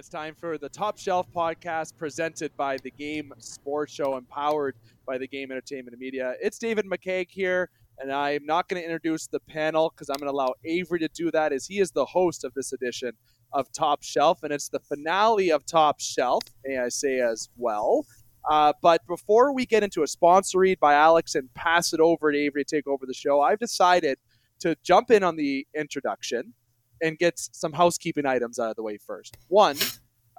it's 0.00 0.08
time 0.08 0.34
for 0.34 0.56
the 0.56 0.70
Top 0.70 0.96
Shelf 0.96 1.26
podcast 1.30 1.94
presented 1.94 2.56
by 2.56 2.78
the 2.78 2.90
Game 2.90 3.34
Sports 3.36 3.92
Show, 3.92 4.16
empowered 4.16 4.74
by 5.06 5.18
the 5.18 5.28
Game 5.28 5.50
Entertainment 5.50 5.98
Media. 5.98 6.36
It's 6.40 6.58
David 6.58 6.86
McCaig 6.86 7.26
here, 7.28 7.68
and 7.98 8.10
I'm 8.10 8.46
not 8.46 8.66
going 8.66 8.80
to 8.80 8.84
introduce 8.86 9.26
the 9.26 9.40
panel 9.40 9.90
because 9.90 10.08
I'm 10.08 10.16
going 10.16 10.28
to 10.28 10.32
allow 10.32 10.54
Avery 10.64 11.00
to 11.00 11.08
do 11.08 11.30
that 11.32 11.52
as 11.52 11.66
he 11.66 11.80
is 11.80 11.90
the 11.90 12.06
host 12.06 12.44
of 12.44 12.54
this 12.54 12.72
edition 12.72 13.12
of 13.52 13.70
Top 13.72 14.02
Shelf, 14.02 14.42
and 14.42 14.54
it's 14.54 14.70
the 14.70 14.80
finale 14.80 15.52
of 15.52 15.66
Top 15.66 16.00
Shelf, 16.00 16.44
may 16.64 16.78
I 16.78 16.88
say 16.88 17.20
as 17.20 17.50
well. 17.58 18.06
Uh, 18.50 18.72
but 18.80 19.06
before 19.06 19.52
we 19.52 19.66
get 19.66 19.82
into 19.82 20.02
a 20.02 20.06
sponsor 20.06 20.60
read 20.60 20.80
by 20.80 20.94
Alex 20.94 21.34
and 21.34 21.52
pass 21.52 21.92
it 21.92 22.00
over 22.00 22.32
to 22.32 22.38
Avery 22.38 22.64
to 22.64 22.76
take 22.76 22.86
over 22.86 23.04
the 23.04 23.12
show, 23.12 23.42
I've 23.42 23.58
decided 23.58 24.16
to 24.60 24.74
jump 24.82 25.10
in 25.10 25.22
on 25.22 25.36
the 25.36 25.66
introduction 25.76 26.54
and 27.02 27.18
gets 27.18 27.50
some 27.52 27.72
housekeeping 27.72 28.26
items 28.26 28.58
out 28.58 28.70
of 28.70 28.76
the 28.76 28.82
way 28.82 28.98
first. 28.98 29.36
One, 29.48 29.76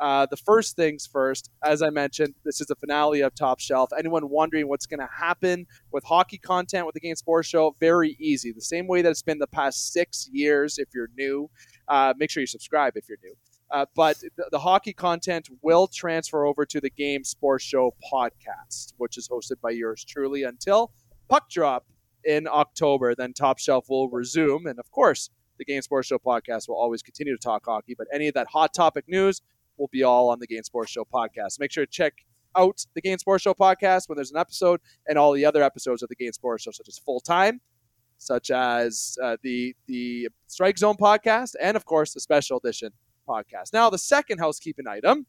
uh, 0.01 0.25
the 0.31 0.37
first 0.37 0.75
things 0.75 1.05
first, 1.05 1.51
as 1.63 1.83
I 1.83 1.91
mentioned, 1.91 2.33
this 2.43 2.59
is 2.59 2.67
the 2.67 2.75
finale 2.75 3.21
of 3.21 3.35
Top 3.35 3.59
Shelf. 3.59 3.91
Anyone 3.97 4.29
wondering 4.29 4.67
what's 4.67 4.87
going 4.87 4.99
to 4.99 5.09
happen 5.15 5.67
with 5.91 6.03
hockey 6.03 6.39
content 6.39 6.87
with 6.87 6.95
the 6.95 6.99
Game 6.99 7.15
Sports 7.15 7.47
Show? 7.47 7.75
Very 7.79 8.17
easy. 8.19 8.51
The 8.51 8.61
same 8.61 8.87
way 8.87 9.03
that 9.03 9.09
it's 9.11 9.21
been 9.21 9.37
the 9.37 9.45
past 9.45 9.93
six 9.93 10.27
years 10.31 10.79
if 10.79 10.87
you're 10.93 11.09
new. 11.15 11.49
Uh, 11.87 12.15
make 12.17 12.31
sure 12.31 12.41
you 12.41 12.47
subscribe 12.47 12.97
if 12.97 13.07
you're 13.07 13.19
new. 13.23 13.35
Uh, 13.69 13.85
but 13.95 14.19
the, 14.19 14.45
the, 14.51 14.59
hockey 14.59 14.91
content 14.91 15.47
will 15.61 15.87
transfer 15.87 16.45
over 16.45 16.65
to 16.65 16.81
the 16.81 16.89
Game 16.89 17.23
Sports 17.23 17.63
Show 17.63 17.93
podcast, 18.11 18.93
which 18.97 19.17
is 19.17 19.29
hosted 19.29 19.61
by 19.61 19.69
yours 19.69 20.03
truly 20.03 20.43
until 20.43 20.91
puck 21.29 21.49
drop 21.49 21.85
in 22.25 22.47
October. 22.47 23.15
Then 23.15 23.33
Top 23.33 23.59
Shelf 23.59 23.85
will 23.87 24.09
resume. 24.09 24.65
And 24.65 24.77
of 24.77 24.91
course, 24.91 25.29
the 25.61 25.73
Game 25.73 25.81
Sports 25.83 26.07
Show 26.07 26.17
podcast 26.17 26.67
will 26.67 26.75
always 26.75 27.03
continue 27.03 27.37
to 27.37 27.39
talk 27.39 27.63
hockey, 27.65 27.93
but 27.95 28.07
any 28.11 28.27
of 28.27 28.33
that 28.33 28.47
hot 28.47 28.73
topic 28.73 29.05
news 29.07 29.41
will 29.77 29.89
be 29.91 30.01
all 30.01 30.29
on 30.29 30.39
the 30.39 30.47
Game 30.47 30.63
Sports 30.63 30.91
Show 30.91 31.05
podcast. 31.05 31.59
Make 31.59 31.71
sure 31.71 31.85
to 31.85 31.91
check 31.91 32.13
out 32.57 32.83
the 32.95 33.01
Game 33.01 33.19
Sports 33.19 33.43
Show 33.43 33.53
podcast 33.53 34.09
when 34.09 34.15
there's 34.15 34.31
an 34.31 34.37
episode 34.37 34.81
and 35.07 35.19
all 35.19 35.31
the 35.33 35.45
other 35.45 35.61
episodes 35.61 36.01
of 36.01 36.09
the 36.09 36.15
Game 36.15 36.33
Sports 36.33 36.63
Show, 36.63 36.71
such 36.71 36.87
as 36.87 36.97
Full 36.97 37.19
Time, 37.19 37.61
such 38.17 38.49
as 38.49 39.19
uh, 39.23 39.37
the 39.43 39.75
the 39.85 40.29
Strike 40.47 40.79
Zone 40.79 40.97
podcast, 40.97 41.53
and 41.61 41.77
of 41.77 41.85
course 41.85 42.15
the 42.15 42.19
Special 42.19 42.57
Edition 42.57 42.91
podcast. 43.29 43.71
Now, 43.71 43.91
the 43.91 43.99
second 43.99 44.39
housekeeping 44.39 44.87
item 44.87 45.27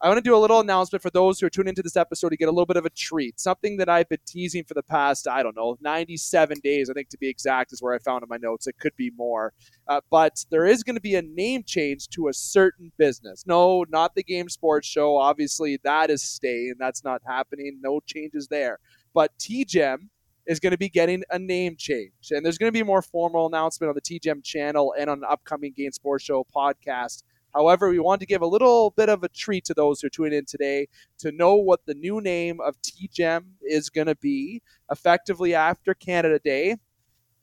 I 0.00 0.06
want 0.06 0.18
to 0.18 0.22
do 0.22 0.36
a 0.36 0.38
little 0.38 0.60
announcement 0.60 1.02
for 1.02 1.10
those 1.10 1.40
who 1.40 1.46
are 1.46 1.50
tuning 1.50 1.70
into 1.70 1.82
this 1.82 1.96
episode 1.96 2.28
to 2.28 2.36
get 2.36 2.46
a 2.46 2.52
little 2.52 2.66
bit 2.66 2.76
of 2.76 2.86
a 2.86 2.90
treat. 2.90 3.40
Something 3.40 3.78
that 3.78 3.88
I've 3.88 4.08
been 4.08 4.20
teasing 4.24 4.62
for 4.62 4.74
the 4.74 4.82
past, 4.82 5.26
I 5.26 5.42
don't 5.42 5.56
know, 5.56 5.76
97 5.80 6.60
days, 6.62 6.88
I 6.88 6.92
think 6.92 7.08
to 7.08 7.18
be 7.18 7.28
exact, 7.28 7.72
is 7.72 7.82
where 7.82 7.94
I 7.94 7.98
found 7.98 8.22
in 8.22 8.28
my 8.28 8.36
notes. 8.36 8.68
It 8.68 8.78
could 8.78 8.94
be 8.94 9.10
more. 9.16 9.54
Uh, 9.88 10.00
but 10.08 10.44
there 10.52 10.66
is 10.66 10.84
going 10.84 10.94
to 10.94 11.00
be 11.00 11.16
a 11.16 11.22
name 11.22 11.64
change 11.64 12.06
to 12.10 12.28
a 12.28 12.32
certain 12.32 12.92
business. 12.96 13.42
No, 13.44 13.84
not 13.88 14.14
the 14.14 14.22
Game 14.22 14.48
Sports 14.48 14.86
Show. 14.86 15.16
Obviously, 15.16 15.80
that 15.82 16.10
is 16.10 16.22
staying. 16.22 16.74
That's 16.78 17.02
not 17.02 17.20
happening. 17.26 17.80
No 17.82 17.98
changes 18.06 18.46
there. 18.46 18.78
But 19.14 19.32
TGEM 19.40 20.10
is 20.46 20.60
going 20.60 20.70
to 20.70 20.78
be 20.78 20.88
getting 20.88 21.24
a 21.30 21.40
name 21.40 21.74
change. 21.76 22.30
And 22.30 22.44
there's 22.44 22.56
going 22.56 22.68
to 22.68 22.72
be 22.72 22.80
a 22.80 22.84
more 22.84 23.02
formal 23.02 23.46
announcement 23.46 23.88
on 23.88 23.96
the 23.96 24.00
TGEM 24.00 24.44
channel 24.44 24.94
and 24.96 25.10
on 25.10 25.18
an 25.18 25.24
upcoming 25.28 25.72
Game 25.76 25.90
Sports 25.90 26.24
Show 26.24 26.46
podcast 26.54 27.24
However, 27.54 27.88
we 27.88 27.98
want 27.98 28.20
to 28.20 28.26
give 28.26 28.42
a 28.42 28.46
little 28.46 28.90
bit 28.90 29.08
of 29.08 29.22
a 29.22 29.28
treat 29.28 29.64
to 29.66 29.74
those 29.74 30.00
who 30.00 30.06
are 30.06 30.10
tuning 30.10 30.38
in 30.38 30.44
today 30.44 30.88
to 31.18 31.32
know 31.32 31.54
what 31.54 31.80
the 31.86 31.94
new 31.94 32.20
name 32.20 32.60
of 32.60 32.76
TGEM 32.82 33.44
is 33.62 33.90
going 33.90 34.06
to 34.06 34.16
be 34.16 34.62
effectively 34.90 35.54
after 35.54 35.94
Canada 35.94 36.38
Day. 36.38 36.76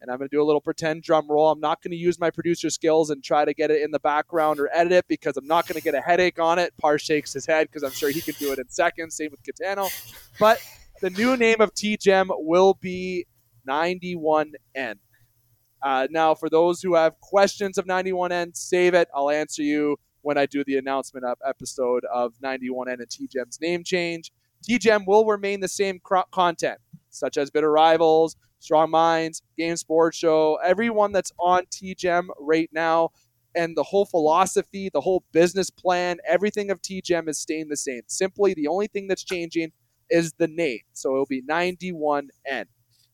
And 0.01 0.11
I'm 0.11 0.17
going 0.17 0.29
to 0.29 0.35
do 0.35 0.41
a 0.41 0.45
little 0.45 0.61
pretend 0.61 1.01
drum 1.01 1.25
roll. 1.29 1.49
I'm 1.49 1.59
not 1.59 1.81
going 1.81 1.91
to 1.91 1.97
use 1.97 2.19
my 2.19 2.29
producer 2.29 2.69
skills 2.69 3.09
and 3.09 3.23
try 3.23 3.43
to 3.43 3.53
get 3.53 3.71
it 3.71 3.81
in 3.81 3.89
the 3.89 3.99
background 3.99 4.59
or 4.59 4.69
edit 4.71 4.91
it 4.91 5.07
because 5.07 5.35
I'm 5.37 5.47
not 5.47 5.67
going 5.67 5.79
to 5.79 5.83
get 5.83 5.95
a 5.95 6.01
headache 6.01 6.38
on 6.39 6.59
it. 6.59 6.73
Parr 6.77 6.99
shakes 6.99 7.33
his 7.33 7.45
head 7.45 7.67
because 7.67 7.83
I'm 7.83 7.91
sure 7.91 8.09
he 8.09 8.21
can 8.21 8.35
do 8.38 8.51
it 8.51 8.59
in 8.59 8.69
seconds. 8.69 9.15
Same 9.15 9.31
with 9.31 9.41
Gitano. 9.41 9.89
But 10.39 10.61
the 11.01 11.09
new 11.09 11.35
name 11.35 11.59
of 11.59 11.73
TGEM 11.73 12.27
will 12.29 12.75
be 12.75 13.25
91N. 13.67 14.95
Uh, 15.85 16.07
now, 16.09 16.34
for 16.34 16.50
those 16.50 16.81
who 16.81 16.96
have 16.96 17.19
questions 17.22 17.78
of 17.78 17.85
91N, 17.85 18.57
save 18.57 18.96
it. 18.96 19.07
I'll 19.13 19.29
answer 19.29 19.62
you 19.62 19.97
when 20.23 20.35
I 20.35 20.47
do 20.47 20.63
the 20.63 20.78
announcement 20.78 21.28
of 21.28 21.38
episode 21.47 22.03
of 22.12 22.34
91N 22.44 22.94
and 22.94 23.07
TGEM's 23.07 23.62
name 23.62 23.84
change. 23.84 24.31
TGEM 24.68 25.06
will 25.06 25.28
remain 25.28 25.59
the 25.59 25.68
same 25.68 26.00
cro- 26.00 26.24
content, 26.31 26.79
such 27.12 27.38
as 27.38 27.51
Bitter 27.51 27.72
Rivals, 27.72 28.35
Strong 28.57 28.90
Minds, 28.90 29.44
Game 29.59 29.75
Sports 29.75 30.18
Show, 30.18 30.57
everyone 30.63 31.12
that's 31.12 31.31
on 31.38 31.68
TGEM 31.68 32.29
right 32.40 32.69
now, 32.74 33.12
and 33.53 33.78
the 33.78 33.84
whole 33.84 34.06
philosophy, 34.06 34.90
the 34.91 35.01
whole 35.01 35.24
business 35.34 35.69
plan, 35.69 36.18
everything 36.28 36.72
of 36.72 36.81
TGEM 36.81 37.29
is 37.29 37.38
staying 37.38 37.68
the 37.69 37.78
same. 37.78 38.01
Simply, 38.07 38.56
the 38.56 38.68
only 38.68 38.88
thing 38.88 39.07
that's 39.07 39.24
changing 39.24 39.72
is 40.09 40.34
the 40.40 40.47
name. 40.47 40.79
So 40.94 41.12
it'll 41.12 41.28
be 41.28 41.44
91N. 41.44 42.66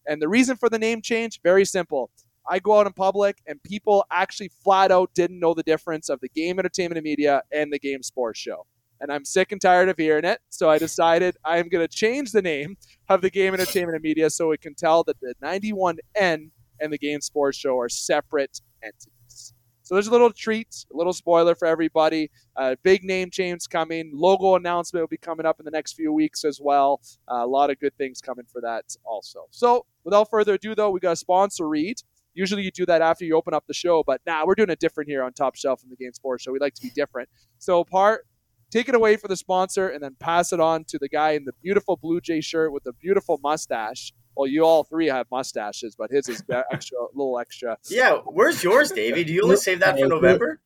And 0.07 0.21
the 0.21 0.29
reason 0.29 0.55
for 0.55 0.69
the 0.69 0.79
name 0.79 1.01
change, 1.01 1.41
very 1.43 1.65
simple. 1.65 2.09
I 2.51 2.59
go 2.59 2.77
out 2.77 2.85
in 2.85 2.91
public 2.91 3.37
and 3.47 3.63
people 3.63 4.05
actually 4.11 4.51
flat 4.61 4.91
out 4.91 5.13
didn't 5.13 5.39
know 5.39 5.53
the 5.53 5.63
difference 5.63 6.09
of 6.09 6.19
the 6.19 6.27
game 6.27 6.59
entertainment 6.59 6.97
and 6.97 7.05
media 7.05 7.41
and 7.49 7.71
the 7.71 7.79
game 7.79 8.03
sports 8.03 8.41
show. 8.41 8.65
And 8.99 9.09
I'm 9.09 9.23
sick 9.23 9.53
and 9.53 9.61
tired 9.61 9.87
of 9.87 9.97
hearing 9.97 10.25
it. 10.25 10.41
So 10.49 10.69
I 10.69 10.77
decided 10.77 11.37
I'm 11.45 11.69
going 11.69 11.87
to 11.87 11.87
change 11.87 12.33
the 12.33 12.41
name 12.41 12.75
of 13.07 13.21
the 13.21 13.29
game 13.29 13.53
entertainment 13.53 13.95
and 13.95 14.03
media 14.03 14.29
so 14.29 14.49
we 14.49 14.57
can 14.57 14.75
tell 14.75 15.05
that 15.05 15.15
the 15.21 15.33
91N 15.41 16.49
and 16.81 16.91
the 16.91 16.97
game 16.97 17.21
sports 17.21 17.57
show 17.57 17.79
are 17.79 17.87
separate 17.87 18.59
entities. 18.83 19.53
So 19.83 19.95
there's 19.95 20.07
a 20.07 20.11
little 20.11 20.31
treat, 20.31 20.85
a 20.93 20.97
little 20.97 21.13
spoiler 21.13 21.55
for 21.55 21.67
everybody. 21.67 22.31
Uh, 22.57 22.75
big 22.83 23.05
name 23.05 23.29
change 23.29 23.69
coming. 23.69 24.11
Logo 24.13 24.55
announcement 24.55 25.03
will 25.03 25.07
be 25.07 25.17
coming 25.17 25.45
up 25.45 25.59
in 25.59 25.65
the 25.65 25.71
next 25.71 25.93
few 25.93 26.11
weeks 26.11 26.43
as 26.43 26.59
well. 26.61 27.01
Uh, 27.31 27.43
a 27.43 27.47
lot 27.47 27.69
of 27.69 27.79
good 27.79 27.95
things 27.97 28.19
coming 28.19 28.45
for 28.51 28.59
that 28.59 28.85
also. 29.05 29.47
So 29.51 29.85
without 30.03 30.29
further 30.29 30.55
ado, 30.55 30.75
though, 30.75 30.91
we 30.91 30.99
got 30.99 31.13
a 31.13 31.15
sponsor 31.15 31.67
read. 31.67 32.01
Usually 32.33 32.63
you 32.63 32.71
do 32.71 32.85
that 32.85 33.01
after 33.01 33.25
you 33.25 33.35
open 33.35 33.53
up 33.53 33.65
the 33.67 33.73
show, 33.73 34.03
but 34.05 34.21
now 34.25 34.39
nah, 34.39 34.45
we're 34.45 34.55
doing 34.55 34.69
it 34.69 34.79
different 34.79 35.09
here 35.09 35.23
on 35.23 35.33
Top 35.33 35.55
Shelf 35.55 35.83
in 35.83 35.89
the 35.89 35.95
Game 35.95 36.13
Sports 36.13 36.43
Show. 36.43 36.51
We 36.51 36.59
like 36.59 36.73
to 36.75 36.81
be 36.81 36.89
different. 36.89 37.29
So 37.57 37.83
part 37.83 38.25
take 38.71 38.89
it 38.89 38.95
away 38.95 39.17
for 39.17 39.27
the 39.27 39.35
sponsor 39.35 39.89
and 39.89 40.01
then 40.01 40.15
pass 40.19 40.51
it 40.53 40.59
on 40.59 40.85
to 40.85 40.97
the 40.97 41.09
guy 41.09 41.31
in 41.31 41.45
the 41.45 41.53
beautiful 41.61 41.97
Blue 41.97 42.21
Jay 42.21 42.41
shirt 42.41 42.71
with 42.71 42.83
the 42.83 42.93
beautiful 42.93 43.39
mustache. 43.43 44.13
Well, 44.35 44.47
you 44.47 44.63
all 44.63 44.85
three 44.85 45.07
have 45.07 45.27
mustaches, 45.29 45.95
but 45.97 46.09
his 46.09 46.29
is 46.29 46.41
extra, 46.71 46.97
a 46.97 47.07
little 47.13 47.37
extra. 47.37 47.77
Yeah, 47.89 48.19
where's 48.25 48.63
yours, 48.63 48.91
Davey? 48.91 49.25
Do 49.25 49.33
you 49.33 49.43
only 49.43 49.57
save 49.57 49.81
that 49.81 49.99
for 49.99 50.07
November? 50.07 50.61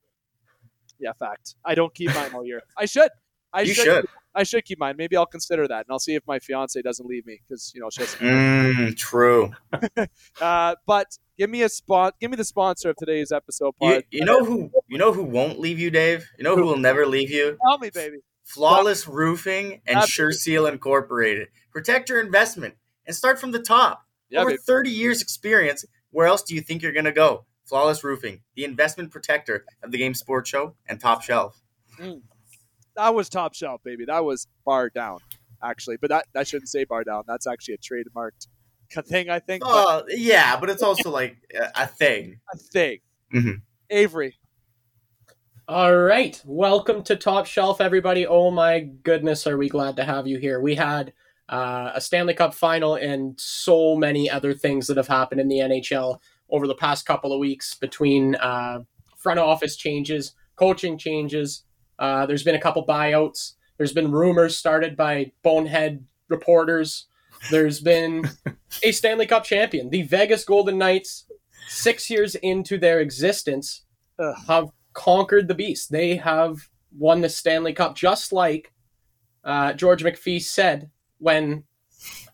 Yeah, 1.00 1.14
fact. 1.14 1.56
I 1.66 1.76
don't 1.76 1.94
keep 1.94 2.14
mine 2.14 2.32
all 2.34 2.46
year. 2.46 2.62
I 2.78 2.86
should. 2.86 3.10
I 3.52 3.62
you 3.62 3.74
should. 3.74 3.86
should. 3.86 4.06
I 4.36 4.44
should 4.44 4.66
keep 4.66 4.80
mine. 4.80 4.96
Maybe 4.98 5.16
I'll 5.16 5.26
consider 5.26 5.68
that, 5.68 5.86
and 5.86 5.88
I'll 5.90 6.00
see 6.00 6.16
if 6.16 6.24
my 6.28 6.40
fiance 6.40 6.82
doesn't 6.82 7.08
leave 7.08 7.26
me 7.26 7.40
because 7.48 7.72
you 7.74 7.82
know 7.82 7.90
she 7.90 8.02
has. 8.02 8.16
Mm, 8.16 8.96
true. 8.98 9.52
uh, 10.42 10.76
but 10.86 11.18
give 11.38 11.50
me 11.50 11.64
a 11.64 11.70
spot. 11.70 12.16
Give 12.20 12.30
me 12.30 12.38
the 12.38 12.44
sponsor 12.44 12.90
of 12.90 12.98
today's 12.98 13.32
episode. 13.32 13.74
You, 13.82 14.04
you, 14.12 14.26
know 14.26 14.44
who? 14.44 14.70
You 14.88 14.98
know 14.98 15.14
who 15.14 15.24
won't 15.24 15.60
leave 15.60 15.80
you, 15.80 15.90
Dave? 15.90 16.28
You 16.38 16.44
know 16.44 16.56
who 16.56 16.66
will 16.66 16.78
never 16.78 17.06
leave 17.06 17.32
you? 17.32 17.58
Tell 17.68 17.78
me, 17.78 17.90
baby. 17.90 18.18
Flawless 18.44 19.08
Roofing 19.08 19.82
and 19.88 20.04
Sure 20.04 20.32
Seal 20.32 20.68
Incorporated. 20.68 21.48
Protect 21.72 22.10
your 22.10 22.20
investment 22.20 22.76
and 23.08 23.16
start 23.16 23.40
from 23.40 23.52
the 23.52 23.60
top. 23.60 24.04
Yeah, 24.30 24.42
Over 24.42 24.52
baby. 24.52 24.62
30 24.68 24.90
years 24.92 25.22
experience. 25.22 25.86
Where 26.12 26.28
else 26.28 26.44
do 26.44 26.54
you 26.54 26.62
think 26.62 26.82
you're 26.82 26.92
going 26.92 27.06
to 27.06 27.12
go? 27.12 27.46
Flawless 27.66 28.04
Roofing, 28.04 28.42
the 28.56 28.64
investment 28.64 29.10
protector 29.10 29.66
of 29.82 29.92
the 29.92 29.98
Game 29.98 30.14
Sports 30.14 30.50
Show 30.50 30.76
and 30.88 31.00
Top 31.00 31.24
Shelf. 31.24 31.60
Mm 32.00 32.22
that 32.96 33.14
was 33.14 33.30
top 33.30 33.54
shelf, 33.54 33.82
baby. 33.84 34.06
That 34.06 34.24
was 34.24 34.48
bar 34.66 34.90
down, 34.90 35.20
actually. 35.64 35.98
But 35.98 36.10
that, 36.10 36.26
that 36.34 36.48
shouldn't 36.48 36.70
say 36.70 36.84
bar 36.86 37.04
down. 37.04 37.24
That's 37.28 37.48
actually 37.48 37.76
a 37.76 37.78
trademarked 37.78 38.48
thing, 39.08 39.30
I 39.30 39.40
think. 39.40 39.64
Oh, 39.66 40.04
but, 40.08 40.18
yeah, 40.18 40.60
but 40.60 40.70
it's 40.70 40.84
also 40.84 41.10
like 41.10 41.38
a 41.76 41.88
thing. 41.88 42.40
A 42.54 42.58
thing. 42.58 43.00
Mm-hmm. 43.34 43.52
Avery. 43.90 44.36
All 45.68 45.98
right. 45.98 46.40
Welcome 46.46 47.04
to 47.04 47.16
Top 47.16 47.48
Shelf, 47.48 47.82
everybody. 47.82 48.28
Oh 48.28 48.52
my 48.52 48.82
goodness, 48.82 49.48
are 49.48 49.58
we 49.58 49.68
glad 49.68 49.96
to 49.96 50.04
have 50.04 50.28
you 50.28 50.38
here. 50.38 50.62
We 50.62 50.76
had 50.76 51.12
uh, 51.50 51.92
a 51.94 52.02
Stanley 52.02 52.36
Cup 52.36 52.54
final 52.54 52.96
and 52.96 53.40
so 53.40 53.96
many 53.96 54.30
other 54.30 54.54
things 54.54 54.88
that 54.88 54.98
have 54.98 55.08
happened 55.08 55.42
in 55.42 55.48
the 55.48 55.60
NHL 55.60 56.20
over 56.50 56.68
the 56.68 56.76
past 56.76 57.06
couple 57.06 57.34
of 57.34 57.40
weeks 57.40 57.74
between 57.74 58.36
uh, 58.36 58.82
front 59.18 59.40
office 59.40 59.76
changes, 59.76 60.34
coaching 60.56 60.98
changes, 60.98 61.64
uh, 62.00 62.26
there's 62.26 62.44
been 62.44 62.56
a 62.56 62.62
couple 62.62 62.86
buyouts. 62.86 63.54
There's 63.78 63.94
been 63.94 64.12
rumors 64.12 64.58
started 64.58 64.96
by 64.96 65.32
bonehead 65.44 66.06
reporters. 66.30 67.08
There's 67.52 67.80
been 67.80 68.30
a 68.84 68.92
Stanley 68.92 69.28
Cup 69.28 69.44
champion. 69.44 69.90
The 69.90 70.04
Vegas 70.04 70.46
Golden 70.46 70.78
Knights, 70.78 71.26
six 71.68 72.10
years 72.10 72.36
into 72.36 72.78
their 72.78 73.00
existence, 73.00 73.84
Ugh. 74.20 74.36
have 74.48 74.70
conquered 74.94 75.48
the 75.48 75.56
beast. 75.56 75.92
They 75.92 76.16
have 76.16 76.70
won 76.98 77.22
the 77.22 77.30
Stanley 77.30 77.74
Cup 77.74 77.96
just 77.96 78.32
like 78.32 78.72
uh, 79.44 79.74
George 79.74 80.04
McPhee 80.04 80.42
said 80.42 80.90
when 81.20 81.64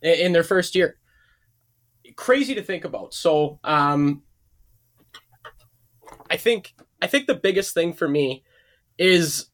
in 0.02 0.31
their 0.31 0.44
first 0.44 0.75
year. 0.75 0.98
Crazy 2.16 2.54
to 2.56 2.62
think 2.62 2.86
about. 2.86 3.14
So 3.14 3.60
um, 3.64 4.24
I 6.30 6.38
think 6.38 6.74
I 7.02 7.07
think 7.07 7.28
the 7.28 7.36
biggest 7.36 7.74
thing 7.74 7.94
for 7.94 8.07
me 8.07 8.44
is 8.98 9.48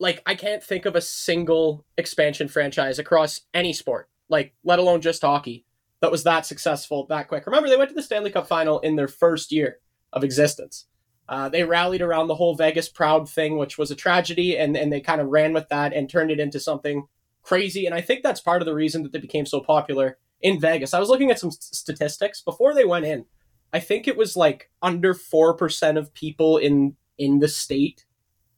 like 0.00 0.22
I 0.26 0.34
can't 0.34 0.64
think 0.64 0.86
of 0.86 0.96
a 0.96 1.00
single 1.00 1.84
expansion 1.96 2.48
franchise 2.48 2.98
across 2.98 3.42
any 3.54 3.72
sport, 3.72 4.08
like 4.28 4.54
let 4.64 4.78
alone 4.78 5.02
just 5.02 5.22
hockey, 5.22 5.66
that 6.00 6.10
was 6.10 6.24
that 6.24 6.46
successful 6.46 7.06
that 7.08 7.28
quick. 7.28 7.46
Remember, 7.46 7.68
they 7.68 7.76
went 7.76 7.90
to 7.90 7.94
the 7.94 8.02
Stanley 8.02 8.30
Cup 8.30 8.48
final 8.48 8.80
in 8.80 8.96
their 8.96 9.08
first 9.08 9.52
year 9.52 9.78
of 10.12 10.24
existence. 10.24 10.86
Uh, 11.28 11.48
they 11.48 11.62
rallied 11.62 12.02
around 12.02 12.26
the 12.26 12.34
whole 12.34 12.56
Vegas 12.56 12.88
proud 12.88 13.28
thing, 13.28 13.56
which 13.56 13.78
was 13.78 13.92
a 13.92 13.94
tragedy, 13.94 14.58
and, 14.58 14.76
and 14.76 14.92
they 14.92 15.00
kind 15.00 15.20
of 15.20 15.28
ran 15.28 15.52
with 15.52 15.68
that 15.68 15.92
and 15.92 16.10
turned 16.10 16.30
it 16.30 16.40
into 16.40 16.58
something 16.58 17.06
crazy. 17.42 17.86
And 17.86 17.94
I 17.94 18.00
think 18.00 18.22
that's 18.22 18.40
part 18.40 18.62
of 18.62 18.66
the 18.66 18.74
reason 18.74 19.04
that 19.04 19.12
they 19.12 19.20
became 19.20 19.46
so 19.46 19.60
popular 19.60 20.18
in 20.40 20.58
Vegas. 20.58 20.92
I 20.92 20.98
was 20.98 21.08
looking 21.08 21.30
at 21.30 21.38
some 21.38 21.52
statistics 21.52 22.40
before 22.40 22.74
they 22.74 22.84
went 22.84 23.04
in. 23.04 23.26
I 23.72 23.78
think 23.78 24.08
it 24.08 24.16
was 24.16 24.36
like 24.36 24.70
under 24.82 25.14
4% 25.14 25.98
of 25.98 26.12
people 26.14 26.56
in 26.56 26.96
in 27.16 27.38
the 27.38 27.48
state 27.48 28.06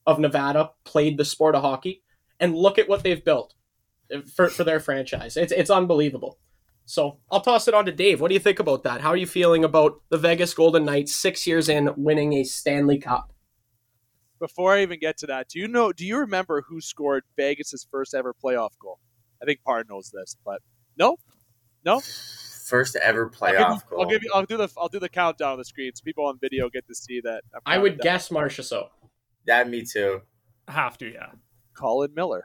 of 0.07 0.19
Nevada 0.19 0.71
played 0.85 1.17
the 1.19 1.25
sport 1.25 1.55
of 1.55 1.63
hockey. 1.63 2.03
And 2.41 2.57
look 2.57 2.77
at 2.79 2.89
what 2.89 3.05
they've 3.05 3.25
built 3.25 3.55
uh, 4.13 4.23
for, 4.35 4.49
for 4.49 4.65
their 4.65 4.81
franchise. 4.81 5.37
It's, 5.37 5.53
it's 5.53 5.71
unbelievable. 5.71 6.39
So 6.85 7.19
I'll 7.31 7.41
toss 7.41 7.69
it 7.69 7.75
on 7.75 7.87
to 7.87 7.93
Dave. 7.93 8.21
What 8.21 8.29
do 8.29 8.35
you 8.35 8.41
think 8.41 8.59
about 8.59 8.83
that? 8.83 9.01
How 9.01 9.11
are 9.11 9.17
you 9.17 9.27
feeling 9.27 9.65
about 9.65 10.01
the 10.09 10.19
Vegas 10.19 10.53
Golden 10.53 10.85
Knights 10.85 11.15
six 11.15 11.47
years 11.47 11.69
in 11.69 11.91
winning 11.97 12.33
a 12.33 12.45
Stanley 12.45 12.99
Cup? 12.99 13.33
Before 14.41 14.75
I 14.75 14.83
even 14.83 14.99
get 14.99 15.17
to 15.19 15.27
that, 15.29 15.49
do 15.49 15.61
you 15.61 15.69
know? 15.69 15.93
Do 15.93 16.05
you 16.05 16.19
remember 16.19 16.65
who 16.69 16.81
scored 16.81 17.23
Vegas's 17.37 17.87
first 17.89 18.13
ever 18.13 18.35
playoff 18.35 18.71
goal? 18.81 18.99
I 19.41 19.45
think 19.45 19.63
Parr 19.65 19.85
knows 19.89 20.11
this, 20.13 20.37
but 20.45 20.61
no, 20.99 21.17
no. 21.85 22.01
First 22.67 22.97
ever 22.97 23.31
playoff 23.31 23.61
I'll 23.61 23.83
goal. 23.89 24.01
I'll 24.01 24.09
give 24.09 24.25
you. 24.25 24.33
I'll 24.35 24.45
do 24.45 24.57
the. 24.57 24.69
I'll 24.77 24.89
do 24.89 24.99
the 24.99 25.09
countdown 25.09 25.53
on 25.53 25.59
the 25.59 25.65
screen 25.65 25.93
so 25.95 26.03
people 26.05 26.27
on 26.27 26.39
video 26.41 26.69
get 26.69 26.89
to 26.89 26.95
see 26.95 27.21
that. 27.21 27.43
i 27.65 27.79
would 27.79 28.01
guess 28.01 28.31
Marchessault. 28.31 28.89
Yeah, 29.47 29.65
me 29.65 29.85
too. 29.85 30.21
Have 30.69 30.99
to, 30.99 31.13
yeah. 31.13 31.31
Colin 31.75 32.15
Miller. 32.15 32.45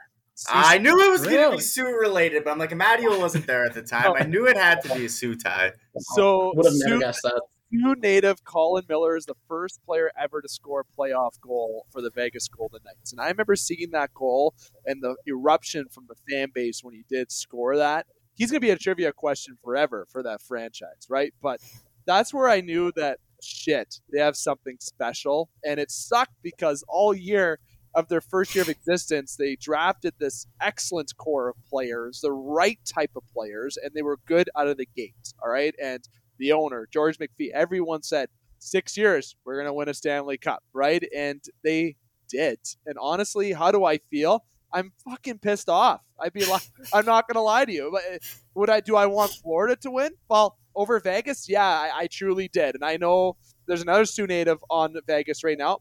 I 0.49 0.77
knew 0.77 0.91
it 0.91 1.11
was 1.11 1.21
really? 1.21 1.35
going 1.35 1.51
to 1.51 1.57
be 1.57 1.63
Soo 1.63 1.85
related, 1.85 2.44
but 2.44 2.51
I'm 2.51 2.59
like, 2.59 2.69
Amadio 2.69 3.19
wasn't 3.19 3.47
there 3.47 3.65
at 3.65 3.73
the 3.73 3.81
time. 3.83 4.13
I 4.15 4.23
knew 4.23 4.45
it 4.45 4.57
had 4.57 4.81
to 4.83 4.94
be 4.95 5.05
a 5.05 5.09
Soo 5.09 5.35
tie. 5.35 5.71
So 5.99 6.53
would 6.55 6.65
have 6.65 6.75
never 6.77 6.99
guessed 6.99 7.23
that. 7.23 7.41
Soo 7.73 7.95
native 7.95 8.44
Colin 8.45 8.85
Miller 8.88 9.17
is 9.17 9.25
the 9.25 9.35
first 9.47 9.83
player 9.85 10.11
ever 10.17 10.41
to 10.41 10.47
score 10.47 10.81
a 10.81 10.99
playoff 10.99 11.39
goal 11.41 11.85
for 11.91 12.01
the 12.01 12.09
Vegas 12.09 12.47
Golden 12.47 12.79
Knights. 12.85 13.11
And 13.11 13.19
I 13.19 13.27
remember 13.27 13.55
seeing 13.55 13.91
that 13.91 14.13
goal 14.13 14.53
and 14.85 15.01
the 15.01 15.15
eruption 15.27 15.88
from 15.89 16.07
the 16.07 16.15
fan 16.29 16.49
base 16.53 16.81
when 16.81 16.94
he 16.94 17.03
did 17.09 17.31
score 17.31 17.75
that. 17.75 18.05
He's 18.35 18.51
going 18.51 18.61
to 18.61 18.65
be 18.65 18.71
a 18.71 18.77
trivia 18.77 19.11
question 19.11 19.57
forever 19.63 20.07
for 20.09 20.23
that 20.23 20.41
franchise, 20.41 21.07
right? 21.09 21.33
But 21.41 21.59
that's 22.05 22.33
where 22.33 22.47
I 22.47 22.61
knew 22.61 22.91
that 22.95 23.19
shit, 23.41 23.99
they 24.11 24.19
have 24.19 24.35
something 24.35 24.77
special. 24.79 25.49
And 25.65 25.79
it 25.79 25.91
sucked 25.91 26.35
because 26.41 26.83
all 26.87 27.13
year 27.13 27.59
of 27.95 28.07
their 28.09 28.21
first 28.21 28.53
year 28.53 28.61
of 28.61 28.69
existence, 28.69 29.35
they 29.35 29.55
drafted 29.55 30.13
this 30.19 30.45
excellent 30.61 31.11
core 31.17 31.49
of 31.49 31.55
players, 31.69 32.21
the 32.21 32.31
right 32.31 32.79
type 32.85 33.11
of 33.15 33.23
players, 33.33 33.77
and 33.81 33.91
they 33.93 34.03
were 34.03 34.19
good 34.27 34.49
out 34.55 34.67
of 34.67 34.77
the 34.77 34.87
gate. 34.95 35.33
All 35.43 35.49
right. 35.51 35.73
And 35.81 36.07
the 36.37 36.51
owner, 36.51 36.87
George 36.91 37.17
McPhee, 37.17 37.51
everyone 37.53 38.03
said, 38.03 38.29
six 38.59 38.97
years, 38.97 39.35
we're 39.45 39.55
going 39.55 39.65
to 39.65 39.73
win 39.73 39.89
a 39.89 39.93
Stanley 39.93 40.37
Cup. 40.37 40.63
Right. 40.73 41.03
And 41.15 41.41
they 41.63 41.95
did. 42.29 42.59
And 42.85 42.97
honestly, 43.01 43.53
how 43.53 43.71
do 43.71 43.85
I 43.85 43.97
feel? 44.11 44.43
I'm 44.73 44.91
fucking 45.09 45.39
pissed 45.39 45.69
off. 45.69 46.01
I'd 46.19 46.33
be 46.33 46.45
like, 46.45 46.63
I'm 46.93 47.05
not 47.05 47.27
gonna 47.27 47.43
lie 47.43 47.65
to 47.65 47.71
you. 47.71 47.89
But 47.91 48.03
eh, 48.09 48.17
would 48.55 48.69
I? 48.69 48.79
Do 48.79 48.95
I 48.95 49.05
want 49.05 49.31
Florida 49.31 49.75
to 49.77 49.91
win? 49.91 50.11
Well, 50.29 50.57
over 50.75 50.99
Vegas, 50.99 51.49
yeah, 51.49 51.65
I, 51.65 51.91
I 52.01 52.07
truly 52.07 52.47
did. 52.47 52.75
And 52.75 52.85
I 52.85 52.97
know 52.97 53.35
there's 53.65 53.81
another 53.81 54.05
Soo 54.05 54.27
native 54.27 54.59
on 54.69 54.95
Vegas 55.07 55.43
right 55.43 55.57
now. 55.57 55.79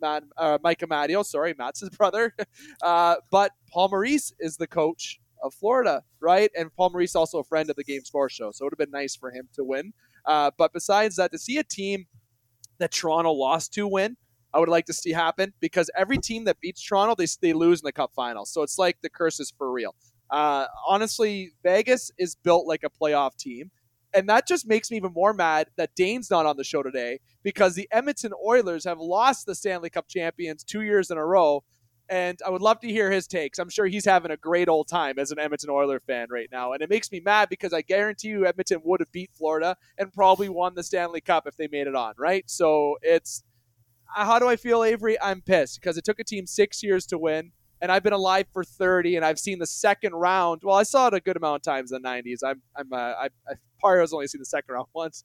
Matt, 0.00 0.24
uh, 0.36 0.58
Mike 0.62 0.80
Amadio, 0.80 1.24
sorry, 1.24 1.54
Matt's 1.58 1.80
his 1.80 1.90
brother. 1.98 2.34
Uh, 2.82 3.16
but 3.30 3.52
Paul 3.72 3.88
Maurice 3.88 4.32
is 4.38 4.56
the 4.56 4.66
coach 4.66 5.18
of 5.42 5.54
Florida, 5.54 6.02
right? 6.20 6.50
And 6.56 6.74
Paul 6.74 6.90
Maurice 6.90 7.14
also 7.14 7.38
a 7.38 7.44
friend 7.44 7.70
of 7.70 7.76
the 7.76 7.84
Game 7.84 8.02
Sports 8.02 8.34
Show, 8.34 8.50
so 8.52 8.64
it 8.64 8.66
would 8.66 8.72
have 8.78 8.90
been 8.90 8.98
nice 8.98 9.16
for 9.16 9.30
him 9.30 9.48
to 9.54 9.64
win. 9.64 9.92
Uh, 10.26 10.50
but 10.56 10.72
besides 10.72 11.16
that, 11.16 11.32
to 11.32 11.38
see 11.38 11.58
a 11.58 11.64
team 11.64 12.06
that 12.78 12.92
Toronto 12.92 13.32
lost 13.32 13.72
to 13.74 13.86
win, 13.86 14.16
I 14.54 14.60
would 14.60 14.68
like 14.68 14.86
to 14.86 14.92
see 14.92 15.10
happen 15.10 15.52
because 15.60 15.90
every 15.96 16.18
team 16.18 16.44
that 16.44 16.60
beats 16.60 16.80
Toronto, 16.82 17.14
they, 17.16 17.26
they 17.42 17.52
lose 17.52 17.80
in 17.80 17.86
the 17.86 17.92
Cup 17.92 18.12
Finals. 18.14 18.50
So 18.50 18.62
it's 18.62 18.78
like 18.78 19.00
the 19.02 19.10
curse 19.10 19.40
is 19.40 19.52
for 19.58 19.70
real. 19.72 19.94
Uh, 20.30 20.66
honestly, 20.86 21.52
Vegas 21.62 22.10
is 22.18 22.36
built 22.36 22.66
like 22.66 22.84
a 22.84 22.90
playoff 22.90 23.36
team. 23.36 23.70
And 24.14 24.28
that 24.28 24.46
just 24.46 24.66
makes 24.68 24.92
me 24.92 24.96
even 24.96 25.12
more 25.12 25.34
mad 25.34 25.66
that 25.76 25.90
Dane's 25.96 26.30
not 26.30 26.46
on 26.46 26.56
the 26.56 26.62
show 26.62 26.84
today 26.84 27.18
because 27.42 27.74
the 27.74 27.88
Edmonton 27.90 28.32
Oilers 28.46 28.84
have 28.84 29.00
lost 29.00 29.44
the 29.44 29.56
Stanley 29.56 29.90
Cup 29.90 30.06
champions 30.08 30.62
two 30.62 30.82
years 30.82 31.10
in 31.10 31.18
a 31.18 31.26
row. 31.26 31.64
And 32.08 32.38
I 32.46 32.50
would 32.50 32.62
love 32.62 32.78
to 32.80 32.88
hear 32.88 33.10
his 33.10 33.26
takes. 33.26 33.58
I'm 33.58 33.70
sure 33.70 33.86
he's 33.86 34.04
having 34.04 34.30
a 34.30 34.36
great 34.36 34.68
old 34.68 34.86
time 34.86 35.18
as 35.18 35.32
an 35.32 35.40
Edmonton 35.40 35.70
Oiler 35.70 35.98
fan 35.98 36.28
right 36.30 36.48
now. 36.52 36.72
And 36.72 36.82
it 36.82 36.90
makes 36.90 37.10
me 37.10 37.18
mad 37.18 37.48
because 37.48 37.72
I 37.72 37.82
guarantee 37.82 38.28
you 38.28 38.46
Edmonton 38.46 38.82
would 38.84 39.00
have 39.00 39.10
beat 39.10 39.30
Florida 39.34 39.76
and 39.98 40.12
probably 40.12 40.48
won 40.48 40.74
the 40.74 40.82
Stanley 40.84 41.20
Cup 41.20 41.48
if 41.48 41.56
they 41.56 41.66
made 41.66 41.88
it 41.88 41.96
on, 41.96 42.14
right? 42.16 42.48
So 42.48 42.98
it's 43.02 43.42
how 44.14 44.38
do 44.38 44.48
I 44.48 44.56
feel, 44.56 44.84
Avery? 44.84 45.20
I'm 45.20 45.40
pissed 45.40 45.80
because 45.80 45.96
it 45.96 46.04
took 46.04 46.18
a 46.18 46.24
team 46.24 46.46
six 46.46 46.82
years 46.82 47.06
to 47.06 47.18
win 47.18 47.52
and 47.84 47.92
I've 47.92 48.02
been 48.02 48.14
alive 48.14 48.46
for 48.50 48.64
30, 48.64 49.16
and 49.16 49.26
I've 49.26 49.38
seen 49.38 49.58
the 49.58 49.66
second 49.66 50.14
round. 50.14 50.62
Well, 50.64 50.74
I 50.74 50.84
saw 50.84 51.08
it 51.08 51.12
a 51.14 51.20
good 51.20 51.36
amount 51.36 51.56
of 51.56 51.62
times 51.70 51.92
in 51.92 52.00
the 52.00 52.08
90s. 52.08 52.38
I'm, 52.42 52.62
I'm, 52.74 52.90
uh, 52.90 52.96
I, 52.96 53.28
I 53.46 53.54
Pario's 53.78 54.14
only 54.14 54.26
seen 54.26 54.38
the 54.38 54.46
second 54.46 54.74
round 54.74 54.86
once. 54.94 55.22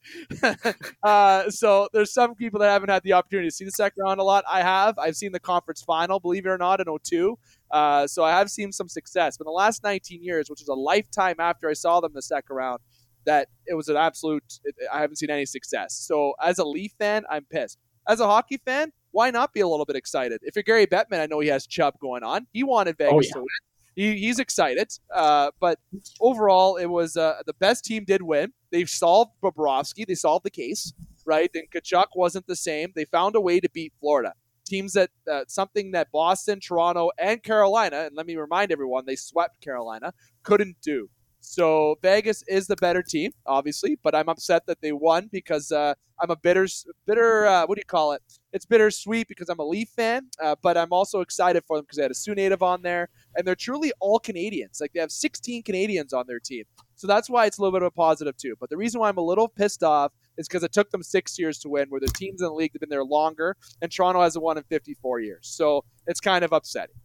uh, 1.04 1.50
so 1.50 1.88
there's 1.94 2.12
some 2.12 2.36
people 2.36 2.60
that 2.60 2.70
haven't 2.70 2.90
had 2.90 3.02
the 3.04 3.14
opportunity 3.14 3.48
to 3.48 3.56
see 3.56 3.64
the 3.64 3.72
second 3.72 4.04
round 4.04 4.20
a 4.20 4.24
lot. 4.24 4.44
I 4.52 4.62
have. 4.62 5.00
I've 5.00 5.16
seen 5.16 5.32
the 5.32 5.40
conference 5.40 5.82
final, 5.82 6.20
believe 6.20 6.46
it 6.46 6.50
or 6.50 6.58
not, 6.58 6.82
in 6.82 6.88
02. 7.02 7.40
Uh, 7.72 8.08
so 8.08 8.26
I 8.26 8.32
have 8.32 8.50
seen 8.50 8.74
some 8.74 8.90
success. 8.90 9.38
But 9.38 9.46
in 9.46 9.52
the 9.52 9.54
last 9.54 9.82
19 9.86 10.22
years, 10.22 10.50
which 10.50 10.62
is 10.62 10.68
a 10.68 10.74
lifetime 10.74 11.36
after 11.40 11.70
I 11.70 11.74
saw 11.74 12.02
them 12.02 12.12
the 12.14 12.22
second 12.22 12.58
round, 12.58 12.82
that 13.26 13.48
it 13.68 13.76
was 13.76 13.88
an 13.88 13.96
absolute. 13.96 14.60
It, 14.66 14.76
I 14.92 15.00
haven't 15.00 15.16
seen 15.16 15.30
any 15.30 15.46
success. 15.46 15.96
So 15.96 16.34
as 16.44 16.60
a 16.60 16.66
Leaf 16.66 16.92
fan, 17.00 17.24
I'm 17.30 17.46
pissed. 17.46 17.78
As 18.10 18.20
a 18.20 18.26
hockey 18.26 18.58
fan, 18.66 18.92
why 19.12 19.30
not 19.30 19.54
be 19.54 19.60
a 19.60 19.68
little 19.68 19.86
bit 19.86 19.96
excited? 19.96 20.42
If 20.42 20.56
you're 20.56 20.64
Gary 20.64 20.88
Bettman, 20.88 21.20
I 21.20 21.28
know 21.28 21.40
he 21.42 21.48
has 21.50 21.68
Chubb 21.68 21.94
going 22.00 22.24
on. 22.24 22.48
He 22.52 22.64
wanted 22.64 22.98
Vegas 22.98 23.14
oh, 23.14 23.22
yeah. 23.22 23.34
to 23.34 23.40
win. 23.40 23.48
He, 23.96 24.18
he's 24.18 24.40
excited. 24.40 24.92
Uh, 25.14 25.52
but 25.60 25.78
overall, 26.20 26.78
it 26.78 26.88
was 26.88 27.18
uh, 27.18 27.44
the 27.46 27.54
best 27.54 27.86
team 27.86 28.06
did 28.06 28.24
win. 28.24 28.52
They 28.72 28.86
solved 28.86 29.34
Bobrovsky. 29.44 30.08
They 30.08 30.16
solved 30.16 30.44
the 30.44 30.50
case, 30.50 30.92
right? 31.24 31.52
And 31.54 31.70
Tkachuk 31.70 32.08
wasn't 32.16 32.48
the 32.48 32.56
same. 32.56 32.92
They 32.96 33.06
found 33.06 33.36
a 33.36 33.42
way 33.42 33.60
to 33.60 33.70
beat 33.70 33.94
Florida. 34.00 34.34
Teams 34.66 34.94
that 34.94 35.12
uh, 35.32 35.42
something 35.48 35.92
that 35.92 36.12
Boston, 36.12 36.60
Toronto, 36.60 37.12
and 37.20 37.44
Carolina, 37.44 38.06
and 38.08 38.16
let 38.16 38.26
me 38.26 38.38
remind 38.38 38.72
everyone, 38.72 39.06
they 39.06 39.16
swept 39.16 39.62
Carolina, 39.62 40.14
couldn't 40.42 40.78
do. 40.82 41.10
So 41.50 41.98
Vegas 42.04 42.44
is 42.48 42.68
the 42.68 42.76
better 42.76 43.02
team, 43.02 43.32
obviously, 43.48 43.98
but 44.04 44.14
I'm 44.14 44.30
upset 44.30 44.68
that 44.68 44.82
they 44.82 44.92
won 44.92 45.30
because 45.32 45.72
uh, 45.72 45.96
I'm 46.22 46.30
a 46.30 46.36
bitter, 46.36 46.68
bitter. 47.08 47.48
Uh, 47.48 47.66
what 47.66 47.76
do 47.76 47.80
you 47.80 47.86
call 47.86 48.12
it? 48.12 48.22
It's 48.54 48.68
bittersweet 48.68 49.28
because 49.28 49.50
I'm 49.50 49.58
a 49.58 49.66
Leaf 49.66 49.90
fan, 49.90 50.28
uh, 50.40 50.58
but 50.62 50.78
I'm 50.78 50.94
also 50.94 51.22
excited 51.22 51.64
for 51.66 51.78
them 51.78 51.86
because 51.86 51.98
they 51.98 52.04
had 52.04 52.12
a 52.12 52.14
Soo 52.14 52.36
native 52.36 52.62
on 52.62 52.84
there, 52.84 53.10
and 53.36 53.48
they're 53.48 53.56
truly 53.56 53.92
all 54.00 54.20
Canadians. 54.20 54.78
Like 54.80 54.94
they 54.94 55.00
have 55.00 55.12
16 55.12 55.64
Canadians 55.64 56.14
on 56.14 56.26
their 56.28 56.40
team, 56.40 56.66
so 56.94 57.08
that's 57.08 57.32
why 57.32 57.48
it's 57.48 57.58
a 57.58 57.62
little 57.64 57.74
bit 57.74 57.82
of 57.82 57.88
a 57.88 57.92
positive 57.98 58.38
too. 58.38 58.54
But 58.60 58.70
the 58.70 58.78
reason 58.78 59.02
why 59.02 59.10
I'm 59.10 59.18
a 59.18 59.22
little 59.22 59.48
pissed 59.48 59.82
off 59.82 60.12
is 60.38 60.48
because 60.48 60.62
it 60.62 60.72
took 60.72 60.92
them 60.92 61.02
six 61.02 61.40
years 61.40 61.58
to 61.62 61.70
win, 61.70 61.90
where 61.90 62.00
the 62.00 62.10
teams 62.10 62.44
in 62.44 62.48
the 62.48 62.54
league 62.54 62.74
have 62.74 62.80
been 62.80 62.90
there 62.90 63.04
longer, 63.04 63.58
and 63.82 63.92
Toronto 63.92 64.22
hasn't 64.22 64.46
won 64.46 64.60
in 64.60 64.64
54 64.66 65.22
years. 65.22 65.48
So 65.48 65.84
it's 66.06 66.20
kind 66.20 66.46
of 66.46 66.54
upsetting. 66.54 66.96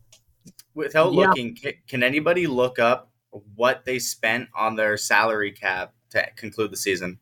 Without 0.74 1.14
yeah. 1.14 1.28
looking, 1.28 1.56
can 1.88 2.02
anybody 2.02 2.46
look 2.46 2.78
up 2.78 3.13
what 3.54 3.84
they 3.84 3.98
spent 3.98 4.48
on 4.56 4.76
their 4.76 4.96
salary 4.96 5.52
cap 5.52 5.94
to 6.10 6.26
conclude 6.36 6.70
the 6.70 6.76
season? 6.76 7.18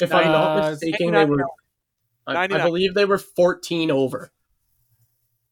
If 0.00 0.12
I'm 0.12 0.26
not 0.26 0.58
uh, 0.58 0.70
mistaken, 0.70 1.12
they 1.12 1.24
were. 1.24 1.44
I, 2.26 2.44
I, 2.44 2.46
believe 2.46 2.94
they 2.94 3.04
were 3.04 3.18
14 3.18 3.90
over. 3.90 4.32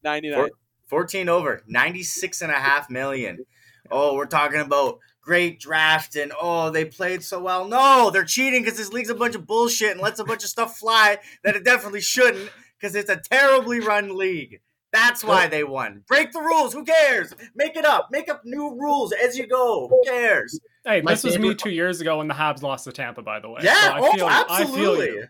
99. 0.03 0.51
14 0.87 1.29
over. 1.29 1.63
96 1.67 2.43
and 2.43 2.51
a 2.51 2.57
half 2.57 2.91
million. 2.91 3.47
Oh, 3.91 4.15
we're 4.15 4.27
talking 4.27 4.61
about 4.61 4.99
great 5.21 5.59
draft 5.59 6.17
and 6.17 6.33
oh, 6.41 6.71
they 6.71 6.85
played 6.85 7.23
so 7.23 7.41
well. 7.41 7.67
No, 7.67 8.11
they're 8.11 8.25
cheating 8.25 8.63
because 8.63 8.79
this 8.79 8.93
league's 8.93 9.09
a 9.09 9.15
bunch 9.15 9.35
of 9.35 9.47
bullshit 9.47 9.93
and 9.93 10.01
lets 10.01 10.19
a 10.21 10.25
bunch 10.25 10.43
of 10.43 10.51
stuff 10.51 10.77
fly 10.77 11.19
that 11.43 11.57
it 11.57 11.65
definitely 11.65 12.01
shouldn't 12.01 12.51
because 12.79 12.95
it's 12.95 13.11
a 13.11 13.17
terribly 13.17 13.81
run 13.81 14.17
league. 14.17 14.61
That's 14.95 15.25
why 15.25 15.49
they 15.49 15.65
won. 15.65 16.05
Break 16.07 16.31
the 16.31 16.41
rules. 16.41 16.73
Who 16.73 16.85
cares? 16.85 17.35
Make 17.57 17.77
it 17.77 17.85
up. 17.85 18.09
Make 18.13 18.29
up 18.29 18.43
new 18.45 18.71
rules 18.79 19.13
as 19.13 19.37
you 19.37 19.47
go. 19.49 19.89
Who 19.89 20.03
cares? 20.07 20.59
Hey, 20.87 21.03
My 21.03 21.13
this 21.13 21.25
was 21.25 21.39
me 21.39 21.55
two 21.55 21.71
years 21.71 22.01
ago 22.01 22.19
when 22.19 22.29
the 22.29 22.35
Habs 22.35 22.63
lost 22.63 22.85
to 22.85 22.93
Tampa. 22.93 23.21
By 23.21 23.41
the 23.41 23.51
way, 23.51 23.63
yeah. 23.65 23.75
So 23.75 23.91
I 23.91 23.99
oh, 24.01 24.13
feel, 24.13 24.29
absolutely. 24.29 25.09
I 25.09 25.13
feel 25.13 25.29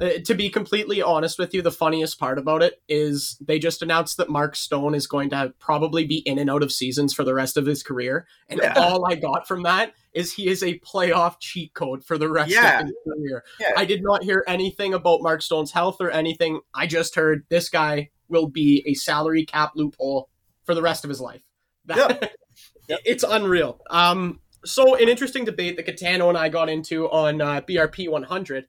uh, 0.00 0.10
to 0.24 0.34
be 0.34 0.48
completely 0.48 1.02
honest 1.02 1.38
with 1.38 1.52
you, 1.54 1.62
the 1.62 1.72
funniest 1.72 2.20
part 2.20 2.38
about 2.38 2.62
it 2.62 2.80
is 2.88 3.36
they 3.40 3.58
just 3.58 3.82
announced 3.82 4.16
that 4.16 4.28
Mark 4.28 4.54
Stone 4.54 4.94
is 4.94 5.06
going 5.06 5.30
to 5.30 5.52
probably 5.58 6.04
be 6.04 6.18
in 6.18 6.38
and 6.38 6.48
out 6.48 6.62
of 6.62 6.70
seasons 6.70 7.12
for 7.12 7.24
the 7.24 7.34
rest 7.34 7.56
of 7.56 7.66
his 7.66 7.82
career. 7.82 8.26
And 8.48 8.60
yeah. 8.62 8.74
all 8.76 9.10
I 9.10 9.16
got 9.16 9.48
from 9.48 9.64
that 9.64 9.94
is 10.12 10.32
he 10.32 10.48
is 10.48 10.62
a 10.62 10.78
playoff 10.80 11.36
cheat 11.40 11.74
code 11.74 12.04
for 12.04 12.16
the 12.16 12.30
rest 12.30 12.52
yeah. 12.52 12.80
of 12.80 12.86
his 12.86 12.96
career. 13.04 13.44
Yeah. 13.58 13.72
I 13.76 13.84
did 13.84 14.02
not 14.02 14.22
hear 14.22 14.44
anything 14.46 14.94
about 14.94 15.22
Mark 15.22 15.42
Stone's 15.42 15.72
health 15.72 15.96
or 16.00 16.10
anything. 16.10 16.60
I 16.74 16.86
just 16.86 17.16
heard 17.16 17.44
this 17.48 17.68
guy 17.68 18.10
will 18.28 18.48
be 18.48 18.82
a 18.86 18.94
salary 18.94 19.44
cap 19.44 19.72
loophole 19.74 20.28
for 20.64 20.74
the 20.74 20.82
rest 20.82 21.04
of 21.04 21.08
his 21.08 21.20
life. 21.20 21.42
That, 21.86 22.32
yep. 22.88 23.00
It's 23.04 23.24
unreal. 23.26 23.80
Um, 23.90 24.40
so 24.64 24.94
an 24.96 25.08
interesting 25.08 25.44
debate 25.44 25.76
that 25.76 25.86
Gitano 25.86 26.28
and 26.28 26.36
I 26.36 26.48
got 26.48 26.68
into 26.68 27.08
on 27.10 27.40
uh, 27.40 27.60
BRP 27.62 28.08
100. 28.08 28.66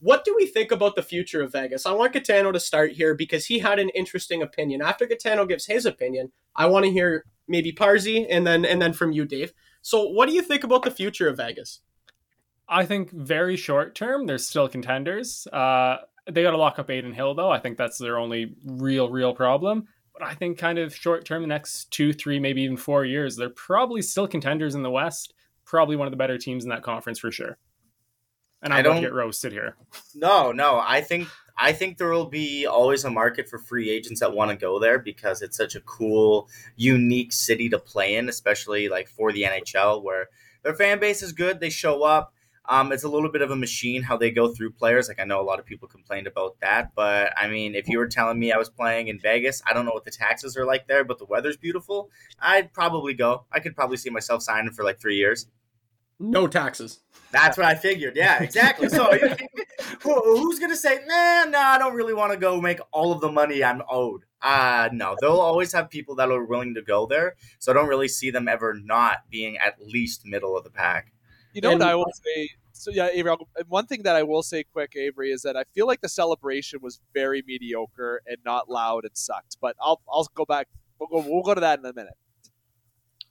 What 0.00 0.24
do 0.24 0.34
we 0.36 0.46
think 0.46 0.70
about 0.70 0.94
the 0.94 1.02
future 1.02 1.42
of 1.42 1.52
Vegas? 1.52 1.84
I 1.84 1.92
want 1.92 2.12
Gitano 2.12 2.52
to 2.52 2.60
start 2.60 2.92
here 2.92 3.14
because 3.14 3.46
he 3.46 3.58
had 3.58 3.78
an 3.78 3.88
interesting 3.90 4.42
opinion. 4.42 4.80
After 4.80 5.06
Gitano 5.06 5.48
gives 5.48 5.66
his 5.66 5.86
opinion, 5.86 6.30
I 6.54 6.66
want 6.66 6.84
to 6.84 6.90
hear 6.90 7.24
maybe 7.48 7.72
Parsi 7.72 8.28
and 8.28 8.46
then 8.46 8.64
and 8.64 8.80
then 8.80 8.92
from 8.92 9.12
you, 9.12 9.24
Dave. 9.24 9.52
So, 9.82 10.06
what 10.08 10.28
do 10.28 10.34
you 10.34 10.42
think 10.42 10.62
about 10.62 10.82
the 10.82 10.90
future 10.90 11.28
of 11.28 11.36
Vegas? 11.36 11.80
I 12.68 12.84
think 12.84 13.10
very 13.10 13.56
short 13.56 13.94
term, 13.94 14.26
they're 14.26 14.38
still 14.38 14.68
contenders. 14.68 15.46
Uh, 15.52 15.98
they 16.30 16.42
got 16.42 16.52
to 16.52 16.56
lock 16.56 16.78
up 16.78 16.90
Adin 16.90 17.12
Hill, 17.12 17.34
though. 17.34 17.50
I 17.50 17.58
think 17.58 17.78
that's 17.78 17.98
their 17.98 18.18
only 18.18 18.54
real, 18.64 19.08
real 19.08 19.34
problem. 19.34 19.88
But 20.12 20.22
I 20.22 20.34
think 20.34 20.58
kind 20.58 20.78
of 20.78 20.94
short 20.94 21.24
term, 21.24 21.42
the 21.42 21.48
next 21.48 21.90
two, 21.90 22.12
three, 22.12 22.40
maybe 22.40 22.62
even 22.62 22.76
four 22.76 23.04
years, 23.04 23.36
they're 23.36 23.50
probably 23.50 24.02
still 24.02 24.26
contenders 24.26 24.74
in 24.74 24.82
the 24.82 24.90
West. 24.90 25.34
Probably 25.64 25.96
one 25.96 26.06
of 26.06 26.10
the 26.12 26.16
better 26.16 26.38
teams 26.38 26.64
in 26.64 26.70
that 26.70 26.82
conference 26.82 27.18
for 27.18 27.30
sure. 27.30 27.58
And 28.62 28.72
I, 28.72 28.78
I 28.78 28.82
don't 28.82 29.00
get 29.00 29.12
roasted 29.12 29.52
here. 29.52 29.76
No, 30.14 30.50
no. 30.50 30.82
I 30.84 31.00
think 31.00 31.28
I 31.56 31.72
think 31.72 31.98
there 31.98 32.10
will 32.10 32.26
be 32.28 32.66
always 32.66 33.04
a 33.04 33.10
market 33.10 33.48
for 33.48 33.58
free 33.58 33.90
agents 33.90 34.20
that 34.20 34.32
want 34.32 34.50
to 34.50 34.56
go 34.56 34.78
there 34.78 34.98
because 34.98 35.42
it's 35.42 35.56
such 35.56 35.74
a 35.74 35.80
cool, 35.80 36.48
unique 36.76 37.32
city 37.32 37.68
to 37.68 37.78
play 37.78 38.16
in, 38.16 38.28
especially 38.28 38.88
like 38.88 39.08
for 39.08 39.32
the 39.32 39.42
NHL, 39.42 40.02
where 40.02 40.28
their 40.62 40.74
fan 40.74 40.98
base 40.98 41.22
is 41.22 41.32
good. 41.32 41.60
They 41.60 41.70
show 41.70 42.02
up. 42.02 42.32
Um, 42.70 42.92
it's 42.92 43.04
a 43.04 43.08
little 43.08 43.30
bit 43.30 43.40
of 43.40 43.50
a 43.50 43.56
machine 43.56 44.02
how 44.02 44.18
they 44.18 44.30
go 44.30 44.52
through 44.52 44.72
players. 44.72 45.08
Like 45.08 45.18
I 45.18 45.24
know 45.24 45.40
a 45.40 45.42
lot 45.42 45.58
of 45.58 45.64
people 45.64 45.88
complained 45.88 46.26
about 46.26 46.60
that, 46.60 46.92
but 46.94 47.32
I 47.36 47.48
mean, 47.48 47.74
if 47.74 47.88
you 47.88 47.98
were 47.98 48.06
telling 48.06 48.38
me 48.38 48.52
I 48.52 48.58
was 48.58 48.68
playing 48.68 49.08
in 49.08 49.18
Vegas, 49.18 49.62
I 49.66 49.72
don't 49.72 49.86
know 49.86 49.92
what 49.92 50.04
the 50.04 50.10
taxes 50.10 50.54
are 50.56 50.66
like 50.66 50.86
there, 50.86 51.02
but 51.02 51.18
the 51.18 51.24
weather's 51.24 51.56
beautiful. 51.56 52.10
I'd 52.38 52.74
probably 52.74 53.14
go. 53.14 53.44
I 53.50 53.60
could 53.60 53.74
probably 53.74 53.96
see 53.96 54.10
myself 54.10 54.42
signing 54.42 54.72
for 54.72 54.84
like 54.84 55.00
three 55.00 55.16
years. 55.16 55.46
No 56.20 56.46
taxes. 56.46 57.00
That's 57.30 57.56
what 57.56 57.66
I 57.66 57.74
figured. 57.74 58.16
Yeah, 58.16 58.42
exactly. 58.42 58.88
So 58.88 59.16
who's 60.02 60.58
gonna 60.58 60.76
say, 60.76 61.00
nah, 61.06 61.44
nah, 61.44 61.58
I 61.58 61.78
don't 61.78 61.94
really 61.94 62.14
want 62.14 62.32
to 62.32 62.38
go 62.38 62.60
make 62.60 62.80
all 62.92 63.12
of 63.12 63.20
the 63.20 63.30
money 63.30 63.64
I'm 63.64 63.82
owed? 63.88 64.24
Uh 64.42 64.88
no, 64.92 65.16
they'll 65.20 65.40
always 65.40 65.72
have 65.72 65.90
people 65.90 66.16
that 66.16 66.30
are 66.30 66.44
willing 66.44 66.74
to 66.74 66.82
go 66.82 67.06
there. 67.06 67.36
So 67.60 67.72
I 67.72 67.74
don't 67.74 67.88
really 67.88 68.08
see 68.08 68.30
them 68.30 68.46
ever 68.46 68.74
not 68.74 69.30
being 69.30 69.56
at 69.56 69.80
least 69.80 70.26
middle 70.26 70.56
of 70.56 70.64
the 70.64 70.70
pack. 70.70 71.12
You 71.58 71.62
know 71.62 71.72
and, 71.72 71.80
what 71.80 71.88
I 71.88 71.94
will 71.96 72.12
say? 72.24 72.50
So 72.70 72.92
yeah, 72.92 73.08
Avery. 73.12 73.34
One 73.66 73.86
thing 73.86 74.04
that 74.04 74.14
I 74.14 74.22
will 74.22 74.44
say, 74.44 74.62
quick, 74.62 74.92
Avery, 74.94 75.32
is 75.32 75.42
that 75.42 75.56
I 75.56 75.64
feel 75.74 75.88
like 75.88 76.00
the 76.00 76.08
celebration 76.08 76.78
was 76.80 77.00
very 77.12 77.42
mediocre 77.44 78.22
and 78.28 78.36
not 78.44 78.70
loud 78.70 79.04
and 79.04 79.16
sucked. 79.16 79.56
But 79.60 79.74
I'll 79.82 80.00
I'll 80.08 80.28
go 80.36 80.44
back. 80.44 80.68
We'll 81.00 81.08
go. 81.08 81.28
We'll 81.28 81.42
go 81.42 81.54
to 81.54 81.60
that 81.60 81.80
in 81.80 81.84
a 81.84 81.92
minute. 81.92 82.14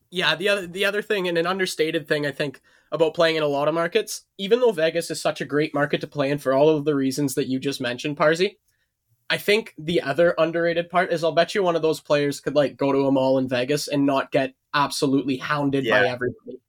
Yeah, 0.10 0.36
the 0.36 0.50
other 0.50 0.68
the 0.68 0.84
other 0.84 1.02
thing 1.02 1.30
and 1.30 1.38
an 1.38 1.48
understated 1.48 2.06
thing 2.06 2.26
I 2.26 2.32
think 2.32 2.60
about 2.92 3.14
playing 3.14 3.38
in 3.38 3.44
a 3.44 3.48
lot 3.48 3.70
of 3.70 3.74
markets, 3.74 4.26
even 4.38 4.60
though 4.60 4.74
Vegas 4.74 5.10
is 5.10 5.22
such 5.22 5.40
a 5.40 5.46
great 5.46 5.74
market 5.74 6.02
to 6.02 6.08
play 6.08 6.30
in 6.30 6.38
for 6.38 6.52
all 6.52 6.68
of 6.68 6.84
the 6.84 6.96
reasons 6.96 7.36
that 7.36 7.48
you 7.48 7.60
just 7.60 7.80
mentioned, 7.80 8.18
Parsi, 8.18 8.60
I 9.30 9.38
think 9.38 9.74
the 9.78 10.02
other 10.02 10.36
underrated 10.38 10.90
part 10.90 11.14
is 11.14 11.24
I'll 11.24 11.32
bet 11.32 11.56
you 11.56 11.64
one 11.64 11.78
of 11.78 11.82
those 11.82 12.02
players 12.02 12.42
could 12.42 12.56
like 12.56 12.76
go 12.76 12.92
to 12.92 13.08
a 13.08 13.12
mall 13.14 13.38
in 13.38 13.48
Vegas 13.48 13.88
and 13.88 14.06
not 14.06 14.34
get 14.34 14.54
absolutely 14.74 15.38
hounded 15.38 15.86
yeah. 15.86 16.02
by 16.02 16.08
everybody. 16.10 16.60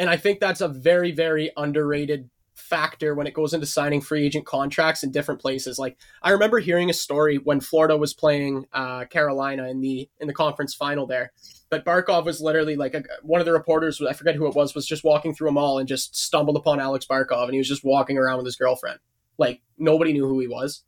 And 0.00 0.08
I 0.08 0.16
think 0.16 0.40
that's 0.40 0.62
a 0.62 0.68
very, 0.68 1.12
very 1.12 1.52
underrated 1.58 2.30
factor 2.54 3.14
when 3.14 3.26
it 3.26 3.34
goes 3.34 3.52
into 3.52 3.66
signing 3.66 4.00
free 4.00 4.24
agent 4.24 4.46
contracts 4.46 5.02
in 5.02 5.10
different 5.10 5.42
places. 5.42 5.78
Like 5.78 5.98
I 6.22 6.30
remember 6.30 6.58
hearing 6.58 6.88
a 6.88 6.94
story 6.94 7.36
when 7.36 7.60
Florida 7.60 7.98
was 7.98 8.14
playing 8.14 8.64
uh, 8.72 9.04
Carolina 9.04 9.68
in 9.68 9.82
the 9.82 10.08
in 10.18 10.26
the 10.26 10.32
conference 10.32 10.74
final 10.74 11.06
there. 11.06 11.32
But 11.68 11.84
Barkov 11.84 12.24
was 12.24 12.40
literally 12.40 12.76
like 12.76 12.94
a, 12.94 13.04
one 13.22 13.40
of 13.40 13.46
the 13.46 13.52
reporters. 13.52 14.00
I 14.00 14.14
forget 14.14 14.36
who 14.36 14.46
it 14.46 14.54
was. 14.54 14.74
Was 14.74 14.86
just 14.86 15.04
walking 15.04 15.34
through 15.34 15.50
a 15.50 15.52
mall 15.52 15.78
and 15.78 15.86
just 15.86 16.16
stumbled 16.16 16.56
upon 16.56 16.80
Alex 16.80 17.04
Barkov, 17.04 17.44
and 17.44 17.52
he 17.52 17.58
was 17.58 17.68
just 17.68 17.84
walking 17.84 18.16
around 18.16 18.38
with 18.38 18.46
his 18.46 18.56
girlfriend. 18.56 19.00
Like 19.36 19.60
nobody 19.76 20.14
knew 20.14 20.26
who 20.26 20.40
he 20.40 20.48
was, 20.48 20.82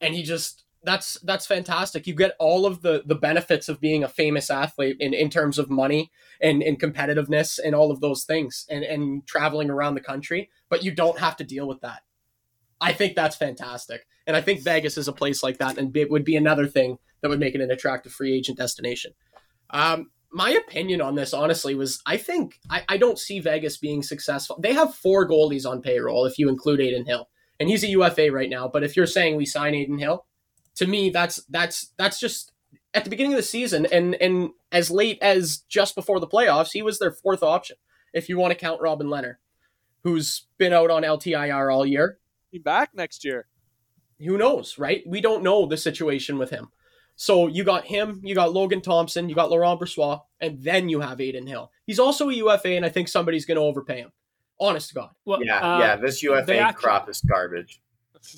and 0.00 0.12
he 0.12 0.24
just 0.24 0.63
that's 0.84 1.18
that's 1.20 1.46
fantastic. 1.46 2.06
You 2.06 2.14
get 2.14 2.36
all 2.38 2.66
of 2.66 2.82
the 2.82 3.02
the 3.04 3.14
benefits 3.14 3.68
of 3.68 3.80
being 3.80 4.04
a 4.04 4.08
famous 4.08 4.50
athlete 4.50 4.96
in, 5.00 5.14
in 5.14 5.30
terms 5.30 5.58
of 5.58 5.70
money 5.70 6.10
and, 6.40 6.62
and 6.62 6.80
competitiveness 6.80 7.58
and 7.62 7.74
all 7.74 7.90
of 7.90 8.00
those 8.00 8.24
things 8.24 8.66
and, 8.70 8.84
and 8.84 9.26
traveling 9.26 9.70
around 9.70 9.94
the 9.94 10.00
country, 10.00 10.50
but 10.68 10.84
you 10.84 10.94
don't 10.94 11.18
have 11.18 11.36
to 11.36 11.44
deal 11.44 11.66
with 11.66 11.80
that. 11.80 12.02
I 12.80 12.92
think 12.92 13.16
that's 13.16 13.36
fantastic. 13.36 14.06
And 14.26 14.36
I 14.36 14.40
think 14.40 14.62
Vegas 14.62 14.98
is 14.98 15.08
a 15.08 15.12
place 15.12 15.42
like 15.42 15.58
that 15.58 15.78
and 15.78 15.96
it 15.96 16.10
would 16.10 16.24
be 16.24 16.36
another 16.36 16.66
thing 16.66 16.98
that 17.20 17.28
would 17.28 17.40
make 17.40 17.54
it 17.54 17.60
an 17.60 17.70
attractive 17.70 18.12
free 18.12 18.34
agent 18.34 18.58
destination. 18.58 19.12
Um, 19.70 20.10
my 20.30 20.50
opinion 20.50 21.00
on 21.00 21.14
this, 21.14 21.32
honestly, 21.32 21.74
was 21.74 22.02
I 22.04 22.16
think 22.16 22.58
I, 22.68 22.82
I 22.88 22.96
don't 22.96 23.18
see 23.18 23.40
Vegas 23.40 23.76
being 23.78 24.02
successful. 24.02 24.58
They 24.60 24.74
have 24.74 24.94
four 24.94 25.28
goalies 25.28 25.64
on 25.64 25.80
payroll 25.80 26.26
if 26.26 26.38
you 26.38 26.48
include 26.48 26.80
Adin 26.80 27.06
Hill. 27.06 27.28
And 27.60 27.68
he's 27.68 27.84
a 27.84 27.88
UFA 27.88 28.32
right 28.32 28.50
now. 28.50 28.68
But 28.68 28.82
if 28.82 28.96
you're 28.96 29.06
saying 29.06 29.36
we 29.36 29.46
sign 29.46 29.74
Adin 29.74 29.98
Hill, 29.98 30.26
to 30.76 30.86
me 30.86 31.10
that's 31.10 31.36
that's 31.48 31.92
that's 31.96 32.18
just 32.18 32.52
at 32.92 33.04
the 33.04 33.10
beginning 33.10 33.32
of 33.32 33.38
the 33.38 33.42
season 33.42 33.86
and 33.86 34.14
and 34.16 34.50
as 34.74 34.90
late 34.90 35.18
as 35.22 35.58
just 35.68 35.94
before 35.94 36.18
the 36.18 36.26
playoffs, 36.26 36.72
he 36.72 36.82
was 36.82 36.98
their 36.98 37.12
fourth 37.12 37.42
option. 37.42 37.76
If 38.12 38.28
you 38.28 38.36
want 38.36 38.50
to 38.50 38.58
count 38.58 38.82
Robin 38.82 39.06
Lehner, 39.06 39.36
who's 40.02 40.46
been 40.58 40.72
out 40.72 40.90
on 40.90 41.02
LTIR 41.02 41.72
all 41.72 41.86
year, 41.86 42.18
he 42.50 42.58
back 42.58 42.90
next 42.94 43.24
year. 43.24 43.46
Who 44.18 44.36
knows, 44.36 44.78
right? 44.78 45.02
We 45.06 45.20
don't 45.20 45.42
know 45.42 45.66
the 45.66 45.76
situation 45.76 46.38
with 46.38 46.50
him. 46.50 46.68
So 47.16 47.46
you 47.46 47.62
got 47.62 47.84
him, 47.84 48.20
you 48.24 48.34
got 48.34 48.52
Logan 48.52 48.80
Thompson, 48.80 49.28
you 49.28 49.34
got 49.36 49.50
Laurent 49.50 49.80
Brossoit, 49.80 50.22
and 50.40 50.60
then 50.62 50.88
you 50.88 51.00
have 51.00 51.20
Adin 51.20 51.46
Hill. 51.46 51.70
He's 51.86 52.00
also 52.00 52.28
a 52.28 52.34
UFA, 52.34 52.70
and 52.70 52.84
I 52.84 52.88
think 52.88 53.06
somebody's 53.06 53.44
going 53.44 53.56
to 53.56 53.62
overpay 53.62 53.98
him. 53.98 54.12
Honest 54.58 54.88
to 54.88 54.94
God. 54.96 55.10
Well, 55.24 55.44
yeah, 55.44 55.58
uh, 55.58 55.78
yeah. 55.78 55.96
This 55.96 56.22
UFA 56.22 56.58
actually, 56.58 56.82
crop 56.82 57.08
is 57.08 57.20
garbage. 57.20 57.80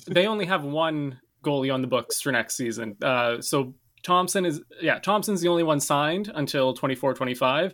They 0.07 0.27
only 0.27 0.45
have 0.45 0.63
one 0.63 1.19
goalie 1.47 1.73
on 1.73 1.81
the 1.81 1.87
books 1.87 2.21
for 2.21 2.31
next 2.31 2.55
season. 2.55 2.95
Uh, 3.01 3.41
so 3.41 3.73
Thompson 4.03 4.45
is 4.45 4.61
yeah, 4.81 4.99
Thompson's 4.99 5.41
the 5.41 5.47
only 5.47 5.63
one 5.63 5.79
signed 5.79 6.31
until 6.33 6.75
24-25. 6.75 7.73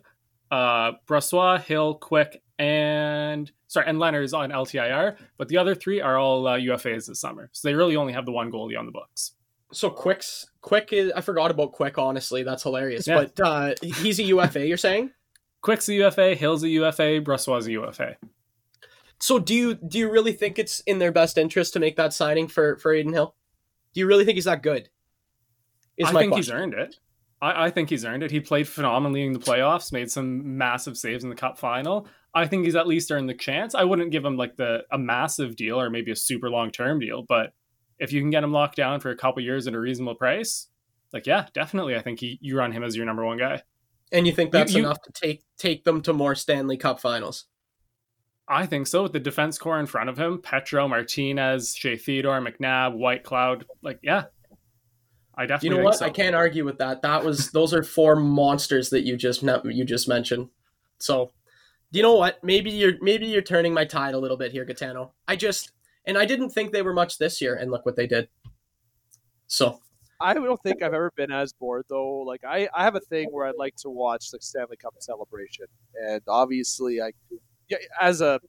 Uh, 0.52 0.92
Brossoit, 1.08 1.64
Hill, 1.64 1.96
Quick, 1.96 2.42
and 2.60 3.52
sorry, 3.68 3.88
and 3.88 3.98
Lehner's 3.98 4.34
on 4.34 4.52
LTIR, 4.52 5.18
but 5.38 5.48
the 5.48 5.58
other 5.58 5.74
three 5.74 6.00
are 6.00 6.18
all 6.18 6.48
uh, 6.48 6.58
UFAs 6.58 7.08
this 7.08 7.20
summer. 7.20 7.50
So 7.54 7.68
they 7.68 7.74
really 7.74 7.96
only 7.96 8.14
have 8.14 8.26
the 8.26 8.32
one 8.32 8.52
goalie 8.52 8.78
on 8.78 8.86
the 8.86 8.92
books. 8.92 9.34
So 9.72 9.90
Quick's 9.90 10.46
Quick 10.62 10.94
is 10.94 11.12
I 11.16 11.22
forgot 11.22 11.52
about 11.52 11.72
Quick. 11.72 11.98
Honestly, 11.98 12.44
that's 12.44 12.64
hilarious. 12.64 13.08
Yeah. 13.08 13.26
But 13.26 13.40
uh, 13.40 13.74
he's 13.82 14.20
a 14.20 14.24
UFA. 14.24 14.68
You're 14.68 14.78
saying? 14.78 15.12
Quick's 15.62 15.90
a 15.90 15.94
UFA. 15.96 16.36
Hill's 16.36 16.64
a 16.64 16.70
UFA. 16.70 17.22
Brossoit's 17.22 17.68
a 17.68 17.72
UFA. 17.72 18.18
So 19.20 19.40
do 19.40 19.56
you 19.56 19.76
do 19.76 19.98
you 19.98 20.12
really 20.12 20.34
think 20.34 20.60
it's 20.60 20.82
in 20.82 21.00
their 21.00 21.12
best 21.12 21.38
interest 21.38 21.74
to 21.74 21.80
make 21.80 21.96
that 21.96 22.14
signing 22.14 22.48
for 22.48 22.78
for 22.78 22.94
Adin 22.94 23.14
Hill? 23.14 23.36
Do 23.94 24.00
you 24.00 24.08
really 24.08 24.26
think 24.26 24.36
he's 24.36 24.46
that 24.46 24.64
good? 24.64 24.90
Is 25.98 26.08
I 26.08 26.12
think 26.12 26.32
question. 26.32 26.38
he's 26.38 26.50
earned 26.50 26.74
it. 26.74 26.96
I, 27.42 27.66
I, 27.66 27.70
think 27.70 27.90
he's 27.90 28.06
earned 28.06 28.24
it. 28.24 28.32
He 28.32 28.40
played 28.40 28.68
phenomenally 28.68 29.24
in 29.24 29.34
the 29.34 29.40
playoffs, 29.40 29.92
made 29.92 30.10
some 30.10 30.58
massive 30.58 30.98
saves 30.98 31.24
in 31.24 31.30
the 31.30 31.36
cup 31.36 31.60
final. 31.60 32.08
I 32.34 32.48
think 32.48 32.66
he's 32.66 32.76
at 32.76 32.88
least 32.88 33.12
earned 33.12 33.30
the 33.30 33.36
chance. 33.36 33.76
I 33.76 33.84
wouldn't 33.84 34.12
give 34.12 34.26
him 34.26 34.38
like 34.38 34.56
the 34.56 34.84
a 34.92 34.98
massive 34.98 35.56
deal 35.56 35.80
or 35.80 35.90
maybe 35.90 36.12
a 36.12 36.16
super 36.16 36.50
long 36.50 36.72
term 36.72 37.00
deal, 37.00 37.24
but 37.28 37.54
if 38.00 38.12
you 38.12 38.22
can 38.22 38.32
get 38.32 38.44
him 38.44 38.52
locked 38.52 38.76
down 38.76 39.00
for 39.00 39.12
a 39.12 39.16
couple 39.16 39.44
years 39.44 39.68
at 39.68 39.76
a 39.76 39.80
reasonable 39.80 40.16
price, 40.16 40.68
like 41.12 41.28
yeah, 41.28 41.46
definitely. 41.54 41.96
I 41.96 42.02
think 42.02 42.20
he, 42.20 42.40
you 42.42 42.58
run 42.58 42.72
him 42.72 42.84
as 42.84 42.96
your 42.96 43.06
number 43.06 43.24
one 43.24 43.38
guy. 43.38 43.62
And 44.12 44.26
you 44.26 44.34
think 44.34 44.52
that's 44.52 44.74
you, 44.74 44.80
you, 44.80 44.86
enough 44.86 45.02
to 45.04 45.12
take 45.12 45.44
take 45.58 45.84
them 45.84 46.02
to 46.04 46.14
more 46.14 46.34
Stanley 46.34 46.78
Cup 46.78 47.00
finals? 47.00 47.46
I 48.48 48.66
think 48.66 48.88
so. 48.88 49.04
With 49.04 49.14
the 49.14 49.20
defense 49.20 49.58
core 49.58 49.80
in 49.80 49.86
front 49.86 50.10
of 50.10 50.18
him, 50.18 50.42
Petro, 50.42 50.88
Martinez, 50.88 51.76
Shea 51.76 51.96
Theodore, 51.96 52.42
McNabb, 52.42 52.98
Whitecloud, 52.98 53.64
like 53.82 54.00
yeah, 54.04 54.26
I 55.36 55.46
definitely. 55.46 55.70
You 55.70 55.82
know 55.82 55.86
what? 55.86 55.96
So. 55.96 56.06
I 56.06 56.10
can't 56.10 56.36
argue 56.36 56.66
with 56.66 56.78
that. 56.80 57.02
That 57.02 57.24
was 57.24 57.52
those 57.52 57.74
are 57.74 57.84
four 57.84 58.16
monsters 58.16 58.90
that 58.90 59.06
you 59.06 59.16
just 59.16 59.44
you 59.44 59.86
just 59.86 60.08
mentioned. 60.08 60.50
So, 61.00 61.32
you 61.92 62.02
know 62.02 62.16
what? 62.16 62.44
Maybe 62.44 62.70
you're 62.70 62.94
maybe 63.02 63.28
you're 63.28 63.42
turning 63.42 63.74
my 63.74 63.86
tide 63.86 64.14
a 64.14 64.20
little 64.20 64.38
bit 64.38 64.52
here, 64.52 64.66
Gitano. 64.66 65.12
I 65.28 65.36
just 65.36 65.72
and 66.06 66.18
I 66.18 66.26
didn't 66.26 66.50
think 66.50 66.72
they 66.72 66.82
were 66.82 66.94
much 66.94 67.18
this 67.18 67.42
year, 67.42 67.56
and 67.56 67.72
look 67.72 67.86
what 67.86 67.96
they 67.96 68.08
did. 68.08 68.28
So. 69.48 69.80
I 70.22 70.34
don't 70.34 70.62
think 70.64 70.82
I've 70.82 70.94
ever 70.94 71.12
been 71.18 71.34
as 71.34 71.52
bored 71.52 71.84
though. 71.90 72.20
Like 72.20 72.46
I, 72.48 72.70
I 72.74 72.86
have 72.86 72.96
a 72.96 73.02
thing 73.02 73.28
where 73.32 73.46
I'd 73.46 73.58
like 73.58 73.76
to 73.78 73.90
watch 73.90 74.32
the 74.32 74.40
Stanley 74.40 74.78
Cup 74.78 74.94
celebration, 75.00 75.66
and 76.02 76.22
obviously 76.30 77.02
I 77.02 77.12
as 78.00 78.22
a 78.22 78.40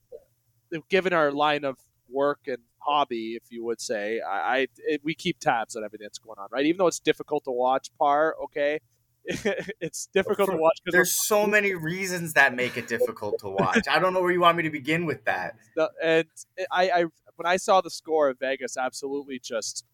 given 0.88 1.12
our 1.12 1.30
line 1.30 1.64
of 1.64 1.76
work 2.08 2.40
and 2.46 2.58
hobby, 2.78 3.34
if 3.34 3.50
you 3.50 3.64
would 3.64 3.80
say, 3.80 4.20
I, 4.20 4.56
I 4.56 4.66
it, 4.78 5.00
we 5.04 5.14
keep 5.14 5.38
tabs 5.38 5.76
on 5.76 5.84
everything 5.84 6.04
that's 6.04 6.18
going 6.18 6.38
on, 6.38 6.48
right? 6.50 6.66
Even 6.66 6.78
though 6.78 6.86
it's 6.86 7.00
difficult 7.00 7.44
to 7.44 7.50
watch, 7.50 7.88
par 7.98 8.36
okay, 8.44 8.80
it's 9.24 10.06
difficult 10.12 10.50
to 10.50 10.56
watch. 10.56 10.78
There's 10.86 11.14
so 11.26 11.46
many 11.46 11.74
reasons 11.74 12.34
that 12.34 12.54
make 12.54 12.76
it 12.76 12.88
difficult 12.88 13.38
to 13.40 13.48
watch. 13.48 13.88
I 13.90 13.98
don't 13.98 14.12
know 14.12 14.20
where 14.20 14.32
you 14.32 14.40
want 14.40 14.56
me 14.56 14.62
to 14.64 14.70
begin 14.70 15.06
with 15.06 15.24
that. 15.24 15.56
And 16.02 16.28
I, 16.70 16.90
I 16.90 17.00
when 17.36 17.46
I 17.46 17.56
saw 17.56 17.80
the 17.80 17.90
score 17.90 18.28
of 18.28 18.38
Vegas, 18.38 18.76
absolutely 18.76 19.38
just 19.38 19.84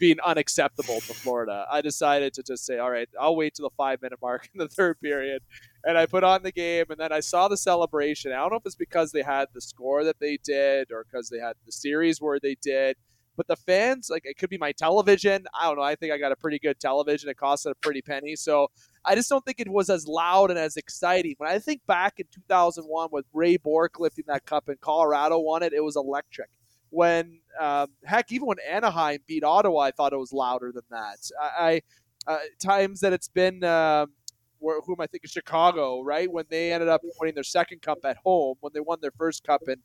being 0.00 0.16
unacceptable 0.24 0.98
to 1.02 1.14
Florida. 1.14 1.66
I 1.70 1.82
decided 1.82 2.32
to 2.34 2.42
just 2.42 2.64
say, 2.64 2.78
all 2.78 2.90
right, 2.90 3.08
I'll 3.20 3.36
wait 3.36 3.54
to 3.56 3.62
the 3.62 3.70
five 3.76 4.00
minute 4.02 4.18
mark 4.20 4.48
in 4.52 4.58
the 4.58 4.66
third 4.66 4.98
period. 5.00 5.42
And 5.84 5.96
I 5.96 6.06
put 6.06 6.24
on 6.24 6.42
the 6.42 6.50
game, 6.50 6.86
and 6.88 6.98
then 6.98 7.12
I 7.12 7.20
saw 7.20 7.46
the 7.46 7.56
celebration. 7.56 8.32
I 8.32 8.36
don't 8.36 8.50
know 8.50 8.56
if 8.56 8.66
it's 8.66 8.74
because 8.74 9.12
they 9.12 9.22
had 9.22 9.48
the 9.54 9.60
score 9.60 10.02
that 10.04 10.18
they 10.18 10.38
did 10.42 10.90
or 10.90 11.04
because 11.04 11.28
they 11.28 11.38
had 11.38 11.54
the 11.66 11.72
series 11.72 12.20
where 12.20 12.40
they 12.40 12.56
did. 12.60 12.96
But 13.36 13.46
the 13.46 13.56
fans, 13.56 14.08
like, 14.10 14.22
it 14.24 14.36
could 14.36 14.50
be 14.50 14.58
my 14.58 14.72
television. 14.72 15.44
I 15.58 15.66
don't 15.66 15.76
know. 15.76 15.82
I 15.82 15.94
think 15.94 16.12
I 16.12 16.18
got 16.18 16.32
a 16.32 16.36
pretty 16.36 16.58
good 16.58 16.80
television. 16.80 17.30
It 17.30 17.36
costed 17.36 17.70
a 17.70 17.74
pretty 17.76 18.02
penny. 18.02 18.36
So 18.36 18.68
I 19.04 19.14
just 19.14 19.30
don't 19.30 19.44
think 19.44 19.60
it 19.60 19.68
was 19.68 19.88
as 19.88 20.06
loud 20.06 20.50
and 20.50 20.58
as 20.58 20.76
exciting. 20.76 21.34
When 21.38 21.48
I 21.48 21.58
think 21.58 21.80
back 21.86 22.14
in 22.18 22.26
2001 22.34 23.08
with 23.12 23.24
Ray 23.32 23.56
Bourque 23.56 24.00
lifting 24.00 24.24
that 24.28 24.44
cup 24.44 24.68
and 24.68 24.80
Colorado 24.80 25.38
won 25.38 25.62
it, 25.62 25.72
it 25.72 25.84
was 25.84 25.96
electric 25.96 26.50
when 26.90 27.40
um, 27.58 27.88
heck, 28.04 28.30
even 28.32 28.46
when 28.46 28.58
Anaheim 28.68 29.20
beat 29.26 29.44
Ottawa, 29.44 29.80
I 29.80 29.90
thought 29.90 30.12
it 30.12 30.18
was 30.18 30.32
louder 30.32 30.72
than 30.72 30.84
that. 30.90 31.18
I, 31.40 31.82
I 32.26 32.32
uh, 32.32 32.38
times 32.58 33.00
that 33.00 33.12
it's 33.12 33.28
been. 33.28 33.64
Um, 33.64 34.12
where, 34.60 34.80
who 34.82 34.92
am 34.92 35.00
I 35.00 35.06
thinking? 35.06 35.28
Chicago, 35.28 36.02
right? 36.02 36.30
When 36.30 36.44
they 36.50 36.72
ended 36.72 36.88
up 36.88 37.00
winning 37.18 37.34
their 37.34 37.42
second 37.42 37.80
cup 37.80 38.00
at 38.04 38.18
home, 38.18 38.56
when 38.60 38.72
they 38.74 38.80
won 38.80 38.98
their 39.00 39.12
first 39.16 39.42
cup 39.42 39.62
in 39.66 39.76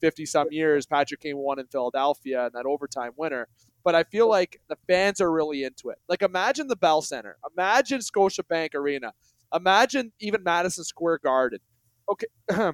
50 0.00 0.26
some 0.26 0.48
years, 0.50 0.86
Patrick 0.86 1.20
Kane 1.20 1.36
won 1.36 1.58
in 1.58 1.66
Philadelphia 1.66 2.46
and 2.46 2.52
that 2.54 2.66
overtime 2.66 3.12
winner. 3.16 3.48
But 3.82 3.94
I 3.94 4.04
feel 4.04 4.28
like 4.28 4.60
the 4.68 4.76
fans 4.86 5.20
are 5.20 5.30
really 5.30 5.64
into 5.64 5.88
it. 5.90 5.98
Like, 6.08 6.22
imagine 6.22 6.68
the 6.68 6.76
Bell 6.76 7.02
Center, 7.02 7.36
imagine 7.56 8.00
Scotiabank 8.00 8.74
Arena, 8.74 9.12
imagine 9.54 10.12
even 10.20 10.42
Madison 10.42 10.84
Square 10.84 11.20
Garden. 11.24 11.60
Okay, 12.08 12.26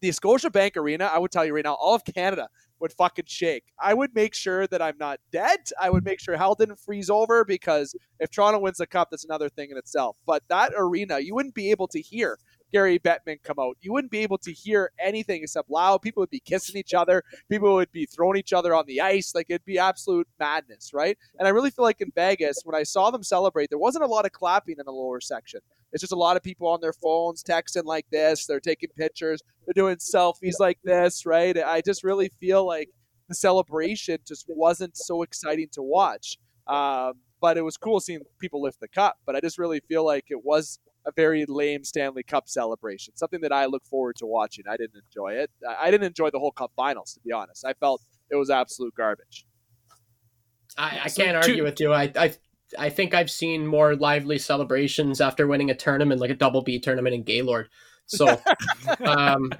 the 0.00 0.10
Scotiabank 0.10 0.76
Arena, 0.76 1.10
I 1.12 1.18
would 1.18 1.30
tell 1.30 1.44
you 1.44 1.54
right 1.54 1.64
now, 1.64 1.74
all 1.74 1.94
of 1.94 2.04
Canada 2.04 2.48
would 2.80 2.92
fucking 2.92 3.24
shake. 3.26 3.64
I 3.80 3.94
would 3.94 4.14
make 4.14 4.34
sure 4.34 4.66
that 4.68 4.80
I'm 4.80 4.96
not 4.98 5.18
dead. 5.32 5.58
I 5.80 5.90
would 5.90 6.04
make 6.04 6.20
sure 6.20 6.36
hell 6.36 6.54
didn't 6.54 6.78
freeze 6.78 7.10
over 7.10 7.44
because 7.44 7.94
if 8.20 8.30
Toronto 8.30 8.60
wins 8.60 8.78
the 8.78 8.86
cup, 8.86 9.08
that's 9.10 9.24
another 9.24 9.48
thing 9.48 9.70
in 9.70 9.76
itself. 9.76 10.16
But 10.26 10.44
that 10.48 10.72
arena, 10.76 11.18
you 11.18 11.34
wouldn't 11.34 11.54
be 11.54 11.70
able 11.70 11.88
to 11.88 12.00
hear 12.00 12.38
Gary 12.72 12.98
Bettman 12.98 13.42
come 13.42 13.58
out. 13.58 13.76
You 13.80 13.92
wouldn't 13.92 14.10
be 14.10 14.18
able 14.18 14.38
to 14.38 14.52
hear 14.52 14.92
anything 14.98 15.42
except 15.42 15.70
loud. 15.70 16.02
People 16.02 16.20
would 16.20 16.30
be 16.30 16.40
kissing 16.40 16.76
each 16.76 16.94
other. 16.94 17.22
People 17.48 17.74
would 17.74 17.92
be 17.92 18.06
throwing 18.06 18.38
each 18.38 18.52
other 18.52 18.74
on 18.74 18.84
the 18.86 19.00
ice. 19.00 19.34
Like 19.34 19.46
it'd 19.48 19.64
be 19.64 19.78
absolute 19.78 20.28
madness, 20.38 20.92
right? 20.92 21.16
And 21.38 21.46
I 21.46 21.50
really 21.50 21.70
feel 21.70 21.84
like 21.84 22.00
in 22.00 22.12
Vegas, 22.14 22.62
when 22.64 22.76
I 22.76 22.82
saw 22.82 23.10
them 23.10 23.22
celebrate, 23.22 23.70
there 23.70 23.78
wasn't 23.78 24.04
a 24.04 24.08
lot 24.08 24.26
of 24.26 24.32
clapping 24.32 24.76
in 24.78 24.84
the 24.84 24.92
lower 24.92 25.20
section. 25.20 25.60
It's 25.92 26.02
just 26.02 26.12
a 26.12 26.16
lot 26.16 26.36
of 26.36 26.42
people 26.42 26.68
on 26.68 26.80
their 26.80 26.92
phones 26.92 27.42
texting 27.42 27.84
like 27.84 28.06
this. 28.10 28.46
They're 28.46 28.60
taking 28.60 28.90
pictures. 28.96 29.40
They're 29.66 29.74
doing 29.74 29.96
selfies 29.96 30.60
like 30.60 30.78
this, 30.84 31.24
right? 31.24 31.56
I 31.56 31.80
just 31.80 32.04
really 32.04 32.30
feel 32.40 32.66
like 32.66 32.90
the 33.28 33.34
celebration 33.34 34.18
just 34.26 34.46
wasn't 34.48 34.96
so 34.96 35.22
exciting 35.22 35.68
to 35.72 35.82
watch. 35.82 36.38
Um, 36.66 37.14
but 37.40 37.56
it 37.56 37.62
was 37.62 37.76
cool 37.76 38.00
seeing 38.00 38.20
people 38.40 38.60
lift 38.60 38.80
the 38.80 38.88
cup. 38.88 39.16
But 39.24 39.36
I 39.36 39.40
just 39.40 39.58
really 39.58 39.80
feel 39.80 40.04
like 40.04 40.26
it 40.28 40.44
was 40.44 40.78
a 41.08 41.12
very 41.16 41.46
lame 41.48 41.84
Stanley 41.84 42.22
Cup 42.22 42.48
celebration. 42.48 43.16
Something 43.16 43.40
that 43.40 43.52
I 43.52 43.64
look 43.64 43.84
forward 43.86 44.16
to 44.16 44.26
watching. 44.26 44.64
I 44.68 44.76
didn't 44.76 45.02
enjoy 45.04 45.32
it. 45.32 45.50
I 45.66 45.90
didn't 45.90 46.06
enjoy 46.06 46.30
the 46.30 46.38
whole 46.38 46.52
Cup 46.52 46.72
Finals, 46.76 47.14
to 47.14 47.20
be 47.20 47.32
honest. 47.32 47.64
I 47.64 47.72
felt 47.72 48.02
it 48.30 48.36
was 48.36 48.50
absolute 48.50 48.94
garbage. 48.94 49.46
I, 50.76 51.00
I 51.04 51.08
can't 51.08 51.36
argue 51.36 51.64
with 51.64 51.80
you. 51.80 51.92
I, 51.92 52.12
I 52.14 52.34
I 52.78 52.90
think 52.90 53.14
I've 53.14 53.30
seen 53.30 53.66
more 53.66 53.96
lively 53.96 54.38
celebrations 54.38 55.20
after 55.20 55.46
winning 55.46 55.70
a 55.70 55.74
tournament, 55.74 56.20
like 56.20 56.30
a 56.30 56.34
double 56.34 56.62
B 56.62 56.78
tournament 56.78 57.14
in 57.14 57.22
Gaylord. 57.22 57.68
So, 58.06 58.40
um, 59.00 59.50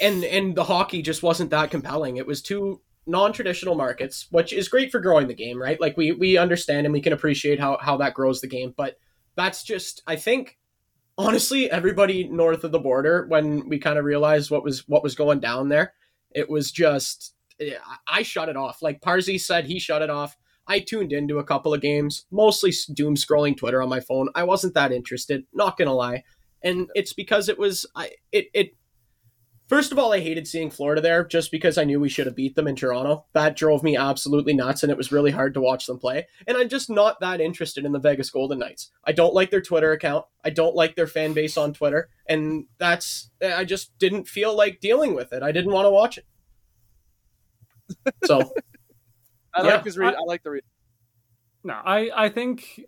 and 0.00 0.24
and 0.24 0.56
the 0.56 0.64
hockey 0.64 1.02
just 1.02 1.22
wasn't 1.22 1.50
that 1.50 1.70
compelling. 1.70 2.16
It 2.16 2.26
was 2.26 2.42
two 2.42 2.80
non-traditional 3.06 3.74
markets, 3.74 4.26
which 4.30 4.52
is 4.52 4.68
great 4.68 4.90
for 4.90 5.00
growing 5.00 5.28
the 5.28 5.34
game, 5.34 5.60
right? 5.60 5.80
Like 5.80 5.96
we 5.96 6.12
we 6.12 6.36
understand 6.36 6.86
and 6.86 6.92
we 6.92 7.00
can 7.00 7.12
appreciate 7.12 7.60
how 7.60 7.78
how 7.80 7.96
that 7.98 8.14
grows 8.14 8.40
the 8.40 8.48
game, 8.48 8.74
but 8.76 8.96
that's 9.36 9.62
just 9.62 10.02
I 10.06 10.16
think 10.16 10.58
honestly 11.18 11.70
everybody 11.70 12.24
north 12.24 12.64
of 12.64 12.72
the 12.72 12.78
border 12.78 13.26
when 13.28 13.68
we 13.68 13.78
kind 13.78 13.98
of 13.98 14.04
realized 14.04 14.50
what 14.50 14.64
was 14.64 14.88
what 14.88 15.02
was 15.02 15.14
going 15.14 15.40
down 15.40 15.68
there, 15.68 15.94
it 16.30 16.48
was 16.50 16.70
just 16.70 17.34
I 18.08 18.22
shut 18.22 18.48
it 18.48 18.56
off. 18.56 18.82
Like 18.82 19.02
Parsi 19.02 19.38
said, 19.38 19.66
he 19.66 19.78
shut 19.78 20.02
it 20.02 20.10
off. 20.10 20.36
I 20.66 20.80
tuned 20.80 21.12
into 21.12 21.38
a 21.38 21.44
couple 21.44 21.74
of 21.74 21.80
games, 21.80 22.24
mostly 22.30 22.72
doom 22.94 23.16
scrolling 23.16 23.56
Twitter 23.56 23.82
on 23.82 23.88
my 23.88 24.00
phone. 24.00 24.28
I 24.34 24.44
wasn't 24.44 24.74
that 24.74 24.92
interested, 24.92 25.44
not 25.52 25.76
gonna 25.76 25.94
lie, 25.94 26.24
and 26.62 26.88
it's 26.94 27.12
because 27.12 27.48
it 27.48 27.58
was 27.58 27.86
I 27.94 28.10
it 28.30 28.46
it. 28.54 28.70
First 29.72 29.90
of 29.90 29.98
all, 29.98 30.12
I 30.12 30.20
hated 30.20 30.46
seeing 30.46 30.70
Florida 30.70 31.00
there 31.00 31.24
just 31.24 31.50
because 31.50 31.78
I 31.78 31.84
knew 31.84 31.98
we 31.98 32.10
should 32.10 32.26
have 32.26 32.36
beat 32.36 32.56
them 32.56 32.68
in 32.68 32.76
Toronto. 32.76 33.24
That 33.32 33.56
drove 33.56 33.82
me 33.82 33.96
absolutely 33.96 34.52
nuts, 34.52 34.82
and 34.82 34.92
it 34.92 34.98
was 34.98 35.10
really 35.10 35.30
hard 35.30 35.54
to 35.54 35.62
watch 35.62 35.86
them 35.86 35.98
play. 35.98 36.26
And 36.46 36.58
I'm 36.58 36.68
just 36.68 36.90
not 36.90 37.20
that 37.20 37.40
interested 37.40 37.86
in 37.86 37.92
the 37.92 37.98
Vegas 37.98 38.28
Golden 38.28 38.58
Knights. 38.58 38.90
I 39.02 39.12
don't 39.12 39.32
like 39.32 39.50
their 39.50 39.62
Twitter 39.62 39.92
account. 39.92 40.26
I 40.44 40.50
don't 40.50 40.76
like 40.76 40.94
their 40.94 41.06
fan 41.06 41.32
base 41.32 41.56
on 41.56 41.72
Twitter, 41.72 42.10
and 42.28 42.66
that's 42.76 43.30
I 43.42 43.64
just 43.64 43.98
didn't 43.98 44.28
feel 44.28 44.54
like 44.54 44.78
dealing 44.80 45.14
with 45.14 45.32
it. 45.32 45.42
I 45.42 45.52
didn't 45.52 45.72
want 45.72 45.86
to 45.86 45.90
watch 45.90 46.18
it. 46.18 46.26
So 48.24 48.40
I 49.54 49.62
yeah, 49.62 49.76
like 49.76 49.84
his 49.86 49.96
read. 49.96 50.12
I, 50.12 50.18
I 50.18 50.24
like 50.26 50.42
the 50.42 50.50
read. 50.50 50.64
No, 51.64 51.80
I 51.82 52.10
I 52.14 52.28
think 52.28 52.78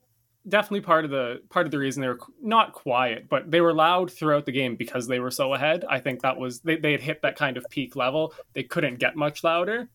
definitely 0.49 0.83
part 0.83 1.05
of 1.05 1.11
the 1.11 1.41
part 1.49 1.67
of 1.67 1.73
the 1.73 1.79
reason 1.79 2.01
they 2.03 2.09
were 2.09 2.19
not 2.41 2.73
quiet, 2.73 3.29
but 3.29 3.51
they 3.51 3.61
were 3.61 3.73
loud 3.73 4.13
throughout 4.13 4.47
the 4.47 4.53
game 4.53 4.77
because 4.77 5.07
they 5.07 5.21
were 5.21 5.31
so 5.31 5.55
ahead. 5.55 5.85
I 5.89 6.01
think 6.01 6.23
that 6.23 6.37
was 6.37 6.61
they, 6.61 6.77
they 6.77 6.93
had 6.93 7.01
hit 7.01 7.23
that 7.23 7.37
kind 7.37 7.57
of 7.57 7.65
peak 7.71 7.97
level. 7.97 8.35
They 8.53 8.63
couldn't 8.63 8.99
get 8.99 9.17
much 9.17 9.45
louder. 9.45 9.89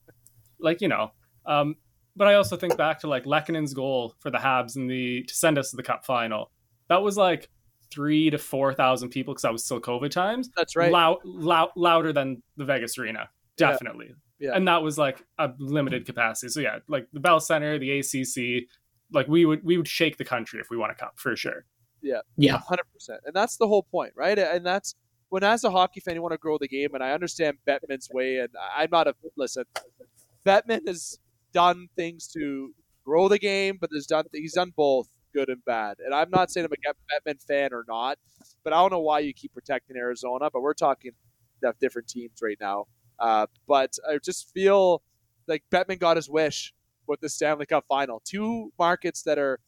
Like, 0.60 0.82
you 0.82 0.88
know. 0.88 1.12
Um, 1.46 1.76
but 2.16 2.28
I 2.28 2.34
also 2.36 2.58
think 2.58 2.76
back 2.78 3.00
to 3.02 3.08
like 3.08 3.26
Lehkonen's 3.26 3.74
goal 3.74 4.16
for 4.20 4.30
the 4.30 4.38
Habs 4.38 4.76
in 4.76 4.88
the 4.88 5.24
to 5.24 5.34
send 5.34 5.58
us 5.58 5.72
to 5.72 5.78
the 5.78 5.84
cup 5.84 6.06
final. 6.06 6.52
That 6.90 7.02
was 7.02 7.16
like 7.16 7.50
three 7.92 8.30
to 8.30 8.38
four 8.38 8.74
thousand 8.74 9.10
people 9.10 9.34
because 9.34 9.44
that 9.44 9.54
was 9.54 9.64
still 9.64 9.80
COVID 9.80 10.12
times. 10.12 10.50
That's 10.56 10.76
right. 10.76 10.92
Loud, 10.92 11.20
loud, 11.24 11.70
louder 11.76 12.12
than 12.12 12.42
the 12.58 12.66
Vegas 12.66 12.98
Arena, 12.98 13.30
definitely. 13.58 14.08
Yeah. 14.10 14.16
Yeah. 14.40 14.56
And 14.56 14.68
that 14.68 14.82
was 14.82 14.98
like 14.98 15.24
a 15.38 15.52
limited 15.60 16.06
capacity. 16.06 16.50
So 16.50 16.62
yeah, 16.62 16.80
like 16.88 17.08
the 17.12 17.20
Bell 17.20 17.42
Center, 17.42 17.78
the 17.78 18.00
ACC, 18.00 18.70
like 19.12 19.28
we 19.28 19.46
would 19.46 19.64
we 19.64 19.78
would 19.78 19.88
shake 19.88 20.18
the 20.18 20.26
country 20.26 20.60
if 20.60 20.70
we 20.70 20.78
won 20.78 20.90
a 20.90 20.96
cup 20.96 21.14
for 21.16 21.36
sure. 21.36 21.66
Yeah. 22.02 22.22
Yeah. 22.38 22.58
Hundred 22.58 22.86
percent. 22.94 23.22
And 23.26 23.36
that's 23.36 23.58
the 23.58 23.68
whole 23.68 23.84
point, 23.84 24.14
right? 24.16 24.38
And 24.38 24.66
that's 24.66 24.96
when 25.30 25.44
as 25.44 25.64
a 25.64 25.72
hockey 25.72 26.00
fan 26.00 26.16
you 26.16 26.22
want 26.22 26.34
to 26.34 26.38
grow 26.38 26.58
the 26.58 26.68
game 26.68 26.94
and 26.94 27.04
I 27.04 27.12
understand 27.12 27.58
Bettman's 27.68 28.10
way 28.12 28.40
and 28.40 28.50
I'm 28.76 28.90
not 28.92 29.08
a 29.08 29.16
listen, 29.36 29.66
Bettman 30.46 30.88
has 30.88 31.20
done 31.54 31.88
things 31.96 32.28
to 32.30 32.74
grow 33.06 33.28
the 33.28 33.40
game, 33.40 33.78
but 33.80 33.90
there's 33.92 34.08
done 34.08 34.26
he's 34.34 34.54
done 34.54 34.74
both 34.76 35.08
good 35.34 35.50
and 35.50 35.64
bad. 35.66 35.98
And 36.04 36.14
I'm 36.14 36.30
not 36.30 36.52
saying 36.52 36.66
I'm 36.66 36.72
a 36.72 37.30
Bettman 37.30 37.44
fan 37.46 37.74
or 37.74 37.86
not, 37.88 38.18
but 38.64 38.74
I 38.74 38.78
don't 38.78 38.92
know 38.92 39.02
why 39.02 39.20
you 39.20 39.34
keep 39.34 39.54
protecting 39.54 39.98
Arizona, 39.98 40.50
but 40.52 40.62
we're 40.62 40.74
talking 40.74 41.12
different 41.80 42.08
teams 42.08 42.40
right 42.42 42.58
now. 42.60 42.86
Uh, 43.20 43.46
but 43.68 43.96
I 44.10 44.18
just 44.24 44.52
feel 44.54 45.02
like 45.48 45.64
Bettman 45.72 46.00
got 46.00 46.16
his 46.16 46.30
wish 46.30 46.74
with 47.10 47.20
the 47.20 47.28
Stanley 47.28 47.66
Cup 47.66 47.84
final. 47.90 48.22
Two 48.24 48.72
markets 48.80 49.24
that 49.24 49.38
are 49.38 49.60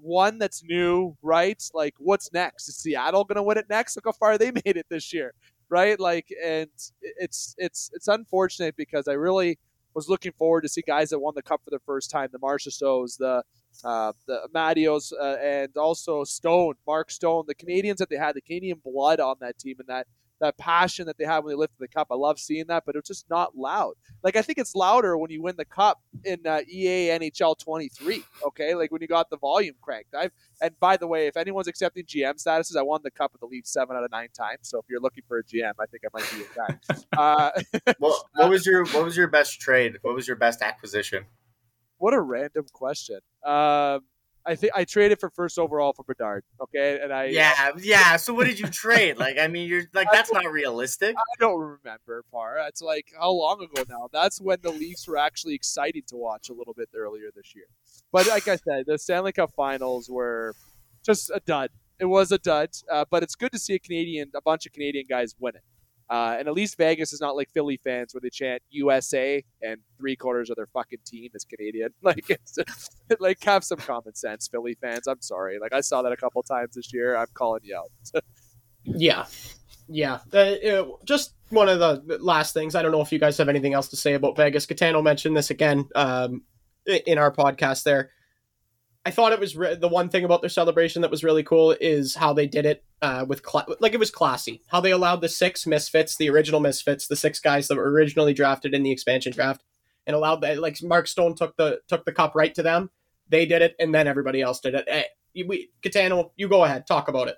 one 0.00 0.38
that's 0.38 0.62
new, 0.64 1.16
right? 1.22 1.62
Like, 1.72 1.94
what's 1.98 2.32
next? 2.32 2.68
Is 2.68 2.76
Seattle 2.76 3.24
going 3.24 3.36
to 3.36 3.42
win 3.42 3.58
it 3.58 3.66
next? 3.70 3.96
Look 3.96 4.04
how 4.06 4.12
far 4.12 4.36
they 4.36 4.50
made 4.64 4.76
it 4.76 4.86
this 4.90 5.12
year, 5.12 5.32
right? 5.70 5.98
Like, 5.98 6.26
and 6.44 6.68
it's 7.00 7.54
it's 7.56 7.90
it's 7.92 8.08
unfortunate 8.08 8.76
because 8.76 9.08
I 9.08 9.12
really 9.12 9.58
was 9.94 10.08
looking 10.08 10.32
forward 10.32 10.62
to 10.62 10.68
see 10.68 10.82
guys 10.82 11.10
that 11.10 11.20
won 11.20 11.34
the 11.36 11.42
cup 11.42 11.60
for 11.64 11.70
the 11.70 11.78
first 11.80 12.10
time, 12.10 12.28
the 12.32 12.38
Marchessaults, 12.38 13.16
the 13.18 13.42
uh, 13.84 14.12
the 14.26 14.48
Matios, 14.54 15.12
uh, 15.18 15.36
and 15.42 15.76
also 15.76 16.24
Stone, 16.24 16.74
Mark 16.86 17.10
Stone, 17.10 17.44
the 17.46 17.54
Canadians 17.54 17.98
that 17.98 18.10
they 18.10 18.16
had, 18.16 18.34
the 18.34 18.40
Canadian 18.40 18.80
blood 18.84 19.20
on 19.20 19.36
that 19.40 19.58
team, 19.58 19.76
and 19.78 19.88
that 19.88 20.06
that 20.42 20.58
passion 20.58 21.06
that 21.06 21.16
they 21.16 21.24
have 21.24 21.44
when 21.44 21.52
they 21.52 21.56
lift 21.56 21.78
the 21.78 21.88
cup. 21.88 22.08
I 22.10 22.16
love 22.16 22.38
seeing 22.38 22.66
that, 22.66 22.82
but 22.84 22.96
it's 22.96 23.08
just 23.08 23.30
not 23.30 23.56
loud. 23.56 23.94
Like 24.22 24.36
I 24.36 24.42
think 24.42 24.58
it's 24.58 24.74
louder 24.74 25.16
when 25.16 25.30
you 25.30 25.40
win 25.40 25.54
the 25.56 25.64
cup 25.64 26.02
in 26.24 26.46
uh, 26.46 26.60
EA 26.68 27.08
NHL 27.10 27.58
23. 27.58 28.22
Okay, 28.48 28.74
like 28.74 28.90
when 28.90 29.00
you 29.00 29.08
got 29.08 29.30
the 29.30 29.38
volume 29.38 29.76
cranked. 29.80 30.14
I've 30.14 30.32
and 30.60 30.78
by 30.78 30.96
the 30.96 31.06
way, 31.06 31.26
if 31.26 31.36
anyone's 31.36 31.68
accepting 31.68 32.04
GM 32.04 32.34
statuses, 32.34 32.76
I 32.76 32.82
won 32.82 33.00
the 33.02 33.10
cup 33.10 33.32
with 33.32 33.40
the 33.40 33.46
Leafs 33.46 33.72
seven 33.72 33.96
out 33.96 34.04
of 34.04 34.10
nine 34.10 34.28
times. 34.36 34.60
So 34.62 34.78
if 34.78 34.84
you're 34.88 35.00
looking 35.00 35.24
for 35.26 35.38
a 35.38 35.44
GM, 35.44 35.72
I 35.80 35.86
think 35.86 36.02
I 36.04 36.08
might 36.12 36.30
be 36.32 36.44
a 36.44 36.56
guy. 36.56 37.06
uh, 37.16 37.92
well, 38.00 38.28
what 38.34 38.50
was 38.50 38.66
your 38.66 38.84
what 38.86 39.04
was 39.04 39.16
your 39.16 39.28
best 39.28 39.60
trade? 39.60 39.98
What 40.02 40.14
was 40.14 40.26
your 40.26 40.36
best 40.36 40.60
acquisition? 40.60 41.24
What 41.98 42.14
a 42.14 42.20
random 42.20 42.66
question. 42.72 43.20
Um, 43.44 44.00
I 44.44 44.54
think 44.56 44.72
I 44.74 44.84
traded 44.84 45.20
for 45.20 45.30
first 45.30 45.58
overall 45.58 45.92
for 45.92 46.04
Bedard. 46.04 46.44
Okay, 46.60 46.98
and 47.02 47.12
I 47.12 47.26
yeah 47.26 47.70
yeah. 47.78 48.16
So 48.16 48.34
what 48.34 48.46
did 48.46 48.58
you 48.58 48.66
trade? 48.66 49.18
Like 49.18 49.38
I 49.38 49.46
mean, 49.48 49.68
you're 49.68 49.82
like 49.94 50.08
that's 50.12 50.32
not 50.32 50.50
realistic. 50.50 51.14
I 51.16 51.36
don't 51.38 51.60
remember 51.60 52.24
far. 52.30 52.58
It's 52.66 52.82
like 52.82 53.06
how 53.18 53.30
long 53.30 53.62
ago 53.62 53.84
now? 53.88 54.08
That's 54.12 54.40
when 54.40 54.58
the 54.62 54.70
Leafs 54.70 55.06
were 55.06 55.18
actually 55.18 55.54
exciting 55.54 56.02
to 56.08 56.16
watch 56.16 56.48
a 56.48 56.52
little 56.52 56.74
bit 56.74 56.88
earlier 56.94 57.30
this 57.34 57.54
year. 57.54 57.66
But 58.10 58.26
like 58.28 58.48
I 58.48 58.56
said, 58.56 58.84
the 58.86 58.98
Stanley 58.98 59.32
Cup 59.32 59.52
Finals 59.54 60.10
were 60.10 60.54
just 61.04 61.30
a 61.30 61.40
dud. 61.44 61.70
It 61.98 62.06
was 62.06 62.32
a 62.32 62.38
dud, 62.38 62.70
uh, 62.90 63.04
but 63.10 63.22
it's 63.22 63.36
good 63.36 63.52
to 63.52 63.58
see 63.58 63.74
a 63.74 63.78
Canadian, 63.78 64.30
a 64.34 64.42
bunch 64.42 64.66
of 64.66 64.72
Canadian 64.72 65.06
guys 65.08 65.36
win 65.38 65.54
it. 65.54 65.62
Uh, 66.12 66.36
and 66.38 66.46
at 66.46 66.52
least 66.52 66.76
Vegas 66.76 67.14
is 67.14 67.22
not 67.22 67.36
like 67.36 67.48
Philly 67.54 67.80
fans 67.82 68.12
where 68.12 68.20
they 68.20 68.28
chant 68.28 68.62
USA 68.68 69.42
and 69.62 69.80
three 69.96 70.14
quarters 70.14 70.50
of 70.50 70.56
their 70.56 70.66
fucking 70.66 70.98
team 71.06 71.30
is 71.32 71.46
Canadian. 71.46 71.88
Like, 72.02 72.28
it's, 72.28 72.58
like 73.18 73.42
have 73.44 73.64
some 73.64 73.78
common 73.78 74.14
sense, 74.14 74.46
Philly 74.46 74.76
fans. 74.78 75.06
I'm 75.06 75.22
sorry. 75.22 75.58
Like 75.58 75.72
I 75.72 75.80
saw 75.80 76.02
that 76.02 76.12
a 76.12 76.16
couple 76.16 76.42
times 76.42 76.74
this 76.74 76.92
year. 76.92 77.16
I'm 77.16 77.28
calling 77.32 77.60
you 77.62 77.74
out. 77.76 77.90
yeah, 78.84 79.24
yeah. 79.88 80.18
Uh, 80.30 80.84
just 81.06 81.32
one 81.48 81.70
of 81.70 81.78
the 81.78 82.18
last 82.20 82.52
things. 82.52 82.74
I 82.74 82.82
don't 82.82 82.92
know 82.92 83.00
if 83.00 83.10
you 83.10 83.18
guys 83.18 83.38
have 83.38 83.48
anything 83.48 83.72
else 83.72 83.88
to 83.88 83.96
say 83.96 84.12
about 84.12 84.36
Vegas. 84.36 84.66
Gitano 84.66 85.02
mentioned 85.02 85.34
this 85.34 85.48
again 85.48 85.88
um, 85.94 86.42
in 86.86 87.16
our 87.16 87.32
podcast 87.32 87.84
there. 87.84 88.10
I 89.04 89.10
thought 89.10 89.32
it 89.32 89.40
was 89.40 89.56
re- 89.56 89.74
the 89.74 89.88
one 89.88 90.08
thing 90.08 90.24
about 90.24 90.42
their 90.42 90.50
celebration 90.50 91.02
that 91.02 91.10
was 91.10 91.24
really 91.24 91.42
cool 91.42 91.74
is 91.80 92.14
how 92.14 92.32
they 92.32 92.46
did 92.46 92.66
it 92.66 92.84
uh, 93.00 93.24
with 93.26 93.42
like 93.80 93.94
it 93.94 93.98
was 93.98 94.10
classy. 94.12 94.62
How 94.68 94.80
they 94.80 94.92
allowed 94.92 95.20
the 95.20 95.28
six 95.28 95.66
misfits, 95.66 96.16
the 96.16 96.30
original 96.30 96.60
misfits, 96.60 97.08
the 97.08 97.16
six 97.16 97.40
guys 97.40 97.66
that 97.68 97.76
were 97.76 97.90
originally 97.90 98.32
drafted 98.32 98.74
in 98.74 98.84
the 98.84 98.92
expansion 98.92 99.32
draft, 99.32 99.64
and 100.06 100.14
allowed 100.14 100.40
that 100.42 100.58
like 100.58 100.80
Mark 100.82 101.08
Stone 101.08 101.34
took 101.34 101.56
the 101.56 101.80
took 101.88 102.04
the 102.04 102.12
cup 102.12 102.34
right 102.36 102.54
to 102.54 102.62
them. 102.62 102.90
They 103.28 103.44
did 103.44 103.62
it, 103.62 103.74
and 103.80 103.92
then 103.92 104.06
everybody 104.06 104.40
else 104.40 104.60
did 104.60 104.74
it. 104.74 104.88
Hey, 104.88 105.06
we 105.46 105.70
Gitano, 105.82 106.30
you 106.36 106.48
go 106.48 106.64
ahead, 106.64 106.86
talk 106.86 107.08
about 107.08 107.28
it. 107.28 107.36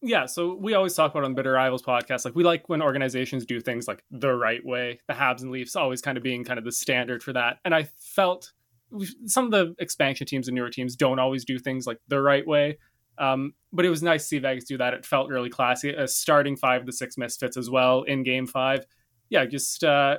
Yeah, 0.00 0.26
so 0.26 0.54
we 0.54 0.74
always 0.74 0.94
talk 0.94 1.12
about 1.12 1.24
on 1.24 1.34
Bitter 1.34 1.52
Rivals 1.52 1.82
podcast, 1.82 2.24
like 2.24 2.34
we 2.34 2.44
like 2.44 2.68
when 2.68 2.82
organizations 2.82 3.46
do 3.46 3.60
things 3.60 3.86
like 3.86 4.02
the 4.10 4.34
right 4.34 4.64
way. 4.64 5.00
The 5.06 5.14
Habs 5.14 5.42
and 5.42 5.50
Leafs 5.52 5.76
always 5.76 6.00
kind 6.00 6.16
of 6.16 6.24
being 6.24 6.44
kind 6.44 6.58
of 6.58 6.64
the 6.64 6.72
standard 6.72 7.22
for 7.22 7.32
that, 7.34 7.58
and 7.64 7.72
I 7.72 7.84
felt 7.98 8.52
some 9.26 9.46
of 9.46 9.50
the 9.50 9.74
expansion 9.78 10.26
teams 10.26 10.48
and 10.48 10.54
newer 10.54 10.70
teams 10.70 10.96
don't 10.96 11.18
always 11.18 11.44
do 11.44 11.58
things 11.58 11.86
like 11.86 11.98
the 12.08 12.20
right 12.20 12.46
way. 12.46 12.78
Um, 13.18 13.54
but 13.72 13.84
it 13.84 13.90
was 13.90 14.02
nice 14.02 14.22
to 14.22 14.28
see 14.28 14.38
Vegas 14.38 14.64
do 14.64 14.78
that. 14.78 14.94
It 14.94 15.04
felt 15.04 15.28
really 15.28 15.50
classy. 15.50 15.90
A 15.90 16.06
starting 16.06 16.56
five 16.56 16.86
the 16.86 16.92
six 16.92 17.18
misfits 17.18 17.56
as 17.56 17.68
well 17.68 18.02
in 18.02 18.22
game 18.22 18.46
five. 18.46 18.86
Yeah, 19.28 19.44
just 19.44 19.84
uh, 19.84 20.18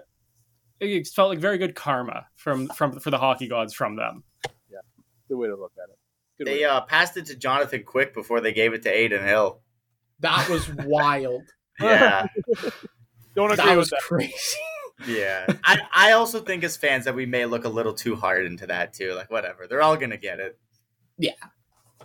it 0.79 1.08
felt 1.08 1.29
like 1.29 1.39
very 1.39 1.58
good 1.58 1.75
karma 1.75 2.27
from 2.36 2.67
from 2.67 2.99
for 2.99 3.10
the 3.10 3.17
hockey 3.17 3.47
gods 3.47 3.73
from 3.73 3.95
them. 3.95 4.23
Yeah, 4.69 4.79
good 5.27 5.38
way 5.38 5.47
to 5.47 5.55
look 5.55 5.73
at 5.77 5.89
it. 5.89 5.97
Good 6.38 6.47
they 6.47 6.63
uh, 6.63 6.82
passed 6.82 7.17
it 7.17 7.25
to 7.27 7.36
Jonathan 7.36 7.84
Quick 7.84 8.13
before 8.13 8.41
they 8.41 8.53
gave 8.53 8.73
it 8.73 8.84
to 8.84 8.89
Adin 8.89 9.23
Hill. 9.23 9.62
That 10.19 10.49
was 10.49 10.69
wild. 10.86 11.43
yeah, 11.82 12.27
don't 13.36 13.51
agree 13.51 13.65
that 13.65 13.77
was 13.77 13.89
that. 13.89 14.01
crazy. 14.01 14.58
Yeah, 15.08 15.46
I, 15.64 15.80
I 15.94 16.12
also 16.14 16.40
think 16.40 16.64
as 16.64 16.78
fans 16.78 17.06
that 17.06 17.16
we 17.16 17.26
may 17.26 17.46
look 17.46 17.66
a 17.66 17.70
little 17.70 17.94
too 17.94 18.16
hard 18.16 18.46
into 18.46 18.68
that 18.68 18.94
too. 18.94 19.14
Like 19.14 19.32
whatever, 19.32 19.68
they're 19.68 19.82
all 19.82 19.98
gonna 19.98 20.18
get 20.18 20.40
it. 20.40 20.60
Yeah, 21.18 21.32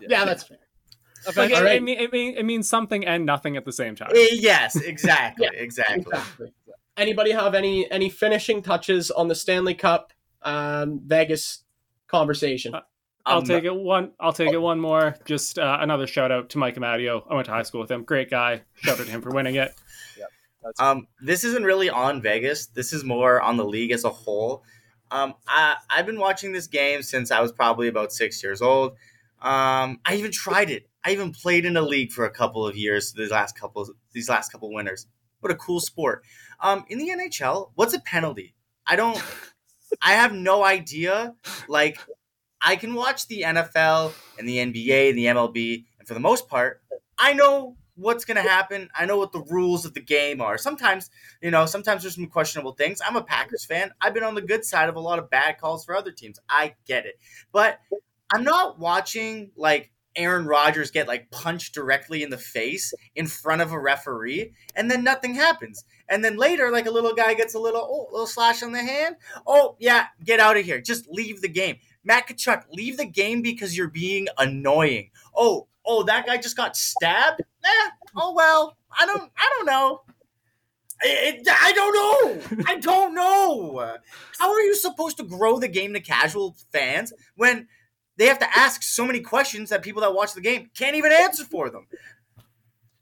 yeah, 0.00 0.08
yeah 0.10 0.24
that's 0.24 0.44
fair. 0.44 0.58
Like, 1.36 1.50
it, 1.50 1.62
right. 1.62 1.76
it, 1.76 1.82
mean, 1.82 1.98
it, 1.98 2.12
mean, 2.12 2.36
it 2.36 2.44
means 2.44 2.68
something 2.68 3.06
and 3.06 3.24
nothing 3.24 3.56
at 3.56 3.64
the 3.64 3.72
same 3.72 3.94
time. 3.96 4.10
Eh, 4.14 4.28
yes, 4.32 4.76
exactly, 4.76 5.48
yeah, 5.50 5.58
exactly. 5.58 6.04
exactly. 6.06 6.52
Anybody 6.96 7.32
have 7.32 7.54
any 7.54 7.90
any 7.90 8.08
finishing 8.08 8.62
touches 8.62 9.10
on 9.10 9.28
the 9.28 9.34
Stanley 9.34 9.74
Cup 9.74 10.12
um, 10.42 11.00
Vegas 11.04 11.64
conversation? 12.06 12.74
Uh, 12.74 12.82
I'll 13.26 13.38
um, 13.38 13.44
take 13.44 13.64
it 13.64 13.74
one. 13.74 14.12
I'll 14.20 14.32
take 14.32 14.52
it 14.52 14.60
one 14.60 14.78
more. 14.78 15.16
Just 15.24 15.58
uh, 15.58 15.78
another 15.80 16.06
shout 16.06 16.30
out 16.30 16.50
to 16.50 16.58
Mike 16.58 16.76
Amadio. 16.76 17.22
I 17.28 17.34
went 17.34 17.46
to 17.46 17.52
high 17.52 17.62
school 17.62 17.80
with 17.80 17.90
him. 17.90 18.04
Great 18.04 18.30
guy. 18.30 18.62
Shout 18.74 19.00
out 19.00 19.06
to 19.06 19.10
him 19.10 19.22
for 19.22 19.30
winning 19.30 19.56
it. 19.56 19.74
Yep. 20.16 20.28
Um, 20.78 21.06
this 21.20 21.44
isn't 21.44 21.64
really 21.64 21.90
on 21.90 22.22
Vegas. 22.22 22.66
This 22.66 22.92
is 22.92 23.04
more 23.04 23.40
on 23.40 23.56
the 23.56 23.64
league 23.64 23.90
as 23.90 24.04
a 24.04 24.10
whole. 24.10 24.62
Um, 25.10 25.34
I, 25.46 25.76
I've 25.90 26.06
been 26.06 26.18
watching 26.18 26.52
this 26.52 26.66
game 26.66 27.02
since 27.02 27.30
I 27.30 27.40
was 27.40 27.52
probably 27.52 27.88
about 27.88 28.12
six 28.12 28.42
years 28.42 28.62
old. 28.62 28.92
Um, 29.40 30.00
I 30.04 30.16
even 30.16 30.32
tried 30.32 30.70
it. 30.70 30.88
I 31.04 31.12
even 31.12 31.32
played 31.32 31.66
in 31.66 31.76
a 31.76 31.82
league 31.82 32.12
for 32.12 32.24
a 32.24 32.30
couple 32.30 32.66
of 32.66 32.76
years. 32.76 33.12
These 33.12 33.30
last 33.30 33.58
couple, 33.58 33.86
these 34.12 34.28
last 34.28 34.50
couple 34.50 34.72
winters. 34.72 35.06
What 35.40 35.52
a 35.52 35.56
cool 35.56 35.80
sport. 35.80 36.24
Um, 36.60 36.84
in 36.88 36.98
the 36.98 37.10
NHL, 37.10 37.72
what's 37.74 37.92
a 37.92 38.00
penalty? 38.00 38.54
I 38.86 38.96
don't. 38.96 39.22
I 40.02 40.12
have 40.12 40.32
no 40.32 40.64
idea. 40.64 41.34
Like, 41.68 41.98
I 42.60 42.76
can 42.76 42.94
watch 42.94 43.28
the 43.28 43.42
NFL 43.42 44.14
and 44.38 44.48
the 44.48 44.56
NBA 44.56 45.10
and 45.10 45.18
the 45.18 45.26
MLB, 45.26 45.84
and 45.98 46.08
for 46.08 46.14
the 46.14 46.20
most 46.20 46.48
part, 46.48 46.82
I 47.18 47.34
know 47.34 47.76
what's 47.96 48.24
going 48.24 48.36
to 48.36 48.48
happen. 48.48 48.88
I 48.96 49.06
know 49.06 49.18
what 49.18 49.32
the 49.32 49.42
rules 49.42 49.84
of 49.84 49.94
the 49.94 50.00
game 50.00 50.40
are. 50.40 50.58
Sometimes, 50.58 51.10
you 51.40 51.50
know, 51.50 51.66
sometimes 51.66 52.02
there's 52.02 52.16
some 52.16 52.26
questionable 52.26 52.72
things. 52.72 53.00
I'm 53.06 53.16
a 53.16 53.22
Packers 53.22 53.64
fan. 53.64 53.90
I've 54.00 54.14
been 54.14 54.24
on 54.24 54.34
the 54.34 54.42
good 54.42 54.64
side 54.64 54.88
of 54.88 54.96
a 54.96 55.00
lot 55.00 55.18
of 55.18 55.30
bad 55.30 55.58
calls 55.58 55.84
for 55.84 55.96
other 55.96 56.12
teams. 56.12 56.38
I 56.48 56.74
get 56.86 57.06
it. 57.06 57.18
But 57.52 57.78
I'm 58.32 58.44
not 58.44 58.78
watching 58.78 59.50
like 59.56 59.92
Aaron 60.16 60.46
Rodgers 60.46 60.90
get 60.90 61.08
like 61.08 61.30
punched 61.30 61.74
directly 61.74 62.22
in 62.22 62.30
the 62.30 62.38
face 62.38 62.94
in 63.14 63.26
front 63.26 63.62
of 63.62 63.72
a 63.72 63.78
referee 63.78 64.52
and 64.74 64.90
then 64.90 65.04
nothing 65.04 65.34
happens. 65.34 65.84
And 66.08 66.24
then 66.24 66.36
later 66.36 66.70
like 66.70 66.86
a 66.86 66.90
little 66.90 67.14
guy 67.14 67.34
gets 67.34 67.54
a 67.54 67.58
little 67.58 67.80
oh, 67.80 68.08
little 68.12 68.26
slash 68.26 68.62
on 68.62 68.72
the 68.72 68.82
hand. 68.82 69.16
Oh, 69.46 69.76
yeah, 69.78 70.06
get 70.24 70.40
out 70.40 70.56
of 70.56 70.64
here. 70.64 70.80
Just 70.80 71.08
leave 71.08 71.40
the 71.40 71.48
game. 71.48 71.76
Matt 72.04 72.28
Tkachuk, 72.28 72.64
leave 72.72 72.96
the 72.96 73.06
game 73.06 73.42
because 73.42 73.76
you're 73.76 73.88
being 73.88 74.28
annoying. 74.38 75.10
Oh, 75.34 75.68
oh, 75.84 76.02
that 76.04 76.26
guy 76.26 76.36
just 76.36 76.56
got 76.56 76.76
stabbed. 76.76 77.42
Eh, 77.64 77.90
oh 78.16 78.34
well, 78.34 78.76
I 78.96 79.06
don't, 79.06 79.30
I 79.36 79.54
don't 79.56 79.66
know. 79.66 80.02
It, 81.02 81.40
it, 81.40 81.48
I 81.50 81.72
don't 81.72 81.94
know. 81.94 82.64
I 82.66 82.76
don't 82.76 83.14
know. 83.14 83.96
How 84.38 84.52
are 84.52 84.60
you 84.60 84.74
supposed 84.74 85.16
to 85.18 85.24
grow 85.24 85.58
the 85.58 85.68
game 85.68 85.92
to 85.94 86.00
casual 86.00 86.56
fans 86.72 87.12
when 87.36 87.68
they 88.16 88.26
have 88.26 88.38
to 88.38 88.58
ask 88.58 88.82
so 88.82 89.04
many 89.04 89.20
questions 89.20 89.70
that 89.70 89.82
people 89.82 90.02
that 90.02 90.14
watch 90.14 90.34
the 90.34 90.40
game 90.40 90.70
can't 90.76 90.96
even 90.96 91.12
answer 91.12 91.44
for 91.44 91.68
them? 91.70 91.86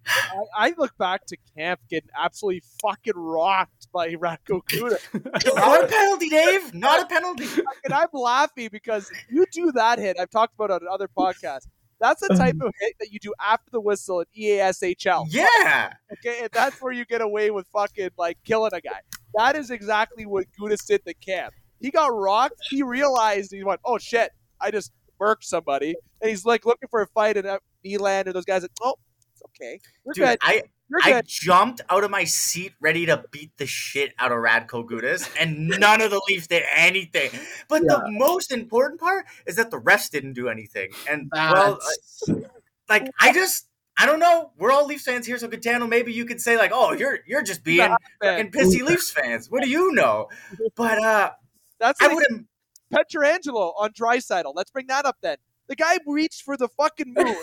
I, 0.06 0.44
I, 0.56 0.74
look 0.76 0.96
back 0.98 1.26
to 1.26 1.36
Kampf 1.56 1.82
getting 1.88 2.10
absolutely 2.18 2.62
fucking 2.82 3.14
rocked 3.16 3.88
by 3.92 4.14
Radko 4.14 4.60
Gudas. 4.64 5.54
Not 5.54 5.84
a 5.84 5.86
penalty, 5.86 6.28
Dave. 6.28 6.74
Not 6.74 7.02
a 7.02 7.06
penalty. 7.06 7.46
And 7.84 7.94
I'm 7.94 8.08
laughing 8.12 8.68
because 8.72 9.10
you 9.30 9.46
do 9.52 9.70
that 9.72 10.00
hit. 10.00 10.16
I've 10.18 10.30
talked 10.30 10.54
about 10.54 10.70
it 10.70 10.82
on 10.82 10.92
other 10.92 11.08
podcasts. 11.08 11.68
That's 12.02 12.20
the 12.20 12.34
type 12.34 12.56
of 12.60 12.74
hit 12.80 12.96
that 12.98 13.12
you 13.12 13.20
do 13.20 13.32
after 13.40 13.70
the 13.70 13.80
whistle 13.80 14.20
in 14.20 14.26
EASHL. 14.36 15.26
Yeah. 15.30 15.92
Okay, 16.12 16.40
and 16.42 16.50
that's 16.52 16.82
where 16.82 16.92
you 16.92 17.04
get 17.04 17.20
away 17.20 17.50
with 17.52 17.66
fucking 17.72 18.10
like 18.18 18.38
killing 18.44 18.72
a 18.74 18.80
guy. 18.80 19.00
That 19.34 19.56
is 19.56 19.70
exactly 19.70 20.26
what 20.26 20.46
Gudas 20.60 20.84
did 20.84 21.02
the 21.06 21.14
Kampf. 21.14 21.54
He 21.80 21.90
got 21.90 22.08
rocked. 22.08 22.56
He 22.68 22.82
realized 22.82 23.52
he 23.52 23.62
went, 23.62 23.80
"Oh 23.84 23.98
shit, 23.98 24.30
I 24.60 24.72
just 24.72 24.92
murked 25.20 25.44
somebody," 25.44 25.94
and 26.20 26.28
he's 26.28 26.44
like 26.44 26.66
looking 26.66 26.88
for 26.88 27.02
a 27.02 27.06
fight. 27.06 27.36
And 27.36 27.46
Nylander 27.86 28.26
and 28.26 28.34
those 28.34 28.44
guys, 28.44 28.62
like, 28.62 28.72
"Oh, 28.82 28.96
it's 29.32 29.42
okay, 29.46 29.80
we're 30.04 30.12
Dude, 30.12 30.24
good." 30.24 30.38
I 30.42 30.62
I 31.02 31.22
jumped 31.24 31.80
out 31.88 32.04
of 32.04 32.10
my 32.10 32.24
seat 32.24 32.72
ready 32.80 33.06
to 33.06 33.24
beat 33.30 33.50
the 33.56 33.66
shit 33.66 34.12
out 34.18 34.32
of 34.32 34.38
Radko 34.38 34.88
Gudas, 34.88 35.30
and 35.38 35.68
none 35.68 36.00
of 36.00 36.10
the 36.10 36.20
Leafs 36.28 36.46
did 36.46 36.64
anything. 36.74 37.30
But 37.68 37.82
yeah. 37.82 37.96
the 37.96 38.10
most 38.10 38.52
important 38.52 39.00
part 39.00 39.26
is 39.46 39.56
that 39.56 39.70
the 39.70 39.80
refs 39.80 40.10
didn't 40.10 40.34
do 40.34 40.48
anything. 40.48 40.90
And 41.08 41.30
That's... 41.32 42.22
well, 42.28 42.42
like 42.88 43.10
I 43.20 43.32
just 43.32 43.66
I 43.98 44.06
don't 44.06 44.18
know. 44.18 44.52
We're 44.58 44.72
all 44.72 44.86
Leafs 44.86 45.04
fans 45.04 45.26
here, 45.26 45.38
so 45.38 45.48
Gitano, 45.48 45.88
maybe 45.88 46.12
you 46.12 46.24
could 46.24 46.40
say 46.40 46.56
like, 46.56 46.70
"Oh, 46.74 46.92
you're 46.92 47.20
you're 47.26 47.42
just 47.42 47.62
being 47.62 47.94
fucking 48.22 48.50
pissy 48.50 48.82
Leafs 48.82 49.10
fans." 49.10 49.50
What 49.50 49.62
do 49.62 49.68
you 49.68 49.92
know? 49.92 50.28
But 50.74 50.98
uh, 50.98 51.30
that's 51.78 52.00
like 52.00 52.10
I 52.10 52.14
would 52.14 52.24
have 52.30 52.44
Pietrangelo 52.92 53.74
on 53.78 53.92
Draisaitl. 53.92 54.52
Let's 54.54 54.70
bring 54.70 54.86
that 54.88 55.04
up 55.04 55.18
then. 55.22 55.36
The 55.68 55.76
guy 55.76 55.98
reached 56.06 56.42
for 56.42 56.56
the 56.56 56.68
fucking 56.68 57.14
moon. 57.14 57.36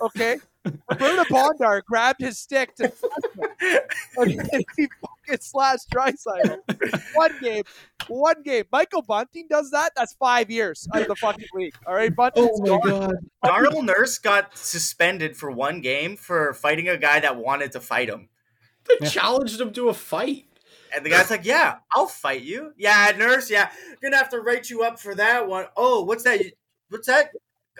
Okay, 0.00 0.38
Roberta 0.90 1.24
Bondar 1.30 1.82
grabbed 1.84 2.20
his 2.20 2.38
stick 2.38 2.74
to 2.76 2.92
and 4.16 4.64
he 4.76 4.88
fucking 5.00 5.40
slashed 5.40 5.90
Draisaitl. 5.90 6.58
One 7.14 7.32
game, 7.40 7.64
one 8.08 8.42
game. 8.42 8.64
Michael 8.72 9.02
Bunting 9.02 9.46
does 9.48 9.70
that. 9.70 9.92
That's 9.96 10.14
five 10.14 10.50
years 10.50 10.88
out 10.94 11.02
of 11.02 11.08
the 11.08 11.16
fucking 11.16 11.46
league. 11.54 11.74
All 11.86 11.94
right, 11.94 12.14
Bunting. 12.14 12.48
Oh 12.50 12.78
my 12.78 12.90
god. 12.90 13.14
Darnell 13.44 13.82
Nurse 13.82 14.18
got 14.18 14.56
suspended 14.56 15.36
for 15.36 15.50
one 15.50 15.80
game 15.80 16.16
for 16.16 16.54
fighting 16.54 16.88
a 16.88 16.96
guy 16.96 17.20
that 17.20 17.36
wanted 17.36 17.72
to 17.72 17.80
fight 17.80 18.08
him. 18.08 18.28
They 18.88 18.96
yeah. 19.00 19.08
challenged 19.08 19.60
him 19.60 19.72
to 19.74 19.88
a 19.88 19.94
fight. 19.94 20.44
And 20.94 21.04
the 21.04 21.10
guy's 21.10 21.30
like, 21.30 21.44
"Yeah, 21.44 21.76
I'll 21.94 22.06
fight 22.06 22.40
you. 22.42 22.72
Yeah, 22.78 23.12
nurse. 23.16 23.50
Yeah, 23.50 23.70
gonna 24.00 24.16
have 24.16 24.30
to 24.30 24.40
write 24.40 24.70
you 24.70 24.82
up 24.82 24.98
for 24.98 25.14
that 25.14 25.46
one. 25.46 25.66
Oh, 25.76 26.04
what's 26.04 26.24
that? 26.24 26.40
What's 26.88 27.06
that? 27.08 27.30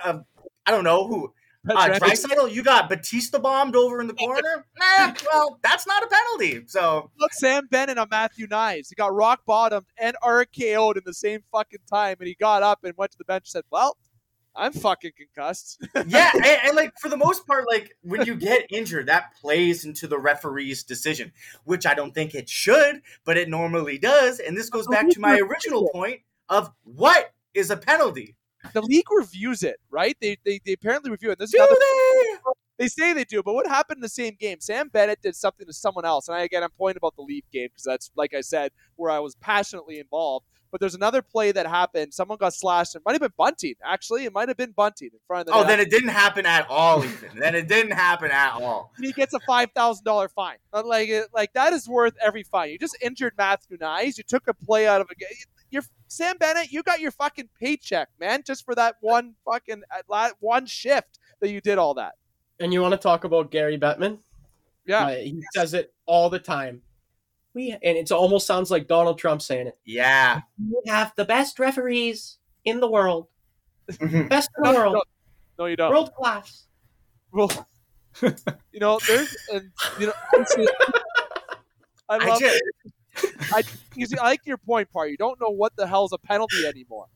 Uh, 0.04 0.20
I 0.66 0.70
don't 0.70 0.84
know 0.84 1.06
who. 1.06 1.32
Uh, 1.68 1.98
Draisaitl, 1.98 2.52
you 2.52 2.62
got 2.62 2.88
Batista 2.88 3.38
bombed 3.38 3.76
over 3.76 4.00
in 4.00 4.06
the 4.06 4.14
corner. 4.14 4.64
nah, 4.78 5.12
well, 5.32 5.58
that's 5.62 5.86
not 5.86 6.02
a 6.02 6.06
penalty. 6.06 6.64
So 6.66 7.10
look, 7.18 7.32
Sam 7.32 7.66
Bennett 7.70 7.98
on 7.98 8.08
Matthew 8.10 8.46
Knies. 8.46 8.88
He 8.88 8.94
got 8.94 9.14
rock 9.14 9.42
bottomed 9.44 9.86
and 9.98 10.16
RKO'd 10.22 10.96
in 10.96 11.02
the 11.04 11.14
same 11.14 11.42
fucking 11.52 11.80
time, 11.90 12.16
and 12.20 12.28
he 12.28 12.34
got 12.34 12.62
up 12.62 12.84
and 12.84 12.94
went 12.96 13.12
to 13.12 13.18
the 13.18 13.24
bench 13.24 13.46
and 13.46 13.48
said, 13.48 13.64
"Well, 13.70 13.96
I'm 14.54 14.72
fucking 14.72 15.12
concussed." 15.16 15.84
yeah, 16.06 16.30
and, 16.34 16.44
and, 16.44 16.76
like 16.76 16.92
for 17.00 17.08
the 17.08 17.16
most 17.16 17.46
part, 17.46 17.66
like 17.68 17.96
when 18.02 18.24
you 18.24 18.36
get 18.36 18.66
injured, 18.70 19.06
that 19.06 19.34
plays 19.40 19.84
into 19.84 20.06
the 20.06 20.18
referee's 20.18 20.84
decision, 20.84 21.32
which 21.64 21.86
I 21.86 21.94
don't 21.94 22.14
think 22.14 22.34
it 22.34 22.48
should, 22.48 23.02
but 23.24 23.36
it 23.36 23.48
normally 23.48 23.98
does. 23.98 24.38
And 24.38 24.56
this 24.56 24.70
goes 24.70 24.86
back 24.86 25.08
to 25.10 25.20
my 25.20 25.38
original 25.38 25.88
point 25.92 26.20
of 26.48 26.72
what 26.84 27.32
is 27.52 27.70
a 27.70 27.76
penalty 27.76 28.36
the 28.72 28.82
league 28.82 29.10
reviews 29.10 29.62
it, 29.62 29.76
right? 29.90 30.16
They 30.20 30.38
they, 30.44 30.60
they 30.64 30.72
apparently 30.72 31.10
review 31.10 31.30
it. 31.30 31.38
This 31.38 31.52
Do 31.52 31.58
another, 31.58 31.74
they? 31.78 32.52
They 32.78 32.88
say 32.88 33.12
they 33.12 33.24
do, 33.24 33.42
but 33.42 33.54
what 33.54 33.66
happened 33.66 33.98
in 33.98 34.02
the 34.02 34.08
same 34.08 34.36
game? 34.38 34.60
Sam 34.60 34.88
Bennett 34.88 35.20
did 35.20 35.34
something 35.34 35.66
to 35.66 35.72
someone 35.72 36.04
else, 36.04 36.28
and 36.28 36.36
I 36.36 36.42
again 36.42 36.62
I'm 36.62 36.70
pointing 36.78 36.98
about 36.98 37.16
the 37.16 37.22
Leaf 37.22 37.44
game 37.52 37.68
because 37.68 37.82
that's 37.82 38.10
like 38.16 38.34
I 38.34 38.40
said 38.40 38.72
where 38.96 39.10
I 39.10 39.18
was 39.18 39.34
passionately 39.36 39.98
involved. 39.98 40.46
But 40.70 40.80
there's 40.80 40.94
another 40.94 41.22
play 41.22 41.50
that 41.50 41.66
happened. 41.66 42.12
Someone 42.12 42.36
got 42.36 42.52
slashed. 42.52 42.94
It 42.94 43.02
might 43.04 43.12
have 43.12 43.22
been 43.22 43.32
bunting. 43.38 43.74
Actually, 43.82 44.26
it 44.26 44.34
might 44.34 44.48
have 44.48 44.56
been 44.58 44.72
bunting 44.72 45.08
in 45.12 45.18
front 45.26 45.40
of 45.40 45.46
the. 45.46 45.52
Oh, 45.54 45.60
net. 45.60 45.68
then 45.68 45.80
it 45.80 45.90
didn't 45.90 46.10
happen 46.10 46.44
at 46.44 46.68
all. 46.68 47.02
Even 47.04 47.38
then, 47.38 47.54
it 47.54 47.68
didn't 47.68 47.92
happen 47.92 48.30
at 48.30 48.52
all. 48.52 48.92
And 48.96 49.06
he 49.06 49.12
gets 49.12 49.32
a 49.32 49.40
five 49.40 49.70
thousand 49.74 50.04
dollar 50.04 50.28
fine. 50.28 50.58
Like, 50.72 51.10
like 51.32 51.52
that 51.54 51.72
is 51.72 51.88
worth 51.88 52.14
every 52.22 52.42
fine. 52.42 52.70
You 52.70 52.78
just 52.78 52.98
injured 53.00 53.32
Matthew 53.38 53.78
Knies. 53.78 54.18
You 54.18 54.24
took 54.24 54.46
a 54.46 54.54
play 54.54 54.86
out 54.86 55.00
of 55.00 55.08
a 55.10 55.14
game. 55.14 55.28
You're 55.70 55.82
Sam 56.06 56.36
Bennett. 56.38 56.72
You 56.72 56.82
got 56.82 57.00
your 57.00 57.10
fucking 57.10 57.48
paycheck, 57.60 58.08
man, 58.18 58.42
just 58.46 58.64
for 58.64 58.74
that 58.74 58.96
one 59.00 59.34
fucking 59.44 59.82
uh, 60.10 60.30
one 60.40 60.66
shift 60.66 61.18
that 61.40 61.50
you 61.50 61.60
did 61.60 61.78
all 61.78 61.94
that. 61.94 62.14
And 62.60 62.72
you 62.72 62.80
want 62.82 62.92
to 62.92 62.98
talk 62.98 63.24
about 63.24 63.50
Gary 63.50 63.78
Bettman? 63.78 64.18
Yeah, 64.86 65.06
uh, 65.06 65.14
he 65.16 65.42
says 65.54 65.74
it 65.74 65.92
all 66.06 66.30
the 66.30 66.38
time 66.38 66.82
we 67.58 67.72
and 67.72 67.96
it 67.98 68.10
almost 68.12 68.46
sounds 68.46 68.70
like 68.70 68.86
Donald 68.86 69.18
Trump 69.18 69.42
saying 69.42 69.66
it. 69.68 69.78
Yeah, 69.84 70.42
we 70.58 70.80
have 70.86 71.12
the 71.16 71.24
best 71.24 71.58
referees 71.58 72.38
in 72.64 72.80
the 72.80 72.88
world, 72.88 73.26
mm-hmm. 73.90 74.28
best 74.28 74.50
in 74.56 74.64
the 74.64 74.72
no, 74.72 74.78
world. 74.78 74.94
No, 74.94 75.02
no, 75.58 75.66
you 75.66 75.76
don't. 75.76 75.90
World 75.90 76.14
class. 76.14 76.66
Well, 77.32 77.50
you 78.22 78.80
know, 78.80 79.00
there's 79.06 79.36
and 79.52 79.70
you 79.98 80.06
know, 80.06 80.12
I 82.08 82.18
love. 82.18 82.36
I, 82.36 82.38
just, 82.38 82.62
I, 83.52 83.62
I 84.20 84.24
like 84.24 84.46
your 84.46 84.58
point, 84.58 84.90
part. 84.90 85.10
You 85.10 85.16
don't 85.16 85.40
know 85.40 85.50
what 85.50 85.74
the 85.76 85.86
hell's 85.86 86.12
a 86.12 86.18
penalty 86.18 86.66
anymore. 86.66 87.06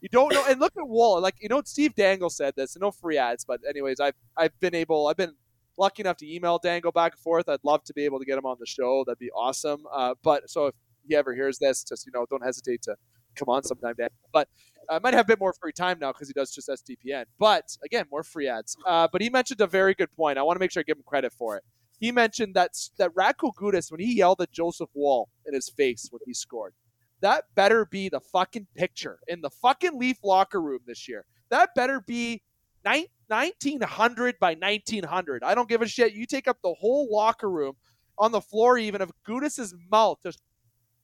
You 0.00 0.08
don't 0.08 0.32
know, 0.32 0.44
and 0.48 0.60
look 0.60 0.74
at 0.76 0.86
Woll. 0.86 1.20
Like 1.20 1.36
you 1.40 1.48
know, 1.48 1.60
Steve 1.64 1.94
Dangle 1.94 2.30
said 2.30 2.54
this. 2.56 2.76
No 2.78 2.90
free 2.90 3.18
ads, 3.18 3.44
but 3.44 3.60
anyways, 3.68 4.00
I've 4.00 4.14
I've 4.36 4.58
been 4.60 4.74
able. 4.74 5.08
I've 5.08 5.16
been 5.16 5.34
lucky 5.76 6.02
enough 6.02 6.16
to 6.18 6.32
email 6.32 6.58
Dangle 6.58 6.92
back 6.92 7.12
and 7.12 7.20
forth. 7.20 7.48
I'd 7.48 7.64
love 7.64 7.84
to 7.84 7.94
be 7.94 8.04
able 8.04 8.18
to 8.18 8.24
get 8.24 8.38
him 8.38 8.46
on 8.46 8.56
the 8.60 8.66
show. 8.66 9.04
That'd 9.06 9.18
be 9.18 9.30
awesome. 9.30 9.84
Uh, 9.92 10.14
but 10.22 10.48
so 10.50 10.66
if 10.66 10.74
he 11.06 11.16
ever 11.16 11.34
hears 11.34 11.58
this, 11.58 11.82
just 11.82 12.06
you 12.06 12.12
know, 12.12 12.26
don't 12.30 12.44
hesitate 12.44 12.82
to 12.82 12.96
come 13.34 13.48
on 13.48 13.62
sometime, 13.64 13.94
Dan. 13.98 14.08
But 14.32 14.48
I 14.88 14.98
might 14.98 15.14
have 15.14 15.26
a 15.26 15.28
bit 15.28 15.40
more 15.40 15.52
free 15.52 15.72
time 15.72 15.98
now 16.00 16.12
because 16.12 16.28
he 16.28 16.34
does 16.34 16.52
just 16.52 16.68
SDPN. 16.68 17.24
But 17.38 17.76
again, 17.84 18.06
more 18.10 18.22
free 18.22 18.48
ads. 18.48 18.76
Uh, 18.86 19.08
but 19.10 19.20
he 19.20 19.30
mentioned 19.30 19.60
a 19.60 19.66
very 19.66 19.94
good 19.94 20.12
point. 20.14 20.38
I 20.38 20.42
want 20.42 20.56
to 20.56 20.60
make 20.60 20.70
sure 20.70 20.80
I 20.80 20.84
give 20.84 20.96
him 20.96 21.04
credit 21.06 21.32
for 21.32 21.56
it. 21.56 21.64
He 21.98 22.12
mentioned 22.12 22.54
that 22.54 22.70
that 22.98 23.14
Radko 23.14 23.52
Gudas 23.54 23.90
when 23.90 24.00
he 24.00 24.16
yelled 24.16 24.40
at 24.40 24.52
Joseph 24.52 24.90
Woll 24.94 25.28
in 25.46 25.54
his 25.54 25.68
face 25.68 26.08
when 26.10 26.20
he 26.24 26.34
scored. 26.34 26.74
That 27.20 27.44
better 27.56 27.84
be 27.84 28.08
the 28.08 28.20
fucking 28.20 28.68
picture 28.76 29.18
in 29.26 29.40
the 29.40 29.50
fucking 29.50 29.98
Leaf 29.98 30.18
locker 30.22 30.62
room 30.62 30.80
this 30.86 31.08
year. 31.08 31.24
That 31.50 31.74
better 31.74 32.00
be 32.00 32.42
1900 32.84 34.38
by 34.38 34.54
1900. 34.54 35.42
I 35.42 35.54
don't 35.54 35.68
give 35.68 35.82
a 35.82 35.88
shit. 35.88 36.12
You 36.14 36.26
take 36.26 36.46
up 36.46 36.58
the 36.62 36.74
whole 36.74 37.08
locker 37.10 37.50
room 37.50 37.74
on 38.18 38.30
the 38.30 38.40
floor, 38.40 38.78
even 38.78 39.02
of 39.02 39.10
Gudas's 39.26 39.74
mouth 39.90 40.18
just 40.22 40.40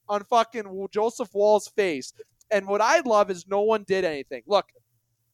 on 0.07 0.23
fucking 0.23 0.87
Joseph 0.91 1.29
Woll's 1.33 1.67
face. 1.67 2.13
And 2.51 2.67
what 2.67 2.79
I 2.79 3.01
love 3.01 3.29
is 3.29 3.45
no 3.47 3.61
one 3.61 3.83
did 3.85 4.05
anything. 4.05 4.43
Look, 4.47 4.67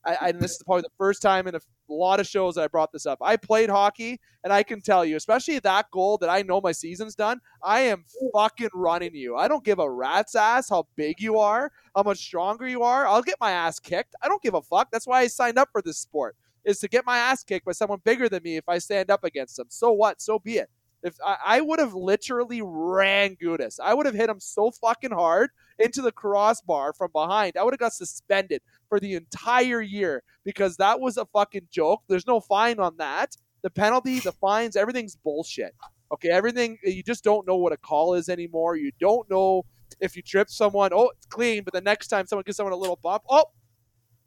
I, 0.05 0.17
I, 0.21 0.31
this 0.31 0.51
is 0.51 0.63
probably 0.63 0.81
the 0.81 0.89
first 0.97 1.21
time 1.21 1.47
in 1.47 1.55
a 1.55 1.59
lot 1.89 2.19
of 2.19 2.27
shows 2.27 2.55
that 2.55 2.63
I 2.63 2.67
brought 2.67 2.91
this 2.91 3.05
up. 3.05 3.19
I 3.21 3.37
played 3.37 3.69
hockey, 3.69 4.19
and 4.43 4.51
I 4.51 4.63
can 4.63 4.81
tell 4.81 5.05
you, 5.05 5.15
especially 5.15 5.59
that 5.59 5.91
goal 5.91 6.17
that 6.19 6.29
I 6.29 6.41
know 6.41 6.59
my 6.61 6.71
season's 6.71 7.15
done, 7.15 7.39
I 7.63 7.81
am 7.81 8.05
fucking 8.33 8.69
running 8.73 9.13
you. 9.15 9.35
I 9.35 9.47
don't 9.47 9.63
give 9.63 9.79
a 9.79 9.89
rat's 9.89 10.35
ass 10.35 10.69
how 10.69 10.87
big 10.95 11.19
you 11.19 11.37
are, 11.37 11.71
how 11.95 12.03
much 12.03 12.19
stronger 12.19 12.67
you 12.67 12.83
are. 12.83 13.05
I'll 13.05 13.21
get 13.21 13.35
my 13.39 13.51
ass 13.51 13.79
kicked. 13.79 14.15
I 14.21 14.27
don't 14.27 14.41
give 14.41 14.55
a 14.55 14.61
fuck. 14.61 14.89
That's 14.91 15.07
why 15.07 15.21
I 15.21 15.27
signed 15.27 15.57
up 15.57 15.69
for 15.71 15.81
this 15.81 15.97
sport, 15.97 16.35
is 16.65 16.79
to 16.79 16.87
get 16.87 17.05
my 17.05 17.17
ass 17.17 17.43
kicked 17.43 17.65
by 17.65 17.73
someone 17.73 17.99
bigger 18.03 18.27
than 18.27 18.41
me 18.43 18.57
if 18.57 18.67
I 18.67 18.79
stand 18.79 19.11
up 19.11 19.23
against 19.23 19.57
them. 19.57 19.67
So 19.69 19.91
what? 19.91 20.21
So 20.21 20.39
be 20.39 20.57
it. 20.57 20.69
If 21.03 21.15
I, 21.25 21.37
I 21.45 21.61
would 21.61 21.79
have 21.79 21.93
literally 21.93 22.61
ran 22.63 23.35
Gudas, 23.35 23.79
I 23.81 23.93
would 23.93 24.05
have 24.05 24.15
hit 24.15 24.29
him 24.29 24.39
so 24.39 24.71
fucking 24.71 25.11
hard 25.11 25.49
into 25.79 26.01
the 26.01 26.11
crossbar 26.11 26.93
from 26.93 27.11
behind. 27.11 27.57
I 27.57 27.63
would 27.63 27.73
have 27.73 27.79
got 27.79 27.93
suspended 27.93 28.61
for 28.87 28.99
the 28.99 29.15
entire 29.15 29.81
year 29.81 30.23
because 30.43 30.77
that 30.77 30.99
was 30.99 31.17
a 31.17 31.25
fucking 31.25 31.67
joke. 31.71 32.01
There's 32.07 32.27
no 32.27 32.39
fine 32.39 32.79
on 32.79 32.97
that. 32.97 33.35
The 33.63 33.69
penalty, 33.69 34.19
the 34.19 34.31
fines, 34.31 34.75
everything's 34.75 35.15
bullshit. 35.15 35.73
Okay, 36.11 36.29
everything 36.29 36.77
you 36.83 37.03
just 37.03 37.23
don't 37.23 37.47
know 37.47 37.55
what 37.55 37.71
a 37.71 37.77
call 37.77 38.15
is 38.15 38.27
anymore. 38.27 38.75
You 38.75 38.91
don't 38.99 39.29
know 39.29 39.63
if 39.99 40.15
you 40.15 40.21
trip 40.21 40.49
someone, 40.49 40.91
oh, 40.93 41.11
it's 41.15 41.25
clean, 41.27 41.63
but 41.63 41.73
the 41.73 41.81
next 41.81 42.07
time 42.07 42.27
someone 42.27 42.43
gives 42.45 42.57
someone 42.57 42.73
a 42.73 42.77
little 42.77 42.99
bump, 43.01 43.23
oh, 43.29 43.45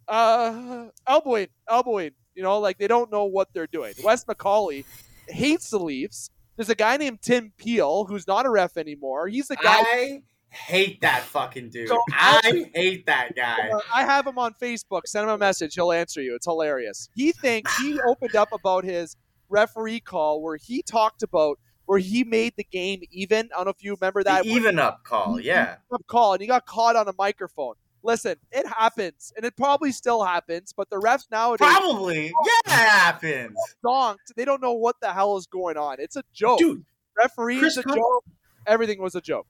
uh, 0.08 0.86
elbowing, 1.06 1.48
elbowing. 1.68 2.12
You 2.34 2.42
know, 2.42 2.58
like 2.58 2.78
they 2.78 2.88
don't 2.88 3.12
know 3.12 3.26
what 3.26 3.48
they're 3.52 3.68
doing. 3.68 3.94
Wes 4.02 4.24
McCauley 4.24 4.84
hates 5.28 5.70
the 5.70 5.78
Leafs. 5.78 6.30
There's 6.56 6.70
a 6.70 6.74
guy 6.74 6.96
named 6.96 7.20
Tim 7.22 7.52
Peel 7.56 8.04
who's 8.04 8.26
not 8.26 8.46
a 8.46 8.50
ref 8.50 8.76
anymore. 8.76 9.28
He's 9.28 9.48
the 9.48 9.56
guy. 9.56 9.80
I 9.80 10.22
hate 10.50 11.00
that 11.00 11.22
fucking 11.24 11.70
dude. 11.70 11.88
So 11.88 12.00
I 12.12 12.66
hate 12.74 13.06
that 13.06 13.34
guy. 13.34 13.70
I 13.94 14.04
have 14.04 14.26
him 14.26 14.38
on 14.38 14.54
Facebook. 14.54 15.02
Send 15.06 15.24
him 15.24 15.30
a 15.30 15.38
message. 15.38 15.74
He'll 15.74 15.92
answer 15.92 16.22
you. 16.22 16.34
It's 16.34 16.46
hilarious. 16.46 17.08
He 17.14 17.32
thinks 17.32 17.76
he 17.78 18.00
opened 18.06 18.36
up 18.36 18.52
about 18.52 18.84
his 18.84 19.16
referee 19.48 20.00
call 20.00 20.42
where 20.42 20.56
he 20.56 20.82
talked 20.82 21.22
about 21.22 21.58
where 21.86 21.98
he 21.98 22.24
made 22.24 22.54
the 22.56 22.64
game 22.64 23.02
even. 23.10 23.50
I 23.52 23.56
don't 23.58 23.66
know 23.66 23.70
if 23.70 23.82
you 23.82 23.94
remember 23.94 24.22
that. 24.22 24.44
The 24.44 24.50
even 24.50 24.78
up 24.78 25.04
call, 25.04 25.40
yeah. 25.40 25.76
Up 25.92 26.06
call, 26.06 26.34
and 26.34 26.40
he 26.40 26.46
got 26.46 26.66
caught 26.66 26.96
on 26.96 27.08
a 27.08 27.12
microphone. 27.18 27.74
Listen, 28.04 28.36
it 28.52 28.66
happens, 28.66 29.32
and 29.34 29.46
it 29.46 29.56
probably 29.56 29.90
still 29.90 30.22
happens, 30.22 30.74
but 30.76 30.90
the 30.90 30.96
refs 30.96 31.24
nowadays 31.30 31.66
probably 31.66 32.26
yeah, 32.26 32.52
it 32.66 32.70
happens. 32.70 33.56
Donked. 33.82 34.32
They 34.36 34.44
don't 34.44 34.60
know 34.60 34.74
what 34.74 34.96
the 35.00 35.10
hell 35.10 35.38
is 35.38 35.46
going 35.46 35.78
on. 35.78 35.96
It's 35.98 36.16
a 36.16 36.22
joke, 36.34 36.58
dude. 36.58 36.84
Referee 37.16 37.60
is 37.60 37.78
a 37.78 37.82
joke. 37.82 38.24
Everything 38.66 39.00
was 39.00 39.14
a 39.14 39.22
joke. 39.22 39.46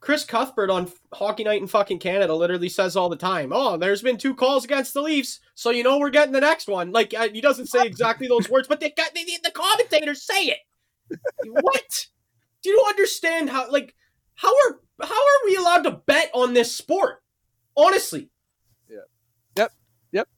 Chris 0.00 0.24
Cuthbert 0.24 0.70
on 0.70 0.92
Hockey 1.12 1.42
Night 1.42 1.60
in 1.60 1.66
fucking 1.66 1.98
Canada 1.98 2.32
literally 2.34 2.68
says 2.68 2.94
all 2.96 3.08
the 3.08 3.16
time, 3.16 3.50
"Oh, 3.52 3.76
there's 3.76 4.00
been 4.00 4.16
two 4.16 4.36
calls 4.36 4.64
against 4.64 4.94
the 4.94 5.02
Leafs, 5.02 5.40
so 5.56 5.70
you 5.70 5.82
know 5.82 5.98
we're 5.98 6.10
getting 6.10 6.32
the 6.32 6.40
next 6.40 6.68
one." 6.68 6.92
Like 6.92 7.12
uh, 7.14 7.28
he 7.30 7.40
doesn't 7.40 7.66
say 7.66 7.84
exactly 7.84 8.28
those 8.28 8.48
words, 8.48 8.68
but 8.68 8.78
they 8.78 8.90
got 8.90 9.12
they, 9.12 9.24
the 9.24 9.50
commentators 9.50 10.24
say 10.24 10.44
it. 10.44 10.58
what? 11.50 12.06
Do 12.62 12.70
you 12.70 12.84
understand 12.88 13.50
how? 13.50 13.68
Like, 13.72 13.96
how 14.36 14.50
are 14.50 14.80
how 15.02 15.14
are 15.14 15.46
we 15.46 15.56
allowed 15.56 15.82
to 15.82 16.00
bet 16.06 16.30
on 16.32 16.54
this 16.54 16.76
sport? 16.76 17.22
Honestly. 17.78 18.28
Yeah. 18.90 18.96
Yep. 19.56 19.72
Yep. 20.12 20.28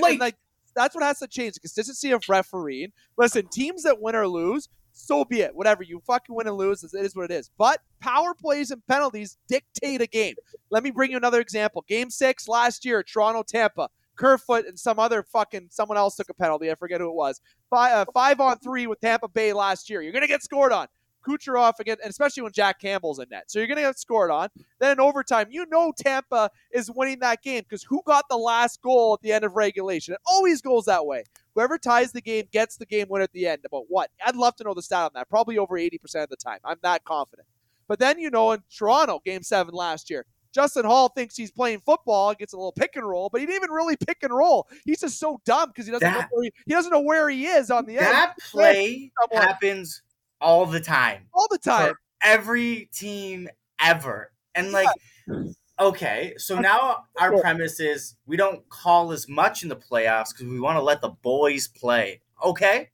Like, 0.00 0.20
like 0.20 0.36
that's 0.76 0.94
what 0.94 1.02
has 1.02 1.18
to 1.18 1.26
change. 1.26 1.54
The 1.54 1.60
consistency 1.60 2.12
of 2.12 2.22
refereeing. 2.28 2.92
Listen, 3.16 3.48
teams 3.48 3.82
that 3.82 4.00
win 4.00 4.14
or 4.14 4.28
lose 4.28 4.68
so 4.98 5.24
be 5.24 5.40
it. 5.40 5.54
Whatever. 5.54 5.82
You 5.82 6.00
fucking 6.06 6.34
win 6.34 6.46
and 6.46 6.56
lose. 6.56 6.82
It 6.82 6.90
is 6.94 7.14
what 7.14 7.30
it 7.30 7.34
is. 7.34 7.50
But 7.56 7.80
power 8.00 8.34
plays 8.34 8.70
and 8.70 8.84
penalties 8.86 9.38
dictate 9.48 10.00
a 10.00 10.06
game. 10.06 10.34
Let 10.70 10.82
me 10.82 10.90
bring 10.90 11.10
you 11.10 11.16
another 11.16 11.40
example. 11.40 11.84
Game 11.88 12.10
six 12.10 12.48
last 12.48 12.84
year, 12.84 13.02
Toronto 13.02 13.42
Tampa. 13.42 13.88
Kerfoot 14.16 14.66
and 14.66 14.76
some 14.76 14.98
other 14.98 15.22
fucking 15.22 15.68
someone 15.70 15.96
else 15.96 16.16
took 16.16 16.28
a 16.28 16.34
penalty. 16.34 16.72
I 16.72 16.74
forget 16.74 17.00
who 17.00 17.08
it 17.08 17.14
was. 17.14 17.40
Five, 17.70 17.92
uh, 17.92 18.04
five 18.12 18.40
on 18.40 18.58
three 18.58 18.88
with 18.88 19.00
Tampa 19.00 19.28
Bay 19.28 19.52
last 19.52 19.88
year. 19.88 20.02
You're 20.02 20.12
gonna 20.12 20.26
get 20.26 20.42
scored 20.42 20.72
on. 20.72 20.88
Kucherov 21.26 21.78
again, 21.80 21.96
and 22.02 22.10
especially 22.10 22.42
when 22.42 22.52
Jack 22.52 22.80
Campbell's 22.80 23.18
in 23.18 23.26
net. 23.30 23.50
So 23.50 23.58
you're 23.58 23.68
going 23.68 23.76
to 23.76 23.82
get 23.82 23.98
scored 23.98 24.30
on. 24.30 24.48
Then 24.78 24.92
in 24.92 25.00
overtime, 25.00 25.48
you 25.50 25.66
know 25.66 25.92
Tampa 25.96 26.50
is 26.72 26.90
winning 26.90 27.20
that 27.20 27.42
game 27.42 27.62
because 27.68 27.82
who 27.82 28.02
got 28.06 28.24
the 28.28 28.36
last 28.36 28.80
goal 28.82 29.14
at 29.14 29.22
the 29.22 29.32
end 29.32 29.44
of 29.44 29.56
regulation? 29.56 30.14
It 30.14 30.20
always 30.26 30.60
goes 30.60 30.84
that 30.86 31.06
way. 31.06 31.24
Whoever 31.54 31.78
ties 31.78 32.12
the 32.12 32.20
game 32.20 32.46
gets 32.52 32.76
the 32.76 32.86
game 32.86 33.06
winner 33.08 33.24
at 33.24 33.32
the 33.32 33.46
end. 33.46 33.62
About 33.64 33.84
what? 33.88 34.10
I'd 34.24 34.36
love 34.36 34.56
to 34.56 34.64
know 34.64 34.74
the 34.74 34.82
stat 34.82 35.04
on 35.04 35.10
that. 35.14 35.28
Probably 35.28 35.58
over 35.58 35.76
80% 35.76 36.22
of 36.22 36.28
the 36.28 36.36
time. 36.36 36.60
I'm 36.64 36.78
that 36.82 37.04
confident. 37.04 37.46
But 37.88 37.98
then, 37.98 38.18
you 38.18 38.30
know, 38.30 38.52
in 38.52 38.62
Toronto, 38.70 39.20
game 39.24 39.42
seven 39.42 39.74
last 39.74 40.10
year, 40.10 40.26
Justin 40.52 40.84
Holl 40.84 41.08
thinks 41.08 41.36
he's 41.36 41.50
playing 41.50 41.80
football, 41.84 42.34
gets 42.34 42.52
a 42.52 42.56
little 42.56 42.72
pick 42.72 42.96
and 42.96 43.06
roll, 43.06 43.28
but 43.30 43.40
he 43.40 43.46
didn't 43.46 43.62
even 43.62 43.70
really 43.70 43.96
pick 43.96 44.18
and 44.22 44.32
roll. 44.32 44.66
He's 44.84 45.00
just 45.00 45.18
so 45.18 45.40
dumb 45.44 45.68
because 45.68 45.86
he 45.86 45.92
doesn't 45.92 46.10
know 46.10 46.24
where 46.30 46.44
he, 46.44 46.52
he, 46.66 46.72
doesn't 46.72 46.90
know 46.90 47.00
where 47.00 47.28
he 47.28 47.46
is 47.46 47.70
on 47.70 47.86
the 47.86 47.96
that 47.96 48.02
end. 48.02 48.14
That 48.14 48.38
play 48.50 49.12
happens 49.32 50.02
all 50.40 50.66
the 50.66 50.80
time. 50.80 51.26
All 51.32 51.46
the 51.50 51.58
time. 51.58 51.94
Every 52.22 52.88
team 52.92 53.48
ever. 53.80 54.32
And 54.54 54.72
like 54.72 54.88
yeah. 55.26 55.42
okay, 55.78 56.34
so 56.36 56.58
now 56.58 57.04
our 57.20 57.40
premise 57.40 57.80
is 57.80 58.16
we 58.26 58.36
don't 58.36 58.68
call 58.68 59.12
as 59.12 59.28
much 59.28 59.62
in 59.62 59.68
the 59.68 59.76
playoffs 59.76 60.30
because 60.32 60.46
we 60.46 60.60
want 60.60 60.76
to 60.76 60.82
let 60.82 61.00
the 61.00 61.10
boys 61.10 61.68
play. 61.68 62.20
Okay. 62.44 62.90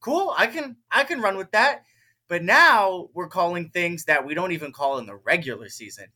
Cool. 0.00 0.34
I 0.36 0.46
can 0.46 0.76
I 0.90 1.04
can 1.04 1.20
run 1.20 1.36
with 1.36 1.50
that. 1.52 1.82
But 2.28 2.42
now 2.42 3.08
we're 3.14 3.28
calling 3.28 3.70
things 3.70 4.04
that 4.06 4.26
we 4.26 4.34
don't 4.34 4.52
even 4.52 4.72
call 4.72 4.98
in 4.98 5.06
the 5.06 5.16
regular 5.16 5.68
season. 5.68 6.06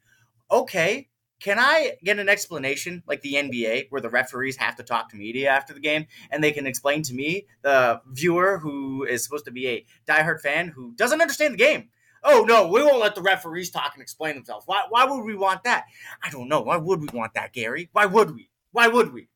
Okay, 0.50 1.08
can 1.40 1.58
I 1.58 1.96
get 2.04 2.18
an 2.18 2.28
explanation 2.28 3.02
like 3.06 3.22
the 3.22 3.34
NBA 3.34 3.86
where 3.88 4.00
the 4.00 4.10
referees 4.10 4.56
have 4.56 4.76
to 4.76 4.82
talk 4.82 5.10
to 5.10 5.16
media 5.16 5.48
after 5.48 5.72
the 5.72 5.80
game 5.80 6.06
and 6.30 6.44
they 6.44 6.52
can 6.52 6.66
explain 6.66 7.02
to 7.04 7.14
me, 7.14 7.46
the 7.62 8.00
viewer 8.06 8.58
who 8.58 9.04
is 9.04 9.24
supposed 9.24 9.46
to 9.46 9.50
be 9.50 9.66
a 9.66 9.86
diehard 10.06 10.40
fan 10.40 10.68
who 10.68 10.92
doesn't 10.94 11.20
understand 11.20 11.54
the 11.54 11.58
game? 11.58 11.88
Oh 12.22 12.44
no, 12.46 12.68
we 12.68 12.82
won't 12.82 13.00
let 13.00 13.14
the 13.14 13.22
referees 13.22 13.70
talk 13.70 13.92
and 13.94 14.02
explain 14.02 14.34
themselves. 14.34 14.66
Why 14.66 14.84
why 14.90 15.06
would 15.06 15.24
we 15.24 15.34
want 15.34 15.64
that? 15.64 15.86
I 16.22 16.28
don't 16.28 16.48
know. 16.48 16.60
Why 16.60 16.76
would 16.76 17.00
we 17.00 17.08
want 17.14 17.32
that, 17.34 17.54
Gary? 17.54 17.88
Why 17.92 18.04
would 18.04 18.34
we? 18.34 18.50
Why 18.72 18.88
would 18.88 19.12
we? 19.12 19.28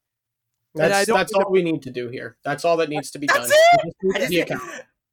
That's, 0.74 1.06
that's 1.06 1.32
all 1.32 1.50
we 1.50 1.62
need 1.62 1.82
to 1.82 1.90
do 1.90 2.08
here. 2.08 2.36
That's 2.44 2.64
all 2.64 2.76
that 2.78 2.88
needs 2.88 3.12
to 3.12 3.18
be 3.18 3.28
that's 3.28 3.48
done. 3.48 3.92
It. 4.02 4.58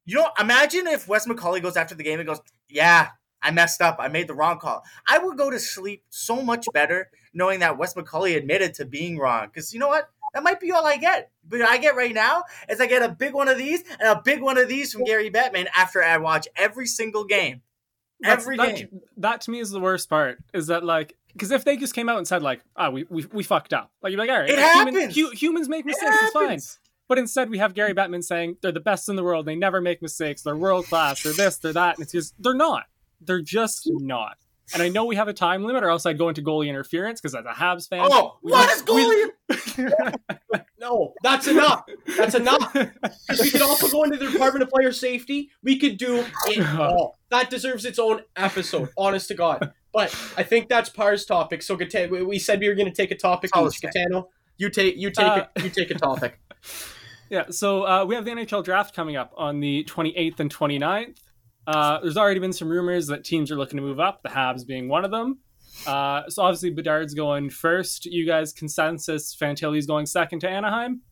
you 0.04 0.16
know, 0.16 0.30
imagine 0.38 0.88
if 0.88 1.06
Wes 1.06 1.26
McCauley 1.26 1.62
goes 1.62 1.76
after 1.76 1.94
the 1.94 2.02
game 2.02 2.18
and 2.18 2.26
goes, 2.26 2.40
"Yeah, 2.68 3.10
I 3.42 3.50
messed 3.50 3.80
up. 3.80 3.96
I 3.98 4.08
made 4.08 4.28
the 4.28 4.34
wrong 4.34 4.58
call." 4.58 4.84
I 5.06 5.18
would 5.18 5.36
go 5.36 5.50
to 5.50 5.58
sleep 5.58 6.04
so 6.10 6.42
much 6.42 6.66
better 6.72 7.10
knowing 7.34 7.60
that 7.60 7.78
Wes 7.78 7.94
McCauley 7.94 8.36
admitted 8.36 8.74
to 8.74 8.84
being 8.84 9.18
wrong. 9.18 9.46
Because 9.46 9.72
you 9.72 9.80
know 9.80 9.88
what? 9.88 10.08
That 10.34 10.42
might 10.42 10.60
be 10.60 10.72
all 10.72 10.86
I 10.86 10.96
get. 10.96 11.30
But 11.46 11.62
I 11.62 11.76
get 11.78 11.94
right 11.94 12.14
now 12.14 12.44
is 12.68 12.80
I 12.80 12.86
get 12.86 13.02
a 13.02 13.08
big 13.08 13.34
one 13.34 13.48
of 13.48 13.58
these 13.58 13.82
and 14.00 14.08
a 14.08 14.22
big 14.22 14.40
one 14.40 14.58
of 14.58 14.68
these 14.68 14.92
from 14.92 15.04
Gary 15.04 15.30
Bettman 15.30 15.66
after 15.76 16.02
I 16.02 16.16
watch 16.18 16.48
every 16.56 16.86
single 16.86 17.24
game. 17.24 17.62
Every 18.24 18.56
that, 18.56 18.76
game. 18.76 19.00
That 19.16 19.40
to 19.42 19.50
me 19.50 19.60
is 19.60 19.70
the 19.70 19.80
worst 19.80 20.08
part. 20.08 20.38
Is 20.54 20.68
that 20.68 20.84
like 20.84 21.16
because 21.32 21.50
if 21.50 21.64
they 21.64 21.76
just 21.76 21.94
came 21.94 22.08
out 22.08 22.18
and 22.18 22.28
said 22.28 22.42
like, 22.42 22.62
"Ah, 22.76 22.86
oh, 22.86 22.90
we, 22.90 23.04
we 23.08 23.26
we 23.32 23.42
fucked 23.42 23.72
up," 23.72 23.90
like 24.02 24.12
you're 24.12 24.18
like, 24.18 24.30
"All 24.30 24.40
right, 24.40 24.48
it 24.48 24.56
like, 24.56 24.64
happens. 24.64 25.14
Human, 25.14 25.32
hu- 25.32 25.36
humans 25.36 25.68
make 25.68 25.84
mistakes. 25.84 26.14
It 26.14 26.24
it's 26.24 26.32
fine." 26.32 26.60
But 27.08 27.18
instead, 27.18 27.50
we 27.50 27.58
have 27.58 27.74
Gary 27.74 27.92
Bettman 27.92 28.22
saying 28.22 28.58
they're 28.62 28.72
the 28.72 28.80
best 28.80 29.08
in 29.08 29.16
the 29.16 29.24
world. 29.24 29.44
They 29.44 29.56
never 29.56 29.80
make 29.80 30.00
mistakes. 30.00 30.42
They're 30.42 30.56
world 30.56 30.86
class. 30.86 31.22
They're 31.22 31.32
this. 31.32 31.58
They're 31.58 31.72
that. 31.72 31.96
And 31.96 32.04
it's 32.04 32.12
just 32.12 32.34
they're 32.38 32.54
not. 32.54 32.84
They're 33.24 33.42
just 33.42 33.88
not. 33.92 34.36
And 34.74 34.82
I 34.82 34.88
know 34.88 35.04
we 35.04 35.16
have 35.16 35.28
a 35.28 35.34
time 35.34 35.64
limit, 35.64 35.82
or 35.84 35.90
else 35.90 36.06
I'd 36.06 36.18
go 36.18 36.28
into 36.28 36.40
goalie 36.40 36.68
interference 36.68 37.20
because 37.20 37.34
as 37.34 37.44
a 37.44 37.52
Habs 37.52 37.88
fan, 37.88 38.08
oh, 38.10 38.38
what 38.40 38.70
is 38.70 38.82
goalie? 38.82 39.30
no, 40.80 41.12
that's 41.22 41.46
enough. 41.46 41.84
That's 42.16 42.34
enough. 42.34 42.74
We 43.42 43.50
could 43.50 43.62
also 43.62 43.88
go 43.88 44.04
into 44.04 44.16
the 44.16 44.30
Department 44.30 44.62
of 44.62 44.70
Player 44.70 44.92
Safety. 44.92 45.50
We 45.62 45.78
could 45.78 45.98
do 45.98 46.24
it 46.46 46.66
all. 46.78 47.18
That 47.30 47.50
deserves 47.50 47.84
its 47.84 47.98
own 47.98 48.22
episode. 48.36 48.90
Honest 48.96 49.28
to 49.28 49.34
God. 49.34 49.72
But 49.92 50.10
I 50.36 50.42
think 50.42 50.68
that's 50.68 50.88
Parr's 50.88 51.24
topic. 51.26 51.62
So 51.62 51.74
we 51.74 52.38
said 52.38 52.60
we 52.60 52.68
were 52.68 52.74
going 52.74 52.88
to 52.88 52.94
take 52.94 53.10
a 53.10 53.16
topic 53.16 53.50
each. 53.54 53.80
Gitano, 53.82 54.28
you 54.56 54.70
take 54.70 54.96
you 54.96 55.10
take 55.10 55.26
uh, 55.26 55.46
a, 55.54 55.62
you 55.62 55.70
take 55.70 55.90
a 55.90 55.94
topic. 55.94 56.38
Yeah. 57.28 57.44
So 57.50 57.86
uh, 57.86 58.04
we 58.04 58.14
have 58.14 58.24
the 58.24 58.30
NHL 58.30 58.64
draft 58.64 58.94
coming 58.94 59.16
up 59.16 59.32
on 59.36 59.60
the 59.60 59.84
28th 59.84 60.40
and 60.40 60.54
29th. 60.54 61.18
Uh, 61.66 62.00
there's 62.00 62.16
already 62.16 62.40
been 62.40 62.52
some 62.52 62.68
rumors 62.68 63.06
that 63.06 63.24
teams 63.24 63.50
are 63.50 63.56
looking 63.56 63.76
to 63.76 63.82
move 63.82 64.00
up, 64.00 64.22
the 64.22 64.28
Habs 64.28 64.66
being 64.66 64.88
one 64.88 65.04
of 65.04 65.10
them. 65.10 65.38
Uh, 65.86 66.22
so 66.28 66.42
obviously 66.42 66.70
Bedard's 66.70 67.14
going 67.14 67.50
first. 67.50 68.04
You 68.04 68.26
guys 68.26 68.52
consensus 68.52 69.34
Fantilli's 69.34 69.86
going 69.86 70.06
second 70.06 70.40
to 70.40 70.48
Anaheim? 70.48 71.02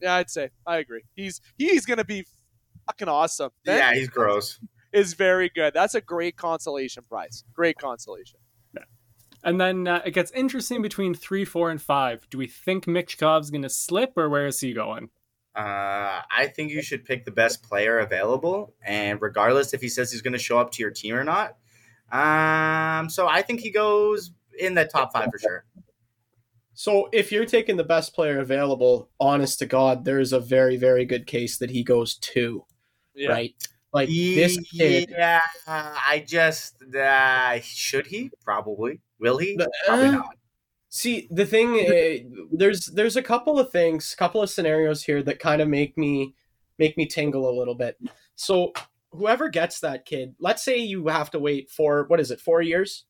Yeah, 0.00 0.14
I'd 0.14 0.30
say 0.30 0.50
I 0.66 0.78
agree. 0.78 1.02
He's 1.14 1.40
he's 1.56 1.86
gonna 1.86 2.04
be 2.04 2.24
fucking 2.86 3.08
awesome. 3.08 3.50
That 3.64 3.78
yeah, 3.78 3.98
he's 3.98 4.08
gross. 4.08 4.58
Is 4.92 5.14
very 5.14 5.50
good. 5.54 5.74
That's 5.74 5.94
a 5.94 6.00
great 6.00 6.36
consolation 6.36 7.04
prize. 7.08 7.44
Great 7.52 7.78
consolation. 7.78 8.38
Yeah. 8.74 8.84
And 9.42 9.60
then 9.60 9.88
uh, 9.88 10.02
it 10.04 10.12
gets 10.12 10.30
interesting 10.32 10.82
between 10.82 11.14
three, 11.14 11.44
four, 11.44 11.70
and 11.70 11.82
five. 11.82 12.26
Do 12.30 12.38
we 12.38 12.46
think 12.46 12.86
Michkov's 12.86 13.50
going 13.50 13.62
to 13.62 13.68
slip, 13.68 14.12
or 14.16 14.28
where 14.28 14.46
is 14.46 14.60
he 14.60 14.72
going? 14.72 15.08
Uh, 15.54 16.20
I 16.30 16.48
think 16.54 16.72
you 16.72 16.82
should 16.82 17.04
pick 17.04 17.24
the 17.24 17.30
best 17.30 17.62
player 17.62 18.00
available, 18.00 18.74
and 18.84 19.20
regardless 19.22 19.72
if 19.72 19.80
he 19.80 19.88
says 19.88 20.10
he's 20.10 20.22
going 20.22 20.32
to 20.32 20.38
show 20.38 20.58
up 20.58 20.72
to 20.72 20.82
your 20.82 20.90
team 20.90 21.14
or 21.14 21.24
not. 21.24 21.56
Um, 22.10 23.08
so 23.08 23.28
I 23.28 23.42
think 23.42 23.60
he 23.60 23.70
goes 23.70 24.32
in 24.58 24.74
the 24.74 24.84
top 24.84 25.12
five 25.12 25.28
for 25.30 25.38
sure. 25.38 25.64
So 26.74 27.08
if 27.12 27.30
you're 27.30 27.46
taking 27.46 27.76
the 27.76 27.84
best 27.84 28.14
player 28.14 28.40
available, 28.40 29.08
honest 29.20 29.60
to 29.60 29.66
God, 29.66 30.04
there's 30.04 30.32
a 30.32 30.40
very, 30.40 30.76
very 30.76 31.04
good 31.04 31.26
case 31.26 31.58
that 31.58 31.70
he 31.70 31.84
goes 31.84 32.16
two, 32.16 32.64
yeah. 33.14 33.28
right? 33.28 33.54
Like 33.92 34.08
this 34.08 34.58
kid. 34.76 35.14
Yeah, 35.16 35.40
I 35.68 36.24
just 36.26 36.82
uh, 36.82 37.60
should 37.60 38.08
he 38.08 38.32
probably 38.44 39.00
will 39.20 39.38
he 39.38 39.56
probably 39.86 40.06
uh, 40.06 40.10
not. 40.10 40.36
See, 40.96 41.26
the 41.28 41.44
thing 41.44 41.74
uh, 41.74 42.46
there's 42.52 42.86
there's 42.86 43.16
a 43.16 43.22
couple 43.22 43.58
of 43.58 43.72
things, 43.72 44.14
couple 44.14 44.40
of 44.40 44.48
scenarios 44.48 45.02
here 45.02 45.24
that 45.24 45.40
kind 45.40 45.60
of 45.60 45.66
make 45.66 45.98
me 45.98 46.36
make 46.78 46.96
me 46.96 47.04
tingle 47.04 47.50
a 47.50 47.58
little 47.58 47.74
bit. 47.74 47.98
So, 48.36 48.72
whoever 49.10 49.48
gets 49.48 49.80
that 49.80 50.04
kid, 50.04 50.36
let's 50.38 50.62
say 50.62 50.78
you 50.78 51.08
have 51.08 51.32
to 51.32 51.40
wait 51.40 51.68
for 51.68 52.04
what 52.06 52.20
is 52.20 52.30
it, 52.30 52.40
4 52.40 52.62
years? 52.62 53.06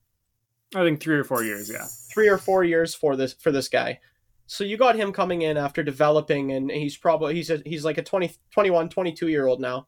I 0.74 0.82
think 0.82 1.02
3 1.02 1.16
or 1.16 1.24
4 1.24 1.44
years, 1.44 1.70
yeah. 1.70 1.84
3 2.14 2.26
or 2.26 2.38
4 2.38 2.64
years 2.64 2.94
for 2.94 3.16
this 3.16 3.34
for 3.34 3.52
this 3.52 3.68
guy. 3.68 4.00
So 4.46 4.64
you 4.64 4.78
got 4.78 4.96
him 4.96 5.12
coming 5.12 5.42
in 5.42 5.58
after 5.58 5.82
developing 5.82 6.52
and 6.52 6.70
he's 6.70 6.96
probably 6.96 7.34
he's 7.34 7.50
a, 7.50 7.60
he's 7.66 7.84
like 7.84 7.98
a 7.98 8.02
20 8.02 8.32
21 8.50 8.88
22 8.88 9.28
year 9.28 9.46
old 9.46 9.60
now. 9.60 9.86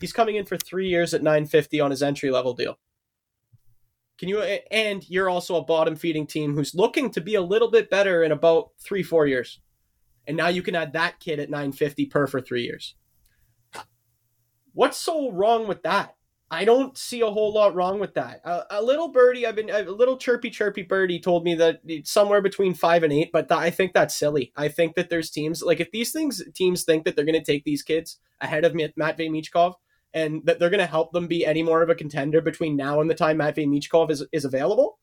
He's 0.00 0.12
coming 0.12 0.36
in 0.36 0.44
for 0.44 0.56
3 0.56 0.88
years 0.88 1.12
at 1.12 1.24
950 1.24 1.80
on 1.80 1.90
his 1.90 2.04
entry 2.04 2.30
level 2.30 2.54
deal. 2.54 2.78
Can 4.22 4.28
you 4.28 4.40
and 4.40 5.04
you're 5.10 5.28
also 5.28 5.56
a 5.56 5.64
bottom 5.64 5.96
feeding 5.96 6.28
team 6.28 6.54
who's 6.54 6.76
looking 6.76 7.10
to 7.10 7.20
be 7.20 7.34
a 7.34 7.42
little 7.42 7.68
bit 7.68 7.90
better 7.90 8.22
in 8.22 8.30
about 8.30 8.70
three, 8.78 9.02
four 9.02 9.26
years. 9.26 9.58
And 10.28 10.36
now 10.36 10.46
you 10.46 10.62
can 10.62 10.76
add 10.76 10.92
that 10.92 11.18
kid 11.18 11.40
at 11.40 11.50
950 11.50 12.06
per 12.06 12.28
for 12.28 12.40
three 12.40 12.62
years. 12.62 12.94
What's 14.74 14.96
so 14.96 15.32
wrong 15.32 15.66
with 15.66 15.82
that? 15.82 16.14
I 16.52 16.64
don't 16.64 16.96
see 16.96 17.20
a 17.20 17.32
whole 17.32 17.52
lot 17.52 17.74
wrong 17.74 17.98
with 17.98 18.14
that. 18.14 18.42
A, 18.44 18.78
a 18.78 18.80
little 18.80 19.08
birdie, 19.08 19.44
I've 19.44 19.56
been 19.56 19.70
a 19.70 19.82
little 19.82 20.16
chirpy 20.16 20.50
chirpy 20.50 20.82
birdie 20.82 21.18
told 21.18 21.42
me 21.42 21.56
that 21.56 21.80
it's 21.84 22.12
somewhere 22.12 22.40
between 22.40 22.74
five 22.74 23.02
and 23.02 23.12
eight, 23.12 23.30
but 23.32 23.48
th- 23.48 23.58
I 23.58 23.70
think 23.70 23.92
that's 23.92 24.14
silly. 24.14 24.52
I 24.56 24.68
think 24.68 24.94
that 24.94 25.10
there's 25.10 25.30
teams 25.30 25.64
like 25.64 25.80
if 25.80 25.90
these 25.90 26.12
things 26.12 26.40
teams 26.54 26.84
think 26.84 27.02
that 27.06 27.16
they're 27.16 27.24
going 27.24 27.34
to 27.34 27.44
take 27.44 27.64
these 27.64 27.82
kids 27.82 28.20
ahead 28.40 28.64
of 28.64 28.72
Matvey 28.72 29.28
Michkov, 29.28 29.74
and 30.14 30.44
that 30.44 30.58
they're 30.58 30.70
going 30.70 30.80
to 30.80 30.86
help 30.86 31.12
them 31.12 31.26
be 31.26 31.46
any 31.46 31.62
more 31.62 31.82
of 31.82 31.90
a 31.90 31.94
contender 31.94 32.40
between 32.40 32.76
now 32.76 33.00
and 33.00 33.08
the 33.08 33.14
time 33.14 33.38
Matvey 33.38 33.66
Michkov 33.66 34.10
is, 34.10 34.24
is 34.32 34.44
available, 34.44 34.98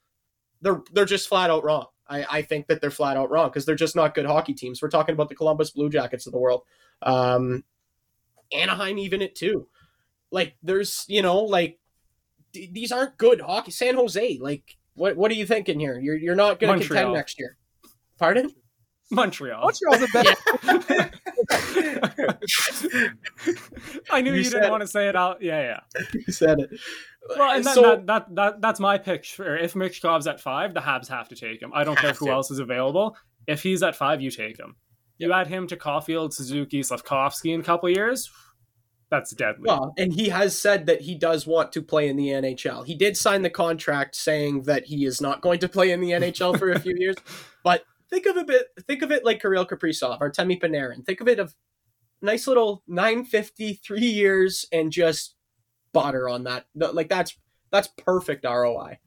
they're 0.61 0.81
they're 0.93 1.05
just 1.05 1.27
flat 1.27 1.49
out 1.49 1.63
wrong. 1.63 1.87
I, 2.07 2.25
I 2.29 2.41
think 2.41 2.67
that 2.67 2.81
they're 2.81 2.91
flat 2.91 3.17
out 3.17 3.29
wrong 3.29 3.49
because 3.49 3.65
they're 3.65 3.75
just 3.75 3.95
not 3.95 4.15
good 4.15 4.25
hockey 4.25 4.53
teams. 4.53 4.81
We're 4.81 4.89
talking 4.89 5.13
about 5.13 5.29
the 5.29 5.35
Columbus 5.35 5.71
Blue 5.71 5.89
Jackets 5.89 6.25
of 6.25 6.33
the 6.33 6.39
world, 6.39 6.63
um, 7.01 7.63
Anaheim 8.51 8.97
even 8.97 9.21
it 9.21 9.35
too. 9.35 9.67
Like 10.31 10.55
there's 10.63 11.05
you 11.07 11.21
know 11.21 11.39
like 11.39 11.79
d- 12.51 12.69
these 12.71 12.91
aren't 12.91 13.17
good 13.17 13.41
hockey. 13.41 13.71
San 13.71 13.95
Jose 13.95 14.37
like 14.41 14.77
what 14.95 15.15
what 15.15 15.31
are 15.31 15.35
you 15.35 15.45
thinking 15.45 15.79
here? 15.79 15.99
You're 15.99 16.17
you're 16.17 16.35
not 16.35 16.59
going 16.59 16.79
to 16.79 16.87
contend 16.87 17.13
next 17.13 17.39
year. 17.39 17.57
Pardon? 18.17 18.53
Montreal. 19.11 19.61
Montreal's 19.61 20.03
a 20.03 20.07
better. 20.13 20.35
I 24.11 24.21
knew 24.21 24.33
you, 24.33 24.41
you 24.41 24.49
didn't 24.49 24.69
want 24.69 24.81
to 24.81 24.87
say 24.87 25.09
it 25.09 25.15
out. 25.15 25.41
Yeah, 25.41 25.61
yeah. 25.61 25.79
You 26.13 26.33
said 26.33 26.59
it. 26.59 26.69
Well, 27.37 27.55
and 27.55 27.65
that, 27.65 27.75
so, 27.75 27.81
that, 27.81 28.07
that, 28.07 28.35
that, 28.35 28.61
that's 28.61 28.79
my 28.79 28.97
pick. 28.97 29.25
For 29.25 29.57
if 29.57 29.73
Michkov's 29.73 30.27
at 30.27 30.39
five, 30.39 30.73
the 30.73 30.79
Habs 30.79 31.07
have 31.07 31.29
to 31.29 31.35
take 31.35 31.61
him. 31.61 31.71
I 31.73 31.83
don't 31.83 31.97
care 31.97 32.13
who 32.13 32.27
to. 32.27 32.31
else 32.31 32.51
is 32.51 32.59
available. 32.59 33.17
If 33.47 33.63
he's 33.63 33.83
at 33.83 33.95
five, 33.95 34.21
you 34.21 34.31
take 34.31 34.57
him. 34.57 34.75
You 35.17 35.33
add 35.33 35.47
him 35.47 35.67
to 35.67 35.75
Caufield, 35.75 36.33
Suzuki, 36.33 36.81
Slafkovsky 36.81 37.53
in 37.53 37.59
a 37.59 37.63
couple 37.63 37.89
years. 37.89 38.31
That's 39.09 39.31
deadly. 39.31 39.63
Well, 39.65 39.93
and 39.97 40.13
he 40.13 40.29
has 40.29 40.57
said 40.57 40.85
that 40.85 41.01
he 41.01 41.15
does 41.15 41.47
want 41.47 41.71
to 41.73 41.81
play 41.81 42.09
in 42.09 42.15
the 42.15 42.27
NHL. 42.27 42.85
He 42.85 42.93
did 42.93 43.17
sign 43.17 43.41
the 43.41 43.49
contract 43.49 44.15
saying 44.15 44.63
that 44.63 44.85
he 44.85 45.05
is 45.05 45.19
not 45.19 45.41
going 45.41 45.59
to 45.59 45.69
play 45.69 45.91
in 45.91 45.99
the 45.99 46.11
NHL 46.11 46.59
for 46.59 46.71
a 46.71 46.79
few 46.79 46.95
years, 46.95 47.15
but 47.63 47.83
think 48.09 48.25
of 48.25 48.37
a 48.37 48.43
bit 48.43 48.67
think 48.87 49.01
of 49.01 49.11
it 49.11 49.25
like 49.25 49.41
Kirill 49.41 49.65
Kaprizov 49.65 50.17
or 50.21 50.29
Temi 50.29 50.57
Panarin. 50.57 51.05
Think 51.05 51.21
of 51.21 51.27
it 51.27 51.39
of 51.39 51.55
nice 52.21 52.47
little 52.47 52.83
950 52.87 53.73
three 53.85 54.01
years 54.01 54.65
and 54.71 54.91
just 54.91 55.35
butter 55.93 56.29
on 56.29 56.43
that. 56.43 56.65
Like 56.75 57.09
that's 57.09 57.37
that's 57.71 57.89
perfect 57.97 58.45
ROI. 58.45 58.99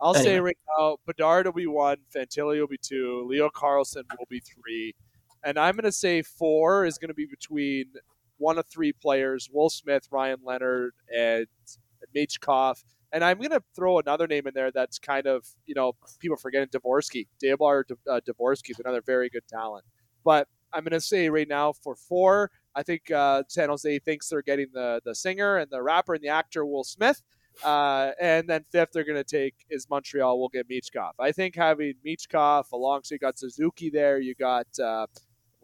I'll 0.00 0.14
anyway. 0.14 0.24
say 0.24 0.40
right 0.40 0.58
now, 0.78 0.96
Bedard 1.06 1.46
will 1.46 1.52
be 1.52 1.66
one, 1.66 1.96
Fantilli 2.14 2.60
will 2.60 2.68
be 2.68 2.78
two, 2.80 3.26
Leo 3.28 3.48
Carlsson 3.48 4.04
will 4.16 4.28
be 4.30 4.40
three, 4.40 4.94
and 5.44 5.58
I'm 5.58 5.74
going 5.74 5.84
to 5.84 5.92
say 5.92 6.22
four 6.22 6.84
is 6.84 6.98
going 6.98 7.08
to 7.08 7.14
be 7.14 7.26
between 7.26 7.86
one 8.36 8.58
of 8.58 8.66
three 8.66 8.92
players: 8.92 9.48
Will 9.52 9.70
Smith, 9.70 10.06
Ryan 10.12 10.38
Leonard, 10.44 10.92
and 11.14 11.46
Michkov. 12.16 12.82
And 13.12 13.24
I'm 13.24 13.38
going 13.38 13.50
to 13.50 13.62
throw 13.74 13.98
another 13.98 14.26
name 14.26 14.46
in 14.46 14.54
there 14.54 14.70
that's 14.70 14.98
kind 14.98 15.26
of, 15.26 15.46
you 15.66 15.74
know, 15.74 15.92
people 16.18 16.36
forgetting 16.36 16.68
Dvorsky. 16.68 17.26
Dalibor 17.42 17.84
uh, 18.10 18.20
Dvorsky 18.28 18.70
is 18.70 18.80
another 18.80 19.00
very 19.00 19.30
good 19.30 19.46
talent. 19.48 19.84
But 20.24 20.46
I'm 20.72 20.84
going 20.84 20.92
to 20.92 21.00
say 21.00 21.30
right 21.30 21.48
now 21.48 21.72
for 21.72 21.96
four, 21.96 22.50
I 22.74 22.82
think 22.82 23.10
uh, 23.10 23.44
San 23.48 23.70
Jose 23.70 23.98
thinks 24.00 24.28
they're 24.28 24.42
getting 24.42 24.68
the, 24.72 25.00
the 25.04 25.14
singer 25.14 25.56
and 25.56 25.70
the 25.70 25.82
rapper 25.82 26.14
and 26.14 26.22
the 26.22 26.28
actor 26.28 26.66
Will 26.66 26.84
Smith. 26.84 27.22
Uh, 27.64 28.12
and 28.20 28.48
then 28.48 28.64
fifth, 28.70 28.90
they're 28.92 29.04
going 29.04 29.16
to 29.16 29.24
take 29.24 29.54
is 29.70 29.88
Montreal. 29.90 30.38
We'll 30.38 30.48
get 30.48 30.68
Michkov. 30.68 31.12
I 31.18 31.32
think 31.32 31.56
having 31.56 31.94
Michkov 32.06 32.70
alongside 32.72 33.14
you 33.14 33.18
got 33.18 33.38
Suzuki 33.38 33.90
there. 33.90 34.20
You 34.20 34.34
got 34.34 34.66
uh, 34.78 35.06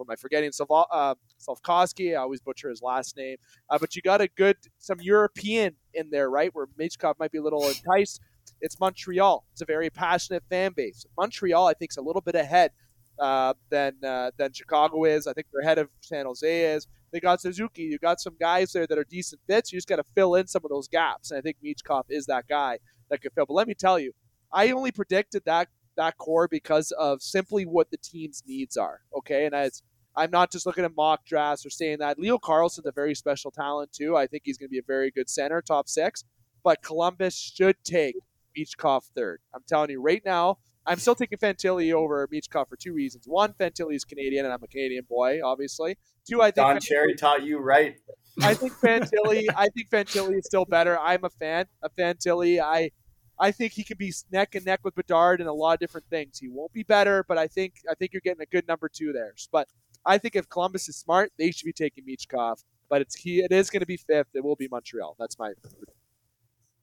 am 0.00 0.10
I 0.10 0.16
forgetting? 0.16 0.50
Salv- 0.50 0.86
uh, 0.90 1.14
I 1.48 2.14
always 2.14 2.40
butcher 2.40 2.68
his 2.68 2.82
last 2.82 3.16
name. 3.16 3.36
Uh, 3.70 3.78
but 3.78 3.94
you 3.94 4.02
got 4.02 4.20
a 4.20 4.28
good, 4.28 4.56
some 4.78 5.00
European 5.00 5.76
in 5.94 6.10
there, 6.10 6.30
right? 6.30 6.54
Where 6.54 6.66
Michkov 6.78 7.14
might 7.18 7.32
be 7.32 7.38
a 7.38 7.42
little 7.42 7.66
enticed. 7.68 8.20
It's 8.60 8.78
Montreal. 8.80 9.44
It's 9.52 9.62
a 9.62 9.66
very 9.66 9.90
passionate 9.90 10.42
fan 10.50 10.72
base. 10.74 11.06
Montreal, 11.16 11.66
I 11.66 11.74
think, 11.74 11.92
is 11.92 11.96
a 11.96 12.02
little 12.02 12.22
bit 12.22 12.34
ahead 12.34 12.70
uh, 13.18 13.54
than 13.70 13.94
uh, 14.04 14.30
than 14.36 14.52
Chicago 14.52 15.04
is. 15.04 15.26
I 15.26 15.32
think 15.32 15.46
they're 15.52 15.62
ahead 15.62 15.78
of 15.78 15.90
San 16.00 16.26
Jose 16.26 16.74
is. 16.74 16.86
They 17.12 17.20
got 17.20 17.40
Suzuki. 17.40 17.82
You 17.82 17.98
got 17.98 18.20
some 18.20 18.34
guys 18.40 18.72
there 18.72 18.86
that 18.86 18.98
are 18.98 19.04
decent 19.04 19.40
fits. 19.46 19.72
You 19.72 19.76
just 19.78 19.88
got 19.88 19.96
to 19.96 20.04
fill 20.14 20.34
in 20.34 20.46
some 20.48 20.62
of 20.64 20.70
those 20.70 20.88
gaps. 20.88 21.30
And 21.30 21.38
I 21.38 21.40
think 21.40 21.56
Michkov 21.64 22.04
is 22.08 22.26
that 22.26 22.48
guy 22.48 22.78
that 23.08 23.22
could 23.22 23.32
fill. 23.32 23.46
But 23.46 23.54
let 23.54 23.68
me 23.68 23.74
tell 23.74 23.98
you, 23.98 24.12
I 24.52 24.70
only 24.72 24.90
predicted 24.90 25.42
that 25.46 25.68
that 25.96 26.18
core 26.18 26.48
because 26.48 26.90
of 26.92 27.22
simply 27.22 27.64
what 27.64 27.90
the 27.90 27.96
team's 27.96 28.42
needs 28.46 28.76
are. 28.76 29.00
Okay, 29.16 29.46
and 29.46 29.54
as 29.54 29.82
I'm 30.16 30.30
not 30.30 30.52
just 30.52 30.66
looking 30.66 30.84
at 30.84 30.94
mock 30.96 31.24
drafts 31.26 31.66
or 31.66 31.70
saying 31.70 31.98
that 31.98 32.18
Leo 32.18 32.38
Carlsson's 32.38 32.86
a 32.86 32.92
very 32.92 33.14
special 33.14 33.50
talent 33.50 33.92
too. 33.92 34.16
I 34.16 34.26
think 34.26 34.42
he's 34.44 34.58
going 34.58 34.68
to 34.68 34.72
be 34.72 34.78
a 34.78 34.86
very 34.86 35.10
good 35.10 35.28
center, 35.28 35.60
top 35.60 35.88
six. 35.88 36.24
But 36.62 36.82
Columbus 36.82 37.36
should 37.36 37.76
take 37.84 38.14
Michkov 38.56 39.04
third. 39.16 39.40
I'm 39.54 39.62
telling 39.68 39.90
you 39.90 40.00
right 40.00 40.22
now. 40.24 40.58
I'm 40.86 40.98
still 40.98 41.14
taking 41.14 41.38
Fantilli 41.38 41.94
over 41.94 42.28
Michkov 42.28 42.68
for 42.68 42.76
two 42.76 42.92
reasons. 42.92 43.24
One, 43.26 43.54
Fantilli 43.54 43.94
is 43.94 44.04
Canadian, 44.04 44.44
and 44.44 44.52
I'm 44.52 44.62
a 44.62 44.66
Canadian 44.66 45.06
boy, 45.08 45.40
obviously. 45.42 45.96
Two, 46.28 46.42
I 46.42 46.46
think 46.50 46.56
Don 46.56 46.80
Cherry 46.80 47.14
taught 47.14 47.42
you 47.42 47.58
right. 47.58 47.96
I 48.42 48.52
think 48.54 48.72
Fantilli. 48.74 49.46
I 49.56 49.68
think 49.68 49.88
Fantilli 49.90 50.38
is 50.38 50.44
still 50.44 50.66
better. 50.66 50.98
I'm 50.98 51.24
a 51.24 51.30
fan 51.30 51.66
of 51.82 51.94
Fantilli. 51.96 52.60
I 52.60 52.90
I 53.38 53.50
think 53.50 53.72
he 53.72 53.84
can 53.84 53.96
be 53.96 54.12
neck 54.30 54.54
and 54.54 54.64
neck 54.64 54.80
with 54.84 54.94
Bedard 54.94 55.40
in 55.40 55.46
a 55.46 55.52
lot 55.52 55.74
of 55.74 55.80
different 55.80 56.06
things. 56.08 56.38
He 56.38 56.48
won't 56.48 56.72
be 56.72 56.82
better, 56.82 57.24
but 57.26 57.38
I 57.38 57.46
think 57.46 57.74
I 57.90 57.94
think 57.94 58.12
you're 58.12 58.20
getting 58.20 58.42
a 58.42 58.46
good 58.46 58.66
number 58.68 58.88
two 58.88 59.12
there. 59.12 59.34
But 59.50 59.68
I 60.06 60.18
think 60.18 60.36
if 60.36 60.48
Columbus 60.48 60.88
is 60.88 60.96
smart, 60.96 61.32
they 61.38 61.50
should 61.50 61.66
be 61.66 61.72
taking 61.72 62.04
Michkov. 62.04 62.62
But 62.88 63.00
it's 63.00 63.14
he. 63.14 63.40
It 63.40 63.50
is 63.50 63.70
going 63.70 63.80
to 63.80 63.86
be 63.86 63.96
fifth. 63.96 64.28
It 64.34 64.44
will 64.44 64.56
be 64.56 64.68
Montreal. 64.68 65.16
That's 65.18 65.38
my. 65.38 65.52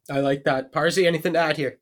I 0.09 0.19
like 0.19 0.43
that. 0.43 0.71
Parsi, 0.71 1.07
anything 1.07 1.33
to 1.33 1.39
add 1.39 1.57
here? 1.57 1.79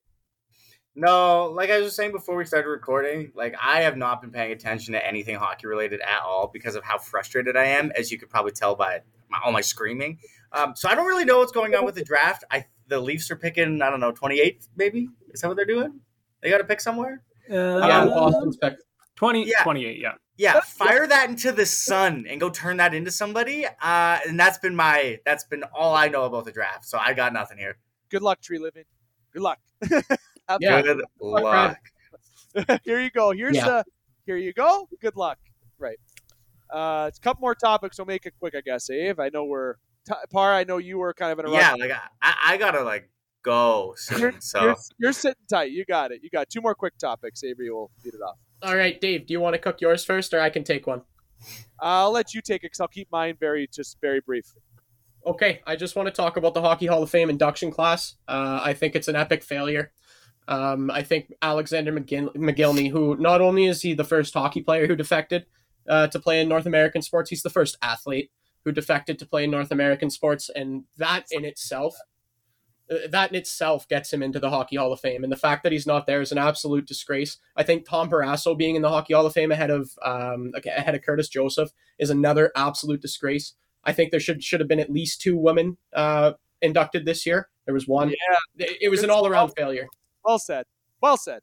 No, 0.96 1.46
like 1.46 1.70
I 1.70 1.80
was 1.80 1.96
saying 1.96 2.12
before 2.12 2.36
we 2.36 2.46
started 2.46 2.68
recording, 2.68 3.32
like 3.34 3.56
I 3.62 3.82
have 3.82 3.96
not 3.96 4.22
been 4.22 4.32
paying 4.32 4.52
attention 4.52 4.94
to 4.94 5.08
anything 5.08 5.36
hockey 5.38 5.66
related 5.66 6.02
at 6.02 6.22
all 6.24 6.50
because 6.52 6.76
of 6.76 6.84
how 6.84 6.98
frustrated 6.98 7.56
I 7.56 7.66
am, 7.66 7.92
as 7.96 8.12
you 8.12 8.18
could 8.18 8.30
probably 8.30 8.52
tell 8.52 8.76
by 8.76 9.02
my, 9.30 9.40
all 9.44 9.52
my 9.52 9.62
screaming. 9.62 10.20
Um, 10.52 10.76
so 10.76 10.90
I 10.90 10.96
don't 10.96 11.06
really 11.06 11.26
know 11.26 11.38
what's 11.38 11.52
going 11.52 11.74
on 11.74 11.86
with 11.86 11.96
the 11.96 12.04
draft. 12.04 12.44
I 12.52 12.66
the 12.90 13.00
Leafs 13.00 13.32
are 13.32 13.36
picking, 13.36 13.82
I 13.82 13.90
don't 13.90 14.00
know, 14.00 14.12
28th 14.12 14.68
maybe? 14.76 15.08
Is 15.32 15.42
that 15.42 15.48
what 15.48 15.58
they're 15.58 15.66
doing? 15.66 16.00
They 16.42 16.50
got 16.50 16.58
to 16.58 16.64
pick 16.64 16.82
somewhere? 16.82 17.24
Uh, 17.50 17.80
yeah, 17.88 18.06
Boston's 18.06 18.58
pick. 18.58 18.76
20, 19.16 19.48
yeah. 19.48 19.64
28, 19.64 20.00
yeah. 20.00 20.14
Yeah, 20.38 20.62
fire 20.62 21.06
that 21.06 21.30
into 21.30 21.52
the 21.52 21.66
sun 21.66 22.26
and 22.30 22.40
go 22.40 22.50
turn 22.50 22.78
that 22.78 22.94
into 22.94 23.12
somebody. 23.12 23.66
Uh, 23.66 24.20
and 24.26 24.40
that's 24.40 24.58
been 24.58 24.74
my, 24.74 25.20
that's 25.26 25.44
been 25.44 25.64
all 25.76 25.94
I 25.94 26.08
know 26.08 26.24
about 26.24 26.46
the 26.46 26.52
draft. 26.52 26.86
So 26.86 26.98
I 26.98 27.14
got 27.14 27.34
nothing 27.34 27.58
here. 27.58 27.78
Good 28.10 28.22
luck, 28.22 28.40
Treliving. 28.42 28.86
Good 29.34 29.42
luck. 29.42 29.60
yeah. 30.62 30.82
Good 30.82 31.02
luck. 31.20 31.78
here 32.86 33.02
you 33.02 33.12
go. 33.12 33.32
Here's 33.32 33.58
yeah. 33.58 33.66
the, 33.66 33.86
here 34.26 34.38
you 34.38 34.54
go. 34.54 34.88
Good 35.02 35.18
luck. 35.18 35.40
Right. 35.78 36.00
Uh, 36.74 37.12
a 37.14 37.20
couple 37.22 37.42
more 37.42 37.56
topics. 37.56 37.98
So 37.98 38.06
make 38.06 38.26
it 38.26 38.34
quick, 38.40 38.56
I 38.56 38.62
guess, 38.62 38.90
Ave. 38.90 39.22
I 39.22 39.30
know 39.34 39.44
we're 39.44 39.76
Parr, 40.32 40.54
I 40.54 40.64
know 40.64 40.78
you 40.78 40.98
were 40.98 41.14
kind 41.14 41.32
of 41.32 41.40
in 41.40 41.46
a 41.46 41.52
yeah. 41.52 41.76
Like 41.80 41.92
I, 42.22 42.36
I 42.46 42.58
gotta 42.58 42.84
like 42.84 43.10
go 43.44 43.94
soon. 43.98 44.20
You're, 44.20 44.34
so 44.40 44.64
you're, 44.64 44.76
you're, 44.98 45.14
sitting 45.14 45.44
tight. 45.50 45.72
You 45.72 45.86
got 45.86 46.12
it. 46.12 46.22
You 46.24 46.30
got 46.30 46.50
two 46.50 46.62
more 46.62 46.76
quick 46.76 46.98
topics. 46.98 47.44
Avery 47.44 47.70
will 47.70 47.92
beat 48.04 48.14
it 48.14 48.22
off. 48.22 48.38
All 48.62 48.76
right, 48.76 49.00
Dave. 49.00 49.28
Do 49.28 49.34
you 49.34 49.40
want 49.40 49.54
to 49.54 49.60
cook 49.60 49.82
yours 49.82 50.04
first, 50.04 50.34
or 50.34 50.40
I 50.40 50.50
can 50.50 50.64
take 50.64 50.88
one? 50.88 51.02
I'll 51.80 52.12
let 52.12 52.34
you 52.34 52.42
take 52.42 52.58
it 52.58 52.64
because 52.64 52.80
I'll 52.82 52.88
keep 52.88 53.10
mine 53.12 53.38
very 53.40 53.68
just 53.72 53.98
very 54.02 54.20
brief. 54.20 54.54
Okay, 55.26 55.62
I 55.66 55.76
just 55.76 55.96
want 55.96 56.08
to 56.08 56.14
talk 56.14 56.38
about 56.38 56.54
the 56.54 56.62
Hockey 56.62 56.86
Hall 56.86 57.04
of 57.04 57.10
Fame 57.10 57.30
induction 57.30 57.72
class. 57.72 58.16
Uh, 58.28 58.62
I 58.64 58.74
think 58.74 58.96
it's 58.96 59.08
an 59.08 59.16
epic 59.16 59.44
failure. 59.44 59.92
Um, 60.48 60.90
I 60.90 61.04
think 61.04 61.32
Alexander 61.42 61.94
McGill- 61.94 62.36
Mogilny, 62.36 62.90
who 62.90 63.16
not 63.18 63.40
only 63.40 63.66
is 63.66 63.82
he 63.82 63.94
the 63.94 64.04
first 64.04 64.34
hockey 64.34 64.62
player 64.62 64.88
who 64.88 64.96
defected 64.96 65.46
uh, 65.88 66.08
to 66.08 66.20
play 66.20 66.42
in 66.42 66.50
North 66.50 66.66
American 66.66 67.02
sports, 67.02 67.30
he's 67.30 67.44
the 67.44 67.50
first 67.50 67.78
athlete 67.82 68.32
who 68.66 68.72
defected 68.72 69.18
to 69.20 69.26
play 69.26 69.44
in 69.44 69.52
North 69.52 69.72
American 69.72 70.10
sports, 70.10 70.50
and 70.54 70.84
that 70.98 71.26
in 71.32 71.46
itself, 71.46 71.96
uh, 72.92 73.08
that 73.10 73.32
in 73.32 73.36
itself 73.36 73.88
gets 73.88 74.12
him 74.12 74.22
into 74.22 74.40
the 74.40 74.50
Hockey 74.50 74.76
Hall 74.76 74.92
of 74.92 75.00
Fame. 75.00 75.24
And 75.24 75.32
the 75.32 75.38
fact 75.38 75.64
that 75.64 75.72
he's 75.72 75.88
not 75.88 76.08
there 76.08 76.22
is 76.22 76.32
an 76.32 76.38
absolute 76.38 76.86
disgrace. 76.86 77.38
I 77.56 77.64
think 77.64 77.88
Tom 77.88 78.10
Barrasso 78.10 78.58
being 78.58 78.76
in 78.76 78.82
the 78.82 78.90
Hockey 78.90 79.14
Hall 79.14 79.26
of 79.26 79.34
Fame 79.34 79.52
ahead 79.52 79.70
of 79.70 79.92
um, 80.04 80.52
ahead 80.66 80.96
of 80.96 81.02
Curtis 81.02 81.30
Joseph 81.30 81.72
is 81.98 82.10
another 82.10 82.52
absolute 82.56 83.02
disgrace. 83.02 83.54
I 83.84 83.94
think 83.94 84.12
there 84.12 84.20
should 84.20 84.44
should 84.44 84.60
have 84.60 84.70
been 84.70 84.80
at 84.80 84.90
least 84.90 85.22
two 85.22 85.38
women 85.38 85.78
uh, 85.94 86.34
inducted 86.62 87.06
this 87.06 87.26
year. 87.26 87.50
There 87.66 87.74
was 87.74 87.88
one. 87.88 88.10
Yeah, 88.10 88.68
it, 88.82 88.90
was 88.90 89.04
an 89.04 89.10
all 89.10 89.28
around 89.28 89.50
failure. 89.56 89.88
Well 90.26 90.40
said. 90.40 90.66
Well 91.02 91.18
said. 91.18 91.42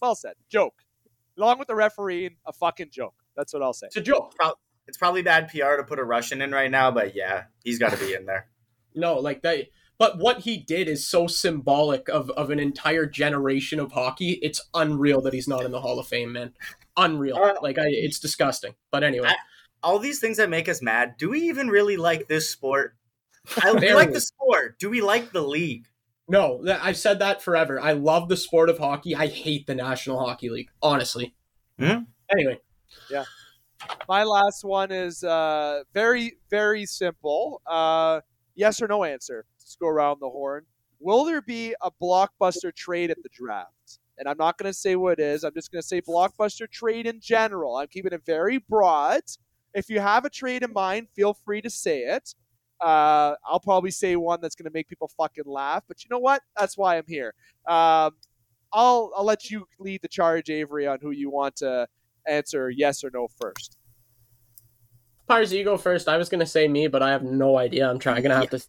Well 0.00 0.14
said. 0.14 0.34
Joke. 0.48 0.74
Along 1.36 1.58
with 1.58 1.66
the 1.66 1.74
refereeing, 1.74 2.36
a 2.46 2.52
fucking 2.52 2.90
joke. 2.92 3.14
That's 3.36 3.52
what 3.52 3.62
I'll 3.62 3.72
say. 3.72 3.86
It's 3.88 3.96
a 3.96 4.00
joke. 4.00 4.34
It's 4.86 4.98
probably 4.98 5.22
bad 5.22 5.48
PR 5.48 5.76
to 5.76 5.84
put 5.84 5.98
a 5.98 6.04
Russian 6.04 6.42
in 6.42 6.52
right 6.52 6.70
now, 6.70 6.90
but 6.90 7.14
yeah, 7.14 7.44
he's 7.64 7.78
got 7.78 7.92
to 7.92 7.98
be 7.98 8.14
in 8.14 8.26
there. 8.26 8.48
no, 8.94 9.18
like 9.18 9.42
that. 9.42 9.66
But 9.98 10.18
what 10.18 10.40
he 10.40 10.58
did 10.58 10.88
is 10.88 11.06
so 11.06 11.26
symbolic 11.26 12.08
of, 12.08 12.30
of 12.30 12.50
an 12.50 12.58
entire 12.58 13.06
generation 13.06 13.78
of 13.78 13.92
hockey. 13.92 14.38
It's 14.42 14.60
unreal 14.74 15.20
that 15.22 15.32
he's 15.32 15.48
not 15.48 15.64
in 15.64 15.70
the 15.70 15.80
Hall 15.80 15.98
of 15.98 16.08
Fame, 16.08 16.32
man. 16.32 16.52
Unreal. 16.96 17.36
Uh, 17.36 17.54
like 17.62 17.78
I, 17.78 17.86
it's 17.86 18.18
disgusting. 18.18 18.74
But 18.90 19.04
anyway, 19.04 19.28
I, 19.28 19.36
all 19.82 19.98
these 19.98 20.18
things 20.18 20.38
that 20.38 20.50
make 20.50 20.68
us 20.68 20.82
mad. 20.82 21.14
Do 21.16 21.30
we 21.30 21.42
even 21.42 21.68
really 21.68 21.96
like 21.96 22.26
this 22.26 22.50
sport? 22.50 22.96
I 23.58 23.70
like 23.94 24.12
the 24.12 24.20
sport. 24.20 24.78
Do 24.78 24.90
we 24.90 25.00
like 25.00 25.30
the 25.30 25.42
league? 25.42 25.86
No, 26.26 26.64
I've 26.82 26.96
said 26.96 27.18
that 27.18 27.42
forever. 27.42 27.78
I 27.78 27.92
love 27.92 28.28
the 28.28 28.36
sport 28.36 28.70
of 28.70 28.78
hockey. 28.78 29.14
I 29.14 29.26
hate 29.26 29.66
the 29.66 29.74
National 29.74 30.24
Hockey 30.24 30.48
League, 30.48 30.70
honestly. 30.82 31.34
Mm-hmm. 31.78 32.04
Anyway, 32.32 32.60
yeah. 33.10 33.24
My 34.08 34.22
last 34.24 34.64
one 34.64 34.90
is 34.92 35.24
uh, 35.24 35.82
very, 35.92 36.38
very 36.50 36.86
simple. 36.86 37.62
Uh, 37.66 38.20
yes 38.54 38.82
or 38.82 38.88
no 38.88 39.04
answer. 39.04 39.46
Let's 39.58 39.76
go 39.76 39.88
around 39.88 40.20
the 40.20 40.28
horn. 40.28 40.64
Will 41.00 41.24
there 41.24 41.42
be 41.42 41.74
a 41.82 41.90
blockbuster 41.90 42.74
trade 42.74 43.10
at 43.10 43.22
the 43.22 43.28
draft? 43.32 43.98
And 44.18 44.28
I'm 44.28 44.36
not 44.38 44.58
going 44.58 44.70
to 44.70 44.78
say 44.78 44.96
what 44.96 45.18
it 45.18 45.20
is. 45.20 45.44
I'm 45.44 45.54
just 45.54 45.72
going 45.72 45.82
to 45.82 45.86
say 45.86 46.00
blockbuster 46.00 46.70
trade 46.70 47.06
in 47.06 47.20
general. 47.20 47.76
I'm 47.76 47.88
keeping 47.88 48.12
it 48.12 48.22
very 48.24 48.58
broad. 48.58 49.22
If 49.74 49.90
you 49.90 50.00
have 50.00 50.24
a 50.24 50.30
trade 50.30 50.62
in 50.62 50.72
mind, 50.72 51.08
feel 51.16 51.34
free 51.34 51.60
to 51.62 51.70
say 51.70 52.00
it. 52.02 52.34
Uh, 52.80 53.34
I'll 53.44 53.60
probably 53.60 53.90
say 53.90 54.16
one 54.16 54.40
that's 54.40 54.54
going 54.54 54.66
to 54.66 54.72
make 54.72 54.88
people 54.88 55.10
fucking 55.16 55.44
laugh. 55.46 55.82
But 55.88 56.04
you 56.04 56.08
know 56.10 56.18
what? 56.18 56.42
That's 56.56 56.76
why 56.76 56.96
I'm 56.96 57.06
here. 57.08 57.34
Um, 57.66 58.12
I'll 58.72 59.12
I'll 59.16 59.24
let 59.24 59.50
you 59.50 59.66
lead 59.78 60.02
the 60.02 60.08
charge, 60.08 60.50
Avery, 60.50 60.86
on 60.86 60.98
who 61.00 61.10
you 61.10 61.30
want 61.30 61.56
to 61.56 61.88
answer 62.28 62.70
yes 62.70 63.04
or 63.04 63.10
no 63.12 63.28
first. 63.40 63.76
Pars, 65.26 65.52
you 65.52 65.64
go 65.64 65.78
first. 65.78 66.08
I 66.08 66.16
was 66.16 66.28
gonna 66.28 66.46
say 66.46 66.68
me, 66.68 66.86
but 66.86 67.02
I 67.02 67.10
have 67.10 67.22
no 67.22 67.56
idea. 67.56 67.88
I'm 67.88 67.98
trying. 67.98 68.18
I'm 68.18 68.22
gonna 68.22 68.36
have 68.36 68.50
to. 68.50 68.62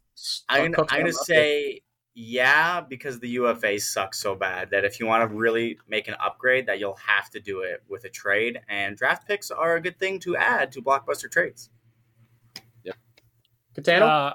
I'm 0.47 0.71
gonna, 0.71 0.87
I'm 0.89 1.01
gonna 1.01 1.13
say 1.13 1.81
yeah 2.13 2.79
because 2.79 3.19
the 3.19 3.27
UFA 3.29 3.77
sucks 3.77 4.19
so 4.19 4.35
bad 4.35 4.69
that 4.71 4.85
if 4.85 5.01
you 5.01 5.05
want 5.05 5.29
to 5.29 5.35
really 5.35 5.77
make 5.89 6.07
an 6.07 6.15
upgrade, 6.23 6.65
that 6.67 6.79
you'll 6.79 6.95
have 6.95 7.29
to 7.31 7.41
do 7.41 7.61
it 7.61 7.83
with 7.89 8.05
a 8.05 8.09
trade. 8.09 8.61
And 8.69 8.95
draft 8.95 9.27
picks 9.27 9.51
are 9.51 9.75
a 9.75 9.81
good 9.81 9.99
thing 9.99 10.19
to 10.19 10.37
add 10.37 10.71
to 10.73 10.81
blockbuster 10.81 11.29
trades. 11.29 11.69
Yep. 12.83 12.95
Gitano. 13.77 14.01
Uh, 14.01 14.33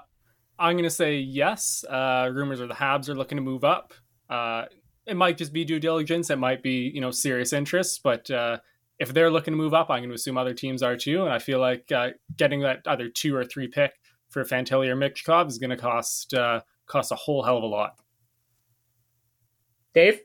I'm 0.59 0.77
gonna 0.77 0.91
say 0.91 1.17
yes. 1.17 1.85
Uh, 1.89 2.31
rumors 2.31 2.61
are 2.61 2.67
the 2.67 2.75
Habs 2.75 3.09
are 3.09 3.15
looking 3.15 3.37
to 3.37 3.43
move 3.43 3.65
up. 3.65 3.95
Uh, 4.29 4.67
it 5.07 5.17
might 5.17 5.39
just 5.39 5.55
be 5.55 5.65
due 5.65 5.81
diligence. 5.81 6.29
It 6.29 6.37
might 6.37 6.63
be 6.63 6.91
you 6.95 7.01
know 7.01 7.11
serious 7.11 7.55
interest, 7.55 8.03
but 8.03 8.31
uh, 8.31 8.59
if 9.01 9.15
they're 9.15 9.31
looking 9.31 9.53
to 9.53 9.59
move 9.59 9.73
up, 9.73 9.89
I'm 9.89 10.01
going 10.01 10.11
to 10.11 10.15
assume 10.15 10.37
other 10.37 10.53
teams 10.53 10.83
are 10.83 10.95
too. 10.95 11.25
And 11.25 11.33
I 11.33 11.39
feel 11.39 11.59
like 11.59 11.91
uh, 11.91 12.11
getting 12.37 12.61
that 12.61 12.83
either 12.87 13.09
two 13.09 13.35
or 13.35 13.45
three 13.45 13.67
pick 13.67 13.93
for 14.29 14.45
Fantilli 14.45 14.89
or 14.89 14.95
Michkov 14.95 15.49
is 15.49 15.59
going 15.59 15.71
to 15.71 15.77
cost 15.77 16.35
uh, 16.35 16.61
cost 16.87 17.11
a 17.11 17.17
whole 17.17 17.43
hell 17.43 17.57
of 17.57 17.63
a 17.63 17.67
lot. 17.67 17.95
Dave, 19.95 20.21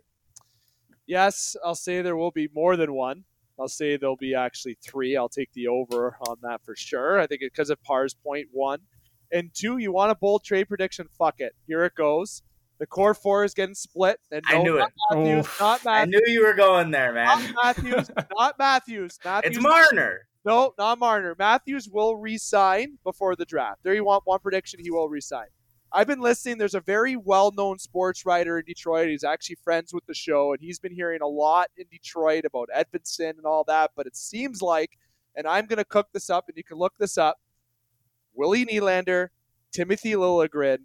yes, 1.07 1.55
I'll 1.63 1.73
say 1.73 2.01
there 2.01 2.17
will 2.17 2.31
be 2.31 2.49
more 2.53 2.75
than 2.75 2.93
one. 2.93 3.23
I'll 3.57 3.69
say 3.69 3.95
there'll 3.95 4.17
be 4.17 4.35
actually 4.35 4.77
three. 4.85 5.15
I'll 5.15 5.29
take 5.29 5.53
the 5.53 5.69
over 5.69 6.17
on 6.27 6.35
that 6.41 6.61
for 6.65 6.75
sure. 6.75 7.19
I 7.19 7.27
think 7.27 7.39
because 7.41 7.69
of 7.69 7.81
Parr's 7.81 8.13
point 8.13 8.49
one 8.51 8.81
and 9.31 9.51
two, 9.53 9.77
you 9.77 9.93
want 9.93 10.11
a 10.11 10.15
bold 10.15 10.43
trade 10.43 10.67
prediction. 10.67 11.07
Fuck 11.17 11.35
it. 11.39 11.53
Here 11.65 11.85
it 11.85 11.95
goes. 11.95 12.43
The 12.79 12.85
core 12.85 13.13
four 13.13 13.43
is 13.43 13.53
getting 13.53 13.75
split. 13.75 14.19
And 14.31 14.43
no, 14.51 14.59
I 14.59 14.63
knew 14.63 14.77
it. 14.77 14.89
Matthews, 15.11 15.59
not 15.59 15.85
Matthews. 15.85 15.87
I 15.87 16.05
knew 16.05 16.33
you 16.33 16.45
were 16.45 16.53
going 16.53 16.91
there, 16.91 17.13
man. 17.13 17.25
Not 17.25 17.53
Matthews. 17.63 18.11
not 18.37 18.59
Matthews. 18.59 19.19
Matthews. 19.23 19.55
It's 19.55 19.63
Marner. 19.63 20.27
No, 20.43 20.73
not 20.77 20.99
Marner. 20.99 21.35
Matthews 21.39 21.89
will 21.89 22.17
resign 22.17 22.97
before 23.03 23.35
the 23.35 23.45
draft. 23.45 23.79
There 23.83 23.93
you 23.93 24.03
want 24.03 24.23
one 24.25 24.39
prediction. 24.39 24.79
He 24.81 24.91
will 24.91 25.09
resign. 25.09 25.47
I've 25.91 26.07
been 26.07 26.19
listening. 26.19 26.57
There's 26.57 26.75
a 26.75 26.81
very 26.81 27.15
well-known 27.15 27.79
sports 27.79 28.25
writer 28.25 28.59
in 28.59 28.65
Detroit. 28.65 29.07
He's 29.07 29.23
actually 29.23 29.57
friends 29.63 29.93
with 29.93 30.05
the 30.05 30.13
show, 30.13 30.51
and 30.51 30.61
he's 30.61 30.77
been 30.77 30.93
hearing 30.93 31.21
a 31.21 31.27
lot 31.27 31.69
in 31.77 31.85
Detroit 31.89 32.43
about 32.43 32.69
Edvinsson 32.75 33.29
and 33.37 33.45
all 33.45 33.63
that. 33.67 33.91
But 33.95 34.05
it 34.05 34.17
seems 34.17 34.61
like, 34.61 34.97
and 35.35 35.47
I'm 35.47 35.67
going 35.67 35.77
to 35.77 35.85
cook 35.85 36.09
this 36.13 36.29
up, 36.29 36.49
and 36.49 36.57
you 36.57 36.63
can 36.65 36.77
look 36.77 36.93
this 36.99 37.17
up. 37.17 37.37
Willie 38.33 38.65
Nylander, 38.65 39.29
Timothy 39.71 40.13
Liljegren, 40.13 40.79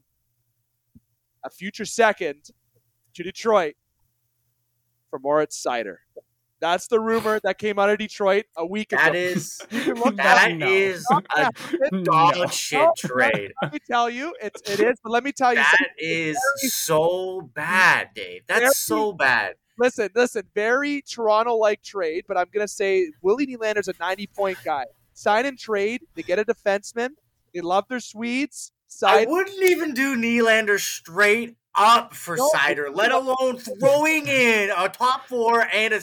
a 1.45 1.51
future 1.51 1.85
second 1.85 2.51
to 3.15 3.23
Detroit 3.23 3.75
for 5.11 5.19
Moritz 5.19 5.63
Seider. 5.63 5.97
That's 6.61 6.89
the 6.89 7.01
rumor 7.01 7.41
that 7.43 7.57
came 7.59 7.79
out 7.79 7.89
of 7.89 7.99
Detroit 7.99 8.45
a 8.55 8.67
week 8.67 8.91
that 8.91 9.11
ago. 9.11 9.19
Is, 9.19 9.59
that 9.71 10.55
no. 10.57 10.67
is 10.67 11.07
a 11.11 12.03
dog 12.03 12.37
no. 12.37 12.47
shit 12.49 12.89
trade. 12.99 13.53
Let 13.63 13.73
me 13.73 13.79
tell 13.91 14.11
you, 14.11 14.35
it's 14.43 14.61
it 14.71 14.79
is. 14.81 14.99
But 15.03 15.11
let 15.11 15.25
me 15.25 15.33
tell 15.33 15.53
you, 15.53 15.61
that 15.61 15.89
is 15.99 16.39
so 16.59 17.51
bad, 17.55 18.11
Dave. 18.15 18.43
That's 18.47 18.61
very, 18.61 18.73
so 18.75 19.13
bad. 19.13 19.55
listen, 19.79 20.11
listen. 20.15 20.43
Very 20.55 21.01
Toronto-like 21.03 21.83
trade, 21.83 22.25
but 22.29 22.37
I'm 22.37 22.49
gonna 22.53 22.69
say 22.69 23.11
Willie 23.23 23.47
Nylander's 23.47 23.89
a 23.89 23.95
90-point 23.95 24.59
guy. 24.63 24.85
Sign 25.15 25.47
and 25.47 25.59
trade. 25.59 26.03
They 26.15 26.23
get 26.23 26.39
a 26.39 26.45
defenseman. 26.45 27.11
They 27.55 27.63
love 27.63 27.87
their 27.89 28.01
Swedes. 28.01 28.73
Sign- 28.91 29.29
I 29.29 29.31
wouldn't 29.31 29.63
even 29.63 29.95
do 29.95 30.17
Nylander 30.17 30.79
straight 30.79 31.57
up 31.77 32.13
for 32.13 32.37
no, 32.37 32.51
Seider, 32.53 32.95
let 32.95 33.13
alone 33.13 33.57
throwing 33.57 34.27
in 34.27 34.71
a 34.77 34.89
top 34.89 35.29
four 35.29 35.63
and 35.73 35.95
a 35.95 36.01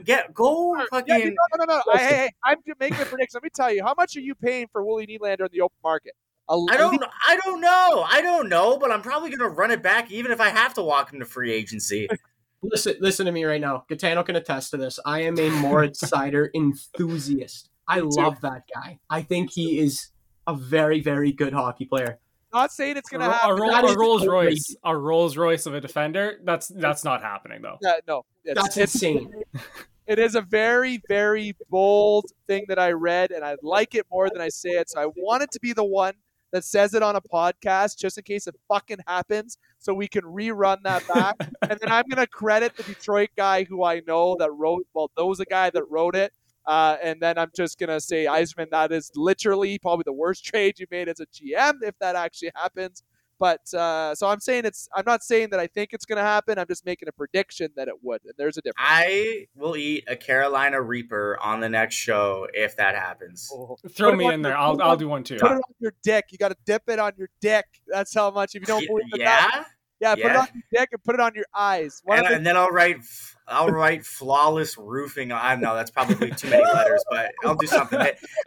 get 0.00 0.32
go 0.32 0.74
fucking. 0.90 1.18
Yeah, 1.18 1.24
no, 1.26 1.64
no, 1.64 1.64
no. 1.66 1.82
no. 1.86 1.98
Hey, 1.98 2.04
hey, 2.04 2.30
I'm 2.44 2.56
making 2.80 3.02
a 3.02 3.06
prediction. 3.06 3.36
Let 3.36 3.42
me 3.44 3.50
tell 3.54 3.72
you, 3.72 3.84
how 3.84 3.94
much 3.96 4.16
are 4.16 4.20
you 4.20 4.34
paying 4.34 4.66
for 4.72 4.82
Willie 4.82 5.06
Nylander 5.06 5.40
in 5.40 5.48
the 5.52 5.60
open 5.60 5.76
market? 5.84 6.14
A, 6.48 6.54
I 6.70 6.78
don't. 6.78 7.04
I 7.26 7.36
don't 7.44 7.60
know. 7.60 8.06
I 8.08 8.22
don't 8.22 8.48
know, 8.48 8.78
but 8.78 8.90
I'm 8.90 9.02
probably 9.02 9.28
going 9.28 9.40
to 9.40 9.54
run 9.54 9.70
it 9.70 9.82
back, 9.82 10.10
even 10.10 10.32
if 10.32 10.40
I 10.40 10.48
have 10.48 10.72
to 10.74 10.82
walk 10.82 11.12
him 11.12 11.20
to 11.20 11.26
free 11.26 11.52
agency. 11.52 12.08
listen, 12.62 12.94
listen 13.00 13.26
to 13.26 13.32
me 13.32 13.44
right 13.44 13.60
now. 13.60 13.84
Gitano 13.90 14.24
can 14.24 14.34
attest 14.34 14.70
to 14.70 14.78
this. 14.78 14.98
I 15.04 15.20
am 15.20 15.38
a 15.38 15.50
Moritz 15.50 16.02
Seider 16.02 16.48
enthusiast. 16.54 17.68
I 17.86 18.00
love 18.00 18.40
that 18.40 18.62
guy. 18.74 18.98
I 19.10 19.22
think 19.22 19.50
he 19.52 19.78
is 19.78 20.08
a 20.48 20.54
very, 20.54 21.00
very 21.00 21.30
good 21.30 21.52
hockey 21.52 21.84
player. 21.84 22.18
Not 22.52 22.72
saying 22.72 22.96
it's 22.96 23.10
going 23.10 23.20
to 23.20 23.30
happen. 23.30 23.50
A, 23.50 23.62
a, 23.62 23.92
a 23.92 23.96
Rolls 23.96 24.26
Royce, 24.26 24.74
a 24.82 24.96
Rolls 24.96 25.36
Royce 25.36 25.66
of 25.66 25.74
a 25.74 25.80
defender. 25.80 26.40
That's 26.42 26.68
that's 26.68 27.04
not 27.04 27.22
happening 27.22 27.60
though. 27.60 27.76
Yeah, 27.82 27.96
no, 28.08 28.24
it's, 28.42 28.60
that's 28.60 28.76
it's, 28.76 28.94
insane. 28.94 29.30
It 30.08 30.18
is 30.18 30.36
a 30.36 30.40
very, 30.40 31.02
very 31.06 31.54
bold 31.68 32.32
thing 32.46 32.64
that 32.68 32.78
I 32.78 32.92
read, 32.92 33.30
and 33.30 33.44
I 33.44 33.56
like 33.62 33.94
it 33.94 34.06
more 34.10 34.30
than 34.30 34.40
I 34.40 34.48
say 34.48 34.70
it. 34.70 34.88
So 34.88 35.02
I 35.02 35.04
want 35.04 35.42
it 35.42 35.50
to 35.50 35.60
be 35.60 35.74
the 35.74 35.84
one 35.84 36.14
that 36.50 36.64
says 36.64 36.94
it 36.94 37.02
on 37.02 37.14
a 37.14 37.20
podcast, 37.20 37.98
just 37.98 38.16
in 38.16 38.24
case 38.24 38.46
it 38.46 38.54
fucking 38.68 39.00
happens, 39.06 39.58
so 39.78 39.92
we 39.92 40.08
can 40.08 40.22
rerun 40.22 40.78
that 40.84 41.06
back. 41.08 41.36
and 41.68 41.78
then 41.78 41.92
I'm 41.92 42.06
gonna 42.08 42.26
credit 42.26 42.74
the 42.74 42.84
Detroit 42.84 43.28
guy 43.36 43.64
who 43.64 43.84
I 43.84 44.00
know 44.06 44.34
that 44.38 44.50
wrote. 44.50 44.86
Well, 44.94 45.10
there 45.14 45.26
was 45.26 45.40
a 45.40 45.44
guy 45.44 45.68
that 45.68 45.84
wrote 45.90 46.16
it 46.16 46.32
uh, 46.68 46.98
and 47.02 47.18
then 47.18 47.38
I'm 47.38 47.50
just 47.56 47.78
going 47.78 47.88
to 47.88 47.98
say, 47.98 48.26
Yzerman, 48.26 48.68
that 48.70 48.92
is 48.92 49.10
literally 49.16 49.78
probably 49.78 50.02
the 50.04 50.12
worst 50.12 50.44
trade 50.44 50.78
you 50.78 50.86
made 50.90 51.08
as 51.08 51.18
a 51.18 51.26
GM 51.26 51.78
if 51.82 51.98
that 51.98 52.14
actually 52.14 52.50
happens. 52.54 53.02
But 53.40 53.72
uh, 53.72 54.16
so 54.16 54.28
I'm 54.28 54.40
saying 54.40 54.64
it's. 54.64 54.88
I'm 54.94 55.04
not 55.06 55.22
saying 55.22 55.50
that 55.50 55.60
I 55.60 55.68
think 55.68 55.90
it's 55.92 56.04
going 56.04 56.16
to 56.16 56.24
happen. 56.24 56.58
I'm 56.58 56.66
just 56.66 56.84
making 56.84 57.08
a 57.08 57.12
prediction 57.12 57.68
that 57.76 57.86
it 57.86 57.94
would. 58.02 58.20
And 58.24 58.34
there's 58.36 58.56
a 58.58 58.60
difference. 58.60 58.78
I 58.80 59.46
will 59.54 59.76
eat 59.76 60.04
a 60.08 60.16
Carolina 60.16 60.82
Reaper 60.82 61.38
on 61.40 61.60
the 61.60 61.68
next 61.68 61.94
show 61.94 62.48
if 62.52 62.76
that 62.78 62.96
happens. 62.96 63.48
Oh. 63.54 63.76
Throw 63.90 64.16
me 64.16 64.26
in 64.26 64.42
there. 64.42 64.52
Your, 64.52 64.58
I'll 64.58 64.82
I'll 64.82 64.96
do 64.96 65.08
one 65.08 65.22
too. 65.22 65.38
Put 65.38 65.52
it 65.52 65.54
on 65.54 65.62
your 65.78 65.94
dick. 66.02 66.24
You 66.30 66.38
got 66.38 66.48
to 66.48 66.56
dip 66.66 66.82
it 66.88 66.98
on 66.98 67.12
your 67.16 67.28
dick. 67.40 67.64
That's 67.86 68.12
how 68.12 68.32
much. 68.32 68.56
If 68.56 68.62
you 68.62 68.66
don't 68.66 68.84
believe 68.88 69.06
it, 69.12 69.20
yeah. 69.20 69.64
That, 70.00 70.18
yeah, 70.18 70.24
put 70.24 70.32
it 70.32 70.36
on 70.36 70.48
your 70.54 70.62
dick 70.72 70.88
and 70.92 71.04
put 71.04 71.14
it 71.14 71.20
on 71.20 71.32
your 71.34 71.46
eyes. 71.54 72.02
And, 72.06 72.26
the- 72.26 72.34
and, 72.34 72.46
then 72.46 72.56
I'll 72.56 72.70
write, 72.70 72.98
I'll 73.46 73.68
write 73.68 74.06
flawless 74.06 74.78
roofing. 74.78 75.32
I 75.32 75.56
know 75.56 75.74
that's 75.74 75.90
probably 75.90 76.30
too 76.30 76.50
many 76.50 76.64
letters, 76.64 77.04
but 77.10 77.32
I'll 77.44 77.56
do 77.56 77.66
something. 77.66 78.00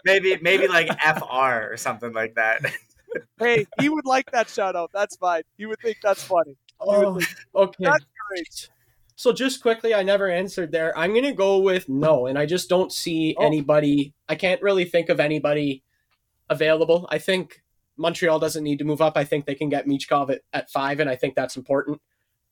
Maybe, 0.06 0.38
maybe 0.42 0.68
like 0.68 0.88
FR 1.02 1.72
or 1.72 1.78
something 1.78 2.14
like 2.14 2.36
that. 2.36 2.62
hey, 3.40 3.68
he 3.80 3.90
would 3.90 4.06
like 4.06 4.32
that 4.32 4.50
shout 4.50 4.76
out. 4.76 4.92
That's 4.94 5.16
fine. 5.18 5.44
He 5.58 5.66
would 5.66 5.80
think 5.80 5.98
that's 6.02 6.24
funny. 6.24 6.56
Oh, 6.80 7.20
think, 7.20 7.30
okay. 7.56 7.84
That's 7.84 8.06
great. 8.30 8.70
So 9.16 9.32
just 9.32 9.62
quickly, 9.62 9.94
I 9.94 10.02
never 10.02 10.30
answered 10.30 10.72
there. 10.72 10.98
I'm 10.98 11.14
gonna 11.14 11.34
go 11.34 11.60
with 11.60 11.88
no, 11.88 12.26
and 12.26 12.40
I 12.40 12.48
just 12.48 12.70
don't 12.70 12.92
see 12.92 13.36
oh. 13.38 13.46
anybody. 13.46 14.14
I 14.28 14.36
can't 14.36 14.62
really 14.62 14.86
think 14.86 15.10
of 15.10 15.20
anybody 15.20 15.84
available. 16.50 17.08
I 17.10 17.20
think 17.20 17.61
Montreal 18.02 18.40
doesn't 18.40 18.64
need 18.64 18.80
to 18.80 18.86
move 18.86 19.02
up. 19.02 19.16
I 19.16 19.24
think 19.24 19.46
they 19.46 19.56
can 19.56 19.70
get 19.70 19.88
Michkov 19.88 20.32
at, 20.32 20.42
at 20.52 20.70
five, 20.70 21.00
and 21.00 21.10
I 21.10 21.16
think 21.16 21.36
that's 21.36 21.56
important. 21.56 22.02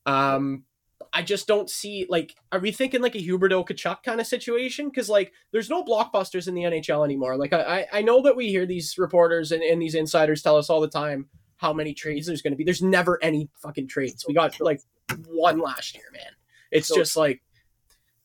Um, 0.06 0.64
I 1.12 1.22
just 1.22 1.46
don't 1.48 1.68
see 1.68 2.06
like, 2.08 2.36
are 2.52 2.60
we 2.60 2.70
thinking 2.70 3.02
like 3.02 3.16
a 3.16 3.18
Huberdeau 3.18 3.66
Tkachuk 3.66 4.02
kind 4.04 4.20
of 4.20 4.26
situation? 4.26 4.88
Because 4.88 5.08
like, 5.08 5.32
there's 5.50 5.68
no 5.68 5.84
blockbusters 5.84 6.46
in 6.46 6.54
the 6.54 6.62
NHL 6.62 7.04
anymore. 7.04 7.36
Like, 7.36 7.52
I 7.52 7.86
I 7.92 8.02
know 8.02 8.22
that 8.22 8.36
we 8.36 8.48
hear 8.48 8.64
these 8.64 8.96
reporters 8.96 9.50
and, 9.50 9.62
and 9.62 9.82
these 9.82 9.94
insiders 9.94 10.42
tell 10.42 10.56
us 10.56 10.70
all 10.70 10.80
the 10.80 10.88
time 10.88 11.28
how 11.56 11.72
many 11.72 11.92
trades 11.92 12.26
there's 12.26 12.42
going 12.42 12.52
to 12.52 12.56
be. 12.56 12.64
There's 12.64 12.82
never 12.82 13.18
any 13.22 13.50
fucking 13.60 13.88
trades. 13.88 14.24
We 14.26 14.34
got 14.34 14.58
like 14.60 14.80
one 15.26 15.58
last 15.58 15.94
year, 15.94 16.04
man. 16.12 16.32
It's 16.70 16.88
just 16.88 17.16
like, 17.16 17.42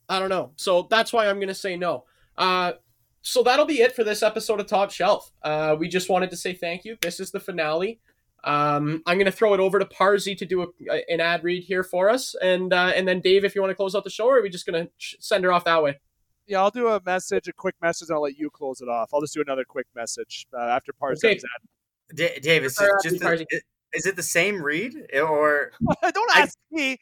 I 0.07 0.19
don't 0.19 0.29
know. 0.29 0.51
So 0.55 0.87
that's 0.89 1.11
why 1.11 1.27
I'm 1.27 1.37
going 1.37 1.47
to 1.47 1.55
say 1.55 1.75
no. 1.75 2.05
Uh, 2.37 2.73
so 3.25 3.41
that'll 3.41 3.65
be 3.65 3.81
it 3.81 3.95
for 3.95 4.03
this 4.03 4.21
episode 4.21 4.59
of 4.59 4.67
Top 4.67 4.91
Shelf. 4.91 5.31
Uh, 5.41 5.75
we 5.77 5.87
just 5.87 6.09
wanted 6.09 6.29
to 6.29 6.37
say 6.37 6.53
thank 6.53 6.85
you. 6.85 6.95
This 7.01 7.19
is 7.19 7.31
the 7.31 7.39
finale. 7.39 7.99
Um, 8.43 9.01
I'm 9.07 9.17
going 9.17 9.25
to 9.25 9.31
throw 9.31 9.55
it 9.55 9.59
over 9.59 9.79
to 9.79 9.85
Parsi 9.85 10.35
to 10.35 10.45
do 10.45 10.61
a, 10.61 11.11
an 11.11 11.19
ad 11.19 11.43
read 11.43 11.63
here 11.63 11.83
for 11.83 12.11
us, 12.11 12.35
and 12.41 12.71
uh, 12.71 12.91
and 12.95 13.07
then 13.07 13.21
Dave, 13.21 13.43
if 13.43 13.55
you 13.55 13.61
want 13.61 13.71
to 13.71 13.75
close 13.75 13.95
out 13.95 14.03
the 14.03 14.11
show, 14.11 14.27
or 14.27 14.37
are 14.37 14.41
we 14.43 14.49
just 14.49 14.67
going 14.67 14.85
to 14.85 14.91
send 15.19 15.43
her 15.43 15.51
off 15.51 15.65
that 15.65 15.81
way? 15.81 15.99
Yeah, 16.45 16.59
I'll 16.59 16.69
do 16.69 16.87
a 16.89 17.01
message, 17.03 17.47
a 17.47 17.53
quick 17.53 17.73
message, 17.81 18.09
and 18.09 18.15
I'll 18.15 18.21
let 18.21 18.37
you 18.37 18.51
close 18.51 18.79
it 18.81 18.87
off. 18.87 19.09
I'll 19.11 19.21
just 19.21 19.33
do 19.33 19.41
another 19.41 19.65
quick 19.65 19.87
message 19.95 20.45
uh, 20.55 20.61
after 20.61 20.93
Parsi. 20.93 21.27
Okay. 21.27 21.39
D- 22.13 22.39
Dave, 22.39 22.63
it's 22.63 22.79
just, 23.03 23.19
the, 23.19 23.61
is 23.95 24.05
it 24.05 24.15
the 24.15 24.23
same 24.23 24.61
read 24.61 24.95
or 25.13 25.71
don't 26.13 26.37
ask 26.37 26.57
I, 26.73 26.75
me? 26.75 26.97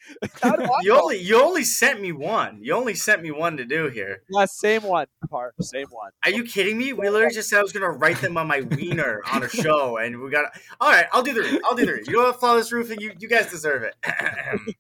you 0.81 0.93
only 0.93 1.17
you 1.17 1.41
only 1.41 1.63
sent 1.63 2.01
me 2.01 2.11
one. 2.11 2.59
You 2.61 2.73
only 2.73 2.93
sent 2.93 3.21
me 3.21 3.31
one 3.31 3.57
to 3.57 3.65
do 3.65 3.87
here. 3.87 4.21
Yeah, 4.29 4.45
same 4.45 4.83
one. 4.83 5.07
Part 5.29 5.55
same 5.61 5.87
one. 5.89 6.11
Are 6.23 6.31
you 6.31 6.43
kidding 6.43 6.77
me? 6.77 6.93
We 6.93 7.09
literally 7.09 7.33
just 7.33 7.49
said 7.49 7.59
I 7.59 7.63
was 7.63 7.73
gonna 7.73 7.89
write 7.89 8.21
them 8.21 8.37
on 8.37 8.47
my 8.47 8.61
wiener 8.61 9.21
on 9.31 9.43
a 9.43 9.49
show, 9.49 9.97
and 10.01 10.19
we 10.21 10.29
got. 10.29 10.45
All 10.79 10.91
right, 10.91 11.07
I'll 11.11 11.23
do 11.23 11.33
the 11.33 11.41
read. 11.41 11.61
I'll 11.65 11.75
do 11.75 11.85
the 11.85 11.93
read. 11.93 12.07
You 12.07 12.13
know 12.13 12.23
what? 12.23 12.39
Flawless 12.39 12.71
roofing. 12.71 13.01
You 13.01 13.13
you 13.19 13.27
guys 13.27 13.49
deserve 13.49 13.83
it. 13.83 13.95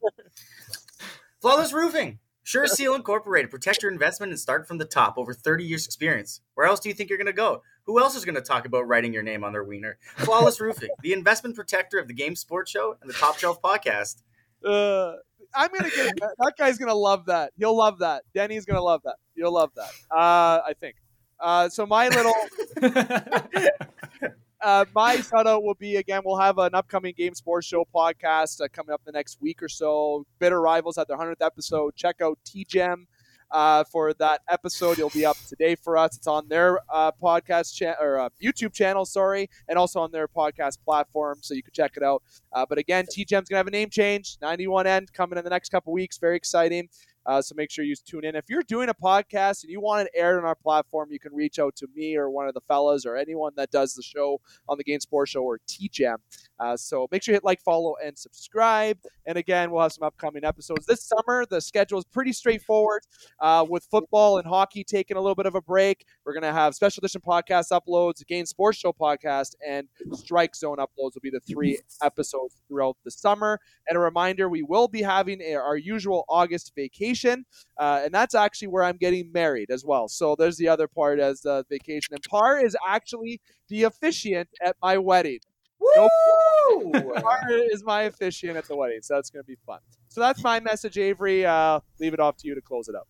Flawless 1.41 1.73
roofing. 1.73 2.19
Sure 2.45 2.67
Seal 2.67 2.93
Incorporated. 2.93 3.49
Protect 3.49 3.81
your 3.81 3.91
investment 3.91 4.31
and 4.31 4.39
start 4.39 4.67
from 4.67 4.77
the 4.77 4.85
top. 4.85 5.17
Over 5.17 5.33
30 5.33 5.63
years 5.63 5.85
experience. 5.85 6.41
Where 6.55 6.67
else 6.67 6.81
do 6.81 6.89
you 6.89 6.95
think 6.95 7.09
you're 7.09 7.17
going 7.17 7.25
to 7.25 7.33
go? 7.33 7.61
Who 7.85 7.99
else 7.99 8.15
is 8.15 8.23
going 8.23 8.35
to 8.35 8.41
talk 8.41 8.65
about 8.65 8.87
writing 8.87 9.13
your 9.13 9.23
name 9.23 9.43
on 9.43 9.51
their 9.51 9.63
wiener? 9.63 9.97
Flawless 10.17 10.61
Roofing, 10.61 10.89
the 11.01 11.13
investment 11.13 11.55
protector 11.55 11.99
of 11.99 12.07
the 12.07 12.13
Game 12.13 12.35
Sports 12.35 12.71
Show 12.71 12.95
and 13.01 13.09
the 13.09 13.13
Top 13.13 13.37
Shelf 13.37 13.61
Podcast. 13.61 14.21
Uh, 14.65 15.13
I'm 15.53 15.69
gonna 15.77 15.89
get 15.89 16.15
that 16.19 16.53
guy's 16.57 16.77
gonna 16.77 16.95
love 16.95 17.25
that. 17.25 17.51
He'll 17.57 17.75
love 17.75 17.99
that. 17.99 18.23
Denny's 18.33 18.65
gonna 18.65 18.81
love 18.81 19.01
that. 19.03 19.17
You'll 19.35 19.53
love 19.53 19.71
that. 19.75 19.89
Uh, 20.09 20.61
I 20.65 20.73
think. 20.79 20.95
Uh, 21.39 21.67
so 21.67 21.85
my 21.85 22.07
little 22.07 22.33
uh, 24.61 24.85
my 24.95 25.17
shout 25.17 25.45
out 25.45 25.63
will 25.63 25.75
be 25.75 25.97
again. 25.97 26.21
We'll 26.23 26.39
have 26.39 26.57
an 26.57 26.73
upcoming 26.73 27.13
Game 27.17 27.33
Sports 27.35 27.67
Show 27.67 27.85
podcast 27.93 28.61
uh, 28.61 28.67
coming 28.71 28.93
up 28.93 29.01
the 29.05 29.11
next 29.11 29.41
week 29.41 29.61
or 29.61 29.67
so. 29.67 30.25
Bitter 30.39 30.61
Rivals 30.61 30.97
at 30.97 31.07
their 31.07 31.17
hundredth 31.17 31.41
episode. 31.41 31.95
Check 31.95 32.21
out 32.21 32.39
TGEM 32.45 33.05
uh, 33.53 33.83
for 33.85 34.13
that 34.15 34.41
episode. 34.49 34.93
It'll 34.93 35.09
be 35.11 35.25
up 35.25 35.37
today 35.47 35.75
for 35.75 35.95
us. 35.97 36.17
It's 36.17 36.27
on 36.27 36.49
their 36.49 36.79
uh, 36.91 37.11
podcast 37.21 37.73
cha- 37.75 37.95
or 38.01 38.19
uh, 38.19 38.29
YouTube 38.43 38.73
channel, 38.73 39.05
sorry, 39.05 39.49
and 39.69 39.77
also 39.77 39.99
on 40.01 40.11
their 40.11 40.27
podcast 40.27 40.79
platform, 40.83 41.37
so 41.41 41.53
you 41.53 41.63
can 41.63 41.73
check 41.73 41.93
it 41.95 42.03
out. 42.03 42.23
Uh, 42.51 42.65
but 42.67 42.77
again, 42.77 43.05
TGEM's 43.05 43.47
gonna 43.47 43.57
have 43.57 43.67
a 43.67 43.71
name 43.71 43.89
change. 43.89 44.37
91 44.41 44.87
end 44.87 45.13
coming 45.13 45.37
in 45.37 45.43
the 45.43 45.49
next 45.49 45.69
couple 45.69 45.93
weeks. 45.93 46.17
Very 46.17 46.35
exciting. 46.35 46.89
Uh, 47.25 47.41
so 47.41 47.53
make 47.55 47.71
sure 47.71 47.85
you 47.85 47.95
tune 47.95 48.25
in. 48.25 48.35
If 48.35 48.45
you're 48.49 48.63
doing 48.63 48.89
a 48.89 48.93
podcast 48.93 49.63
and 49.63 49.71
you 49.71 49.79
want 49.79 50.07
it 50.07 50.11
aired 50.15 50.37
on 50.37 50.45
our 50.45 50.55
platform, 50.55 51.09
you 51.11 51.19
can 51.19 51.33
reach 51.33 51.59
out 51.59 51.75
to 51.77 51.87
me 51.95 52.15
or 52.15 52.29
one 52.29 52.47
of 52.47 52.53
the 52.53 52.61
fellas 52.61 53.05
or 53.05 53.15
anyone 53.15 53.53
that 53.55 53.71
does 53.71 53.93
the 53.93 54.03
show 54.03 54.39
on 54.67 54.77
the 54.77 54.83
Game 54.83 54.99
Sports 54.99 55.31
Show 55.31 55.43
or 55.43 55.59
TGEM. 55.67 56.17
Uh, 56.59 56.77
so 56.77 57.07
make 57.11 57.23
sure 57.23 57.33
you 57.33 57.35
hit 57.35 57.43
like, 57.43 57.61
follow, 57.61 57.95
and 58.03 58.17
subscribe. 58.17 58.97
And 59.25 59.37
again, 59.37 59.71
we'll 59.71 59.81
have 59.81 59.93
some 59.93 60.05
upcoming 60.05 60.43
episodes 60.43 60.85
this 60.85 61.03
summer. 61.03 61.45
The 61.45 61.61
schedule 61.61 61.99
is 61.99 62.05
pretty 62.05 62.33
straightforward 62.33 63.03
uh, 63.39 63.65
with 63.67 63.85
football 63.89 64.37
and 64.37 64.47
hockey 64.47 64.83
taking 64.83 65.17
a 65.17 65.21
little 65.21 65.35
bit 65.35 65.45
of 65.45 65.55
a 65.55 65.61
break. 65.61 66.05
We're 66.25 66.33
going 66.33 66.43
to 66.43 66.53
have 66.53 66.75
special 66.75 67.01
edition 67.01 67.21
podcast 67.21 67.71
uploads, 67.71 68.25
Game 68.25 68.45
Sports 68.45 68.79
Show 68.79 68.93
podcast, 68.93 69.55
and 69.67 69.87
Strike 70.13 70.55
Zone 70.55 70.77
uploads 70.77 71.15
will 71.15 71.21
be 71.21 71.29
the 71.29 71.39
three 71.39 71.79
episodes 72.01 72.55
throughout 72.67 72.97
the 73.03 73.11
summer. 73.11 73.59
And 73.87 73.97
a 73.97 73.99
reminder, 73.99 74.49
we 74.49 74.63
will 74.63 74.87
be 74.87 75.01
having 75.01 75.41
our 75.55 75.77
usual 75.77 76.25
August 76.29 76.73
vacation, 76.75 77.12
uh, 77.15 78.01
and 78.03 78.13
that's 78.13 78.35
actually 78.35 78.69
where 78.69 78.83
I'm 78.83 78.97
getting 78.97 79.31
married 79.31 79.69
as 79.71 79.83
well. 79.85 80.07
So 80.07 80.35
there's 80.37 80.57
the 80.57 80.67
other 80.67 80.87
part 80.87 81.19
as 81.19 81.41
the 81.41 81.65
vacation. 81.69 82.13
And 82.13 82.23
Parr 82.23 82.63
is 82.63 82.75
actually 82.87 83.41
the 83.69 83.83
officiant 83.83 84.49
at 84.61 84.75
my 84.81 84.97
wedding. 84.97 85.39
Woo! 85.79 85.89
Nope. 85.95 87.15
Parr 87.21 87.49
is 87.71 87.83
my 87.83 88.03
officiant 88.03 88.57
at 88.57 88.65
the 88.67 88.75
wedding, 88.75 88.99
so 89.01 89.15
that's 89.15 89.29
going 89.29 89.43
to 89.43 89.47
be 89.47 89.57
fun. 89.65 89.79
So 90.09 90.21
that's 90.21 90.43
my 90.43 90.59
message, 90.59 90.97
Avery. 90.97 91.45
Uh, 91.45 91.79
leave 91.99 92.13
it 92.13 92.19
off 92.19 92.37
to 92.37 92.47
you 92.47 92.55
to 92.55 92.61
close 92.61 92.87
it 92.87 92.95
up. 92.95 93.07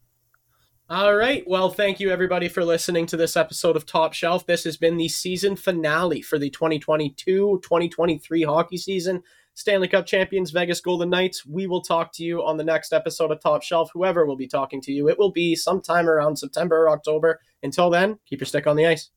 All 0.90 1.16
right. 1.16 1.44
Well, 1.48 1.70
thank 1.70 2.02
you 2.02 2.12
everybody 2.12 2.50
for 2.50 2.64
listening 2.66 3.06
to 3.08 3.18
this 3.18 3.38
episode 3.38 3.78
of 3.78 3.86
Top 3.86 4.14
Shelf. 4.14 4.46
This 4.46 4.66
has 4.66 4.76
been 4.76 4.98
the 4.98 5.08
season 5.08 5.56
finale 5.56 6.22
for 6.22 6.38
the 6.38 6.52
2022-2023 6.52 8.46
hockey 8.46 8.78
season. 8.78 9.24
Stanley 9.56 9.88
Cup 9.88 10.06
champions 10.06 10.50
Vegas 10.52 10.82
Golden 10.82 11.10
Knights. 11.10 11.46
We 11.46 11.68
will 11.68 11.82
talk 11.82 12.12
to 12.14 12.24
you 12.24 12.44
on 12.44 12.58
the 12.58 12.64
next 12.64 12.92
episode 12.92 13.32
of 13.32 13.40
Top 13.40 13.62
Shelf. 13.62 13.92
Whoever 13.94 14.26
will 14.26 14.36
be 14.36 14.48
talking 14.48 14.82
to 14.82 14.92
you, 14.92 15.10
it 15.10 15.20
will 15.20 15.32
be 15.32 15.56
sometime 15.56 16.10
around 16.10 16.38
September 16.38 16.84
or 16.84 16.90
October. 16.90 17.40
Until 17.62 17.90
then, 17.90 18.18
keep 18.26 18.40
your 18.40 18.48
stick 18.48 18.66
on 18.66 18.76
the 18.76 18.88
ice. 18.88 19.10